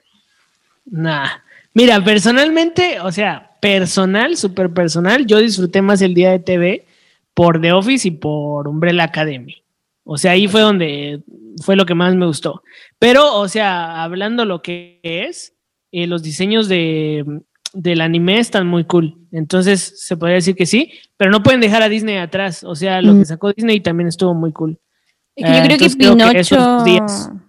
[0.86, 1.28] Nah.
[1.74, 6.86] Mira, personalmente, o sea, personal, súper personal, yo disfruté más el día de TV
[7.34, 9.62] por The Office y por Umbrella Academy.
[10.04, 11.20] O sea, ahí fue donde
[11.62, 12.62] fue lo que más me gustó.
[12.98, 15.54] Pero, o sea, hablando lo que es,
[15.92, 17.24] eh, los diseños de,
[17.74, 19.16] del anime están muy cool.
[19.30, 22.64] Entonces, se podría decir que sí, pero no pueden dejar a Disney atrás.
[22.64, 23.18] O sea, lo Mm.
[23.20, 24.78] que sacó Disney también estuvo muy cool.
[25.38, 26.16] Es que yo creo que entonces creo
[26.84, 27.40] que Pinocho.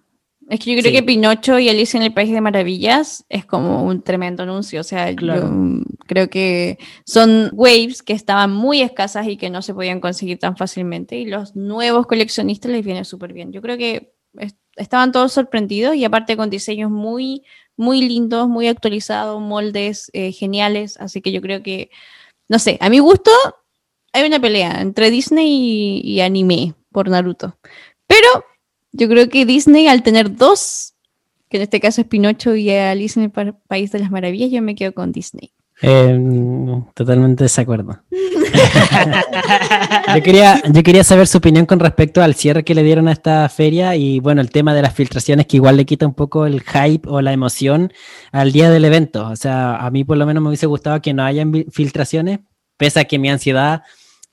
[0.48, 0.96] es que yo creo Sí.
[0.96, 4.80] que Pinocho y Alicia en el País de Maravillas es como un tremendo anuncio.
[4.80, 5.42] O sea, Claro.
[5.48, 10.38] yo creo que son waves que estaban muy escasas y que no se podían conseguir
[10.38, 11.16] tan fácilmente.
[11.18, 13.52] Y los nuevos coleccionistas les viene súper bien.
[13.52, 17.42] Yo creo que es- estaban todos sorprendidos y aparte con diseños muy,
[17.76, 20.96] muy lindos, muy actualizados, moldes eh, geniales.
[21.00, 21.90] Así que yo creo que,
[22.48, 23.30] no sé, a mi gusto
[24.12, 27.56] hay una pelea entre Disney y, y anime por Naruto.
[28.06, 28.44] Pero
[28.92, 30.94] yo creo que Disney, al tener dos,
[31.48, 34.50] que en este caso es Pinocho y Alice en el Pa- País de las Maravillas,
[34.50, 35.52] yo me quedo con Disney.
[35.82, 36.18] Eh,
[36.94, 38.00] totalmente desacuerdo.
[40.14, 43.12] yo, quería, yo quería saber su opinión con respecto al cierre que le dieron a
[43.12, 46.46] esta feria y bueno, el tema de las filtraciones que igual le quita un poco
[46.46, 47.92] el hype o la emoción
[48.32, 49.26] al día del evento.
[49.28, 52.40] O sea, a mí por lo menos me hubiese gustado que no hayan filtraciones,
[52.76, 53.82] pese a que mi ansiedad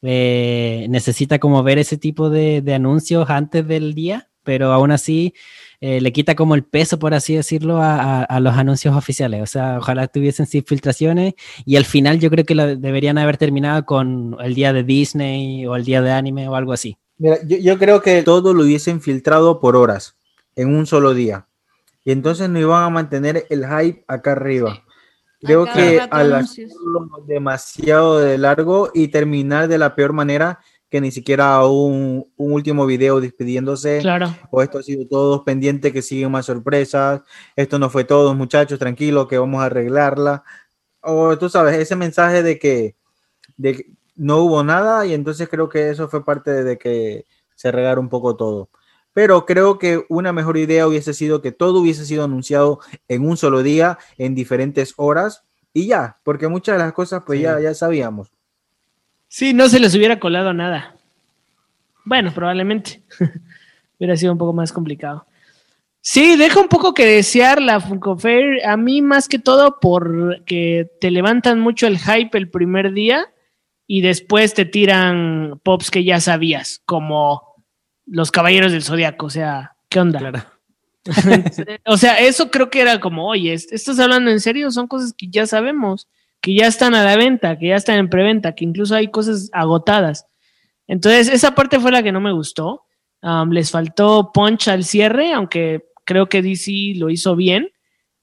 [0.02, 5.34] eh, necesita como ver ese tipo de, de anuncios antes del día, pero aún así
[5.80, 9.44] eh, le quita como el peso, por así decirlo, a, los anuncios oficiales.
[9.44, 11.34] O sea, ojalá tuviesen sin filtraciones
[11.66, 15.68] y al final yo creo que lo deberían haber terminado con el día de Disney
[15.68, 16.98] o el día de anime o algo así.
[17.18, 20.16] Yo, yo creo que todo lo hubiesen filtrado por horas,
[20.56, 21.48] en un solo día.
[22.04, 24.82] Y entonces no iban a mantener el hype acá arriba.
[25.48, 30.60] Creo que al hacerlo demasiado de largo y terminar de la peor manera,
[30.90, 34.34] que ni siquiera un, un último video despidiéndose, Claro.
[34.52, 37.22] o esto ha sido todo pendiente, que siguen más sorpresas,
[37.56, 40.44] esto no fue todo, muchachos, tranquilos, que vamos a arreglarla.
[41.02, 42.96] O tú sabes, ese mensaje de que,
[43.58, 47.26] de que no hubo nada y entonces creo que eso fue parte de que
[47.56, 48.70] se regara un poco todo.
[49.18, 53.36] Pero creo que una mejor idea hubiese sido que todo hubiese sido anunciado en un
[53.36, 57.44] solo día, en diferentes horas y ya, porque muchas de las cosas pues Sí.
[57.46, 58.32] ya, ya sabíamos.
[59.28, 60.96] Sí, no se les hubiera colado nada.
[62.06, 63.02] Bueno, probablemente.
[63.98, 65.26] hubiera sido un poco más complicado.
[66.00, 68.64] Sí, deja un poco que desear la Funko Fair.
[68.68, 73.26] A mí, más que todo, porque te levantan mucho el hype el primer día
[73.88, 77.47] y después te tiran pops que ya sabías, como
[78.08, 79.28] los Caballeros del Zodiaco.
[79.28, 80.20] O sea, ¿qué onda?
[80.20, 80.40] Claro.
[81.86, 84.72] O sea, eso creo que era como, oye, ¿est- ¿estás hablando en serio?
[84.72, 86.10] Son cosas que ya sabemos,
[86.42, 89.50] que ya están a la venta, que ya están en preventa, que incluso hay cosas
[89.54, 90.26] agotadas.
[90.88, 92.84] Entonces, esa parte fue la que no me gustó.
[93.22, 97.70] Um, les faltó punch al cierre, aunque creo que DC lo hizo bien,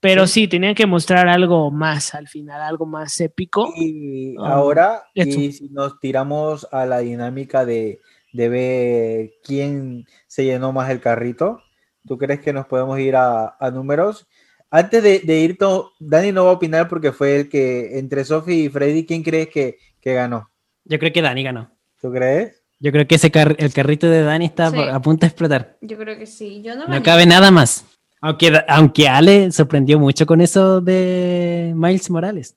[0.01, 3.73] pero sí, tenían que mostrar algo más al final, algo más épico.
[3.77, 8.01] Y Ah, ahora, y si nos tiramos a la dinámica de,
[8.35, 11.63] de ver quién se llenó más el carrito,
[12.07, 14.27] ¿tú crees que nos podemos ir a, a números?
[14.71, 18.25] Antes de, de ir, to- Dani no va a opinar porque fue el que, entre
[18.25, 20.51] Sophie y Freddy, ¿quién crees que, que ganó?
[20.85, 21.71] Yo creo que Dani ganó.
[22.01, 22.61] ¿Tú crees?
[22.81, 24.77] Yo creo que ese car- el carrito de Dani está Sí.
[24.79, 25.79] a punto de explotar.
[25.81, 26.61] Yo creo que sí.
[26.63, 27.85] Yo no, No cabe nada más.
[28.21, 32.57] Aunque, aunque Ale sorprendió mucho con eso de Miles Morales.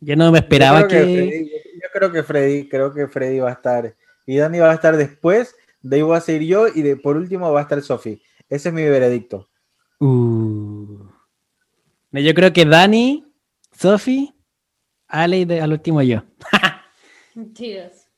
[0.00, 0.96] Yo no me esperaba yo que...
[1.02, 3.94] Freddy- yo, yo creo que Freddy, creo que Freddy va a estar,
[4.26, 7.16] y Dani va a estar después, de ahí voy a ser yo, y de, por
[7.16, 8.20] último va a estar Sophie.
[8.48, 9.48] Ese es mi veredicto.
[10.00, 11.06] Uh.
[12.10, 13.24] No, yo creo que Dani,
[13.72, 14.32] Sophie,
[15.08, 16.22] Ale y de- al último yo.
[17.34, 18.08] Mentiras.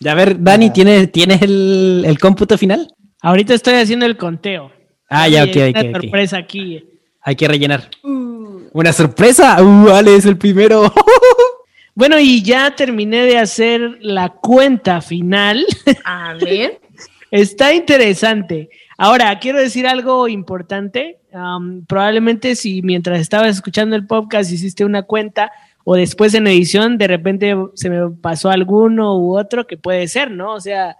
[0.00, 0.72] Ya a ver, Dani, Ah.
[0.72, 2.92] ¿tienes, ¿tienes el, el cómputo final?
[3.22, 4.70] Ahorita estoy haciendo el conteo.
[5.08, 6.88] Ah, ya, ok, ok, una sorpresa aquí.
[7.22, 7.90] Hay que rellenar.
[8.02, 9.62] ¿Una sorpresa?
[9.62, 10.92] Uh, Ale es el primero.
[11.94, 15.64] Bueno, y ya terminé de hacer la cuenta final.
[16.04, 16.80] A ver.
[17.30, 18.70] Está interesante.
[18.98, 21.18] Ahora, quiero decir algo importante.
[21.32, 25.52] Am, probablemente si mientras estabas escuchando el podcast hiciste una cuenta
[25.84, 30.30] o después en edición, de repente se me pasó alguno u otro que puede ser,
[30.30, 30.54] ¿no?
[30.54, 30.96] O sea,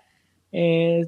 [0.53, 1.05] eh,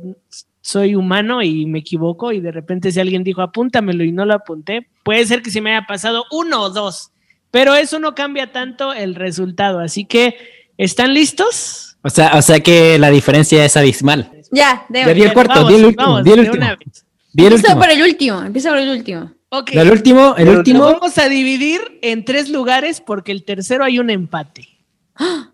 [0.60, 4.34] soy humano y me equivoco y de repente si alguien dijo apúntamelo y no lo
[4.34, 7.11] apunté, puede ser que se me haya pasado uno o dos,
[7.52, 9.78] pero eso no cambia tanto el resultado.
[9.78, 10.36] Así que,
[10.76, 11.96] ¿están listos?
[12.02, 14.32] O sea, o sea que la diferencia es abismal.
[14.50, 16.64] Ya, Ya di el cuarto, Vamos, di el último, vamos, di el de último.
[16.64, 17.06] una vez.
[17.32, 17.80] Di el Empieza último.
[17.80, 18.42] por el último.
[18.42, 19.32] Empieza por el último.
[19.50, 19.70] Ok.
[19.74, 20.80] El último, el El Lo último.
[20.84, 24.66] vamos a dividir en tres lugares porque el tercero hay un empate.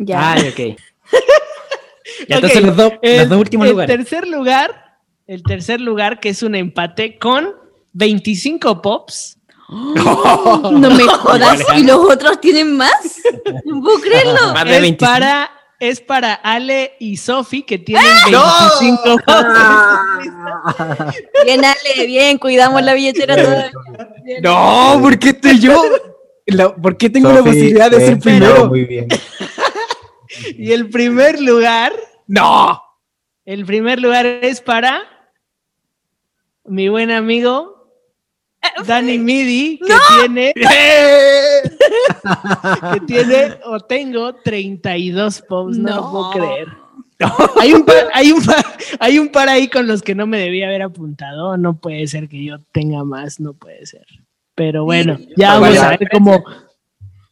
[0.00, 0.32] Ya.
[0.34, 0.78] Ay, ok.
[2.28, 3.96] Ya, entonces los, el- dos últimos el lugares.
[3.96, 7.50] tercer lugar, el tercer lugar que es un empate con
[7.92, 9.37] 25 pops.
[10.72, 11.60] No me jodas.
[11.76, 13.20] ¿Y los otros tienen más?
[13.64, 14.52] No puedo creerlo.
[14.54, 14.98] Más de Es 25.
[15.12, 18.04] para, es para Ale y Sofi que tienen
[18.34, 18.70] ¡Ah!
[18.80, 21.14] 25 pops.
[21.44, 22.38] Bien, Ale, bien.
[22.38, 23.70] Cuidamos la billetera todavía.
[24.24, 24.42] Bien.
[24.42, 25.82] No, ¿por qué estoy yo?
[26.46, 28.66] La- ¿Por qué tengo la posibilidad de eh, ser primero?
[28.68, 29.06] Muy bien.
[30.56, 31.92] Y el primer lugar,
[32.26, 32.80] No.
[33.44, 35.02] el primer lugar es para
[36.64, 37.77] mi buen amigo
[38.86, 40.52] Danny Midi, que tiene
[42.92, 46.68] que tiene o tengo 32 pops, no, lo puedo creer.
[47.60, 48.64] Hay un, par, hay, un par,
[49.00, 51.56] hay un par ahí con los que no me debía haber apuntado.
[51.56, 54.06] No puede ser que yo tenga más, no puede ser.
[54.54, 56.44] Pero bueno, ya ¿Cuál vamos a ver cómo.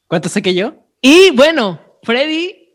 [0.08, 0.74] ¿Cuánto saqué yo?
[1.00, 2.74] Y bueno, Freddy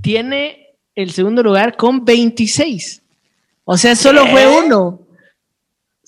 [0.00, 3.02] tiene el segundo lugar con 26.
[3.64, 5.07] O sea, solo fue uno.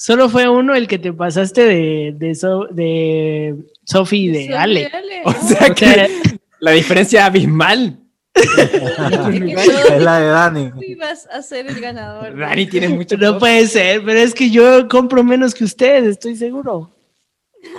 [0.02, 3.54] Solo fue uno el que te pasaste de, de, So- de
[3.84, 4.86] Sofi y de Ale.
[4.86, 5.20] Ale.
[5.26, 6.10] O sea O sea, que
[6.58, 7.98] la diferencia es abismal.
[8.32, 10.70] Es la de Dani.
[10.70, 12.34] Tú ibas a ser el ganador.
[12.34, 13.18] Dani tiene mucho.
[13.18, 16.90] No puede ser, pero es que yo compro menos que ustedes, estoy seguro.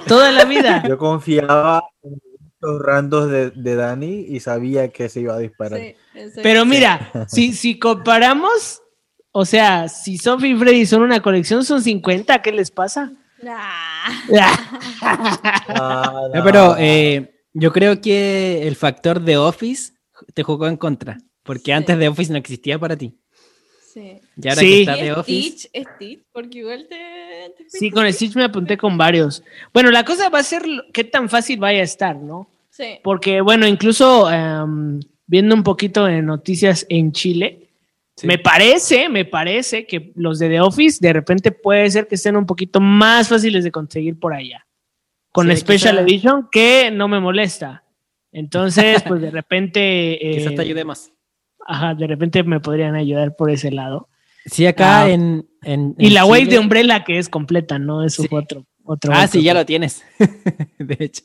[0.08, 0.84] Toda la vida.
[0.88, 2.22] Yo confiaba en
[2.60, 5.80] los randos de, de Dani y sabía que se iba a disparar.
[5.80, 5.96] Sí,
[6.44, 8.84] Pero mira, si, si comparamos,
[9.32, 13.12] o sea, si Sophie y Freddy son una colección, son 50, ¿qué les pasa?
[13.42, 14.30] Nah.
[16.34, 19.94] No, pero eh, yo creo que el factor de Office
[20.34, 21.18] te jugó en contra.
[21.44, 23.16] Porque antes de Office no existía para ti.
[23.94, 24.22] Sí.
[24.38, 24.68] Y ahora Sí.
[24.68, 25.50] que está de Office.
[25.68, 26.96] Stitch, Stitch, porque igual te.
[27.58, 29.44] te Sí, con Stitch me apunté con varios.
[29.74, 30.64] Bueno, la cosa va a ser
[30.94, 32.48] qué tan fácil vaya a estar, ¿no?
[32.70, 33.00] Sí.
[33.04, 37.71] Porque, bueno, incluso em, viendo un poquito de noticias en Chile,
[38.22, 38.28] Sí.
[38.28, 42.36] me parece, me parece que los de The Office de repente puede ser que estén
[42.38, 44.66] un poquito más fáciles de conseguir por allá.
[45.32, 47.84] Con Sí, Special quizá- Edition, que no me molesta.
[48.32, 50.18] Entonces, pues de repente.
[50.22, 51.12] Quizás eh, te ayude más.
[51.68, 54.08] Ajá, de repente me podrían ayudar por ese lado.
[54.46, 55.10] Sí, acá Ah.
[55.10, 58.04] en, en- Y en la wave de Umbrella que es completa, ¿no?
[58.06, 58.28] Eso Sí.
[58.28, 58.66] fue otro.
[58.84, 60.04] otro Ah, otro sí, ya lo tienes.
[60.80, 61.24] de hecho.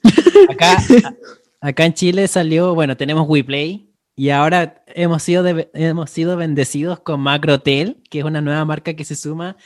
[0.50, 0.76] Acá,
[1.60, 3.85] acá en Chile salió, bueno, tenemos WePlay
[4.16, 8.94] y ahora hemos sido, de- hemos sido bendecidos con Macrotel, que es una nueva marca
[8.94, 9.56] que se suma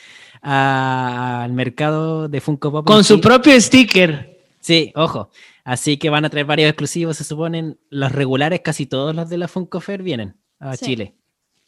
[0.42, 2.86] a- al mercado de Funko Pop.
[2.86, 4.38] Con su propio sticker.
[4.60, 5.30] Sí, ojo.
[5.64, 7.78] Así que van a traer varios exclusivos, se suponen.
[7.90, 10.86] Los regulares, casi todos los de la Funko Fair vienen a Sí.
[10.86, 11.14] Chile.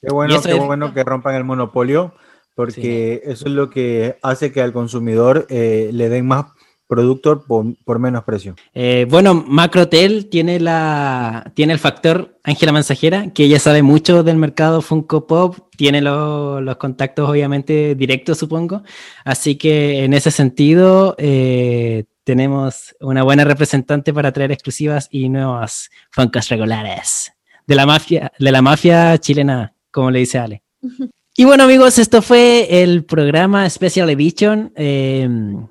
[0.00, 2.14] Qué bueno, qué es- bueno que rompan el monopolio,
[2.56, 6.46] porque eso es lo que hace que al consumidor eh, le den más
[6.94, 8.54] producto por, por menos precio.
[8.74, 14.36] Eh, bueno, Macrotel tiene la tiene el factor Ángela Mensajera, que ella sabe mucho del
[14.36, 18.82] mercado Funko Pop, tiene lo- los contactos obviamente directos, supongo.
[19.24, 25.88] Así que en ese sentido eh, tenemos una buena representante para traer exclusivas y nuevas
[26.10, 27.32] Funkos regulares
[27.66, 30.62] de la mafia, de la mafia chilena, como le dice Ale.
[31.34, 34.70] Y bueno amigos, esto fue el programa Special Edition.
[34.76, 35.26] Eh,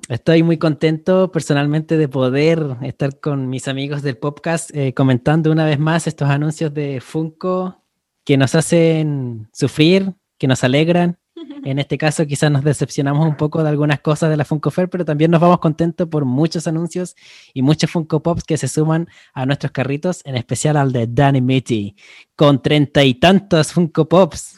[0.10, 5.66] estoy muy contento personalmente de poder estar con mis amigos del podcast eh, comentando una
[5.66, 7.80] vez más estos anuncios de Funko
[8.26, 11.20] que nos hacen sufrir, que nos alegran.
[11.64, 14.90] En este caso quizás nos decepcionamos un poco de algunas cosas de la Funko Fair,
[14.90, 17.16] pero también nos vamos contentos por muchos anuncios
[17.54, 21.40] y muchos Funko Pops que se suman a nuestros carritos, en especial al de Danny
[21.40, 21.96] Mitty,
[22.36, 24.58] con treinta y tantos Funko Pops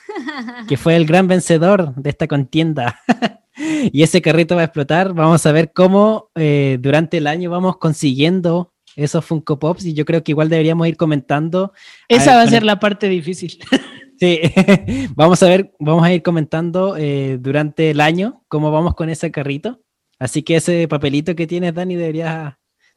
[0.68, 3.00] que fue el gran vencedor de esta contienda.
[3.92, 5.14] y ese carrito va a explotar.
[5.14, 10.06] Vamos a ver cómo eh, durante el año vamos consiguiendo esos Funko Pops y yo
[10.06, 11.74] creo que igual deberíamos ir comentando.
[12.08, 13.60] Esa ver, va a ser la parte difícil.
[14.20, 14.40] Sí,
[15.16, 19.32] vamos a ver, vamos a ir comentando eh, durante el año cómo vamos con ese
[19.32, 19.82] carrito.
[20.20, 22.54] Así que ese papelito que tienes, Dani, deberías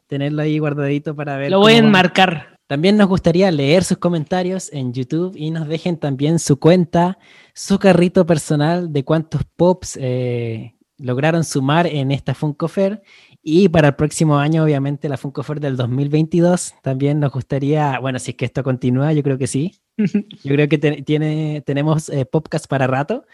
[0.07, 1.51] tenerlo ahí guardadito para ver.
[1.51, 2.56] Lo voy a enmarcar.
[2.67, 7.19] También nos gustaría leer sus comentarios en YouTube y nos dejen también su cuenta,
[7.55, 13.03] su carrito personal de cuántos pops eh, lograron sumar en esta Funko Fair.
[13.49, 18.19] Y para el próximo año, obviamente, la Funko Fair del 2022, también nos gustaría, bueno,
[18.19, 19.77] si es que esto continúa, yo creo que sí.
[20.45, 23.25] Yo creo que te- tiene, tenemos eh, podcast para rato.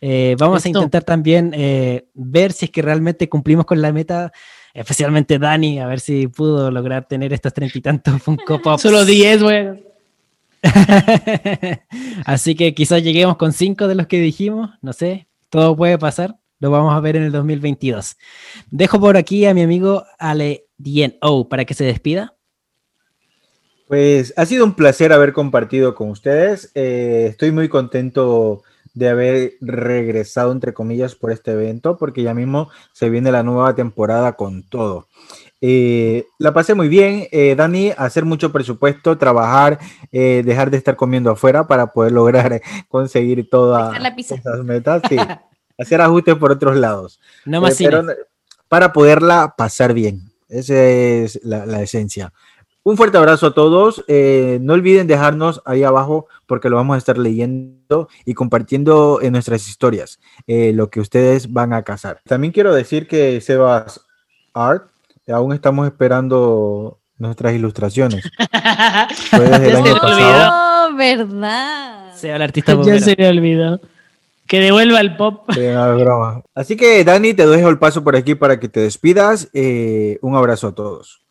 [0.00, 4.30] Eh, vamos a intentar también eh, ver si es que realmente cumplimos con la meta,
[4.74, 8.82] especialmente Dani, a ver si pudo lograr tener estos treinta y tantos Funko Pops.
[8.82, 9.92] Solo 10, güey.
[12.24, 16.36] Así que quizás lleguemos con cinco de los que dijimos, no sé, todo puede pasar,
[16.60, 18.16] lo vamos a ver en el 2022.
[18.70, 22.36] Dejo por aquí a mi amigo Ale DNO para que se despida.
[23.88, 26.70] Pues ha sido un placer haber compartido con ustedes.
[26.74, 28.62] Eh, estoy muy contento
[28.94, 33.74] de haber regresado, entre comillas, por este evento, porque ya mismo se viene la nueva
[33.74, 35.08] temporada con todo.
[35.60, 39.78] Eh, la pasé muy bien, eh, Dani, hacer mucho presupuesto, trabajar,
[40.10, 45.02] eh, dejar de estar comiendo afuera para poder lograr conseguir todas esas metas.
[45.08, 45.16] Sí,
[45.78, 47.20] hacer ajustes por otros lados.
[47.44, 48.14] No más Eh, pero cine.
[48.68, 50.32] para poderla pasar bien.
[50.48, 52.32] Esa es la, la esencia.
[52.84, 54.04] Un fuerte abrazo a todos.
[54.08, 59.32] Eh, no olviden dejarnos ahí abajo porque lo vamos a estar leyendo y compartiendo en
[59.32, 62.20] nuestras historias eh, lo que ustedes van a cazar.
[62.24, 64.00] También quiero decir que Sebas
[64.52, 64.88] Art,
[65.28, 68.28] aún estamos esperando nuestras ilustraciones.
[69.30, 70.90] Fue desde el año pasado.
[70.90, 72.14] Oh, verdad.
[72.16, 73.80] Sea el artista ya se me olvidó.
[74.46, 75.48] Que devuelva el pop.
[75.48, 76.42] No, es broma.
[76.54, 79.48] Así que Dani, te dejo el paso por aquí para que te despidas.
[79.54, 81.22] Eh, un abrazo a todos.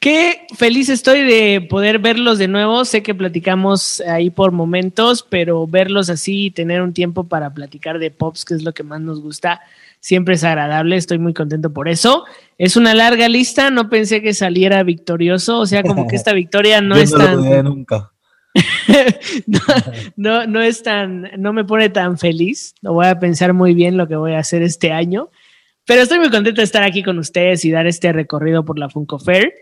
[0.00, 2.86] Qué feliz estoy de poder verlos de nuevo.
[2.86, 7.98] Sé que platicamos ahí por momentos, pero verlos así y tener un tiempo para platicar
[7.98, 9.60] de pops, que es lo que más nos gusta,
[10.00, 10.96] siempre es agradable.
[10.96, 12.24] Estoy muy contento por eso.
[12.56, 16.80] Es una larga lista, no pensé que saliera victorioso, o sea, como que esta victoria
[16.80, 17.64] no Yo es no tan...
[17.64, 18.10] nunca.
[19.46, 19.60] no,
[20.16, 22.74] no, no es tan, no me pone tan feliz.
[22.80, 25.28] Lo voy a pensar muy bien lo que voy a hacer este año.
[25.84, 28.88] Pero estoy muy contento de estar aquí con ustedes y dar este recorrido por la
[28.88, 29.52] Funko Fair.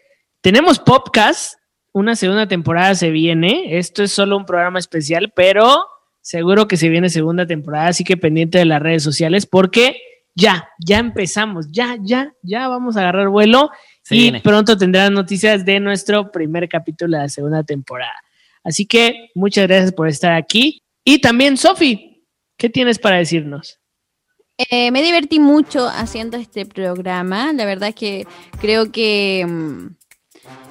[0.40, 1.58] Tenemos Popcast,
[1.92, 3.78] una segunda temporada se viene.
[3.78, 5.86] Esto es solo un programa especial, pero
[6.20, 9.96] seguro que se viene segunda temporada, así que pendiente de las redes sociales porque
[10.34, 13.70] ya, ya empezamos, ya, ya, ya vamos a agarrar vuelo
[14.02, 14.40] Se y viene.
[14.40, 18.14] pronto tendrán noticias de nuestro primer capítulo de la segunda temporada.
[18.62, 20.82] Así que muchas gracias por estar aquí.
[21.02, 22.24] Y también, Sofi,
[22.56, 23.80] ¿qué tienes para decirnos?
[24.70, 27.52] Eh, me divertí mucho haciendo este programa.
[27.52, 28.26] La verdad es que
[28.60, 29.86] creo que mm,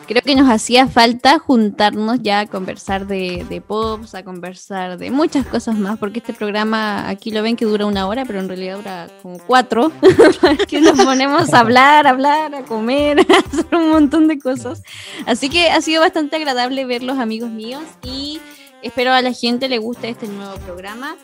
[0.07, 5.11] creo que nos hacía falta juntarnos ya a conversar de, de pops, a conversar de
[5.11, 8.47] muchas cosas más, porque este programa aquí lo ven que dura una hora, pero en
[8.47, 9.91] realidad dura como cuatro,
[10.67, 14.81] que nos ponemos a hablar, a hablar, a comer, a hacer un montón de cosas.
[15.25, 18.39] Así que ha sido bastante agradable verlos amigos míos y
[18.81, 21.15] espero a la gente le guste este nuevo programa.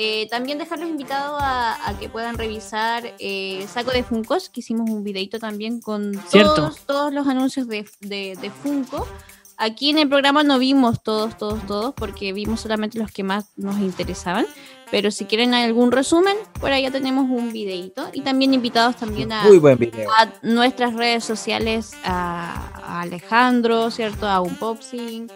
[0.00, 4.88] Eh, también dejarlos invitados a, a que puedan revisar eh, Saco de Funcos, que hicimos
[4.88, 9.08] un videito también con todos, todos los anuncios de, de, de Funko.
[9.56, 13.46] Aquí en el programa no vimos todos, todos, todos, porque vimos solamente los que más
[13.56, 14.46] nos interesaban.
[14.88, 18.08] Pero si quieren algún resumen, por ahí ya tenemos un videito.
[18.12, 20.08] Y también invitados también a, Muy buen video.
[20.12, 24.28] a nuestras redes sociales, a, a Alejandro, ¿cierto?
[24.28, 25.28] A Unpopsing,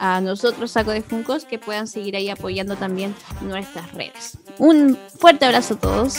[0.00, 4.38] a nosotros, Saco de Funcos, que puedan seguir ahí apoyando también nuestras redes.
[4.58, 6.16] Un fuerte abrazo a todos.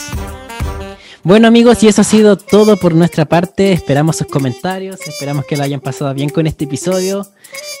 [1.24, 3.72] Bueno amigos, y eso ha sido todo por nuestra parte.
[3.72, 7.26] Esperamos sus comentarios, esperamos que lo hayan pasado bien con este episodio.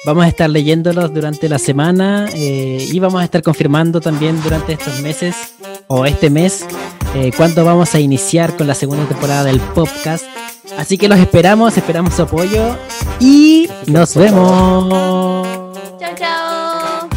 [0.04, 4.74] Vamos a estar leyéndolos durante la semana eh, y vamos a estar confirmando también durante
[4.74, 5.54] estos meses
[5.86, 6.64] o este mes
[7.14, 10.24] eh, cuándo vamos a iniciar con la segunda temporada del podcast.
[10.78, 12.76] Así que los esperamos, esperamos su apoyo
[13.20, 15.46] y nos vemos.
[15.98, 17.08] Chao, chao.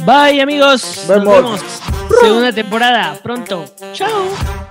[0.00, 1.34] Bye amigos, nos Vemos.
[1.34, 1.60] vemos.
[2.20, 3.64] Segunda temporada, pronto.
[3.92, 4.65] Chao.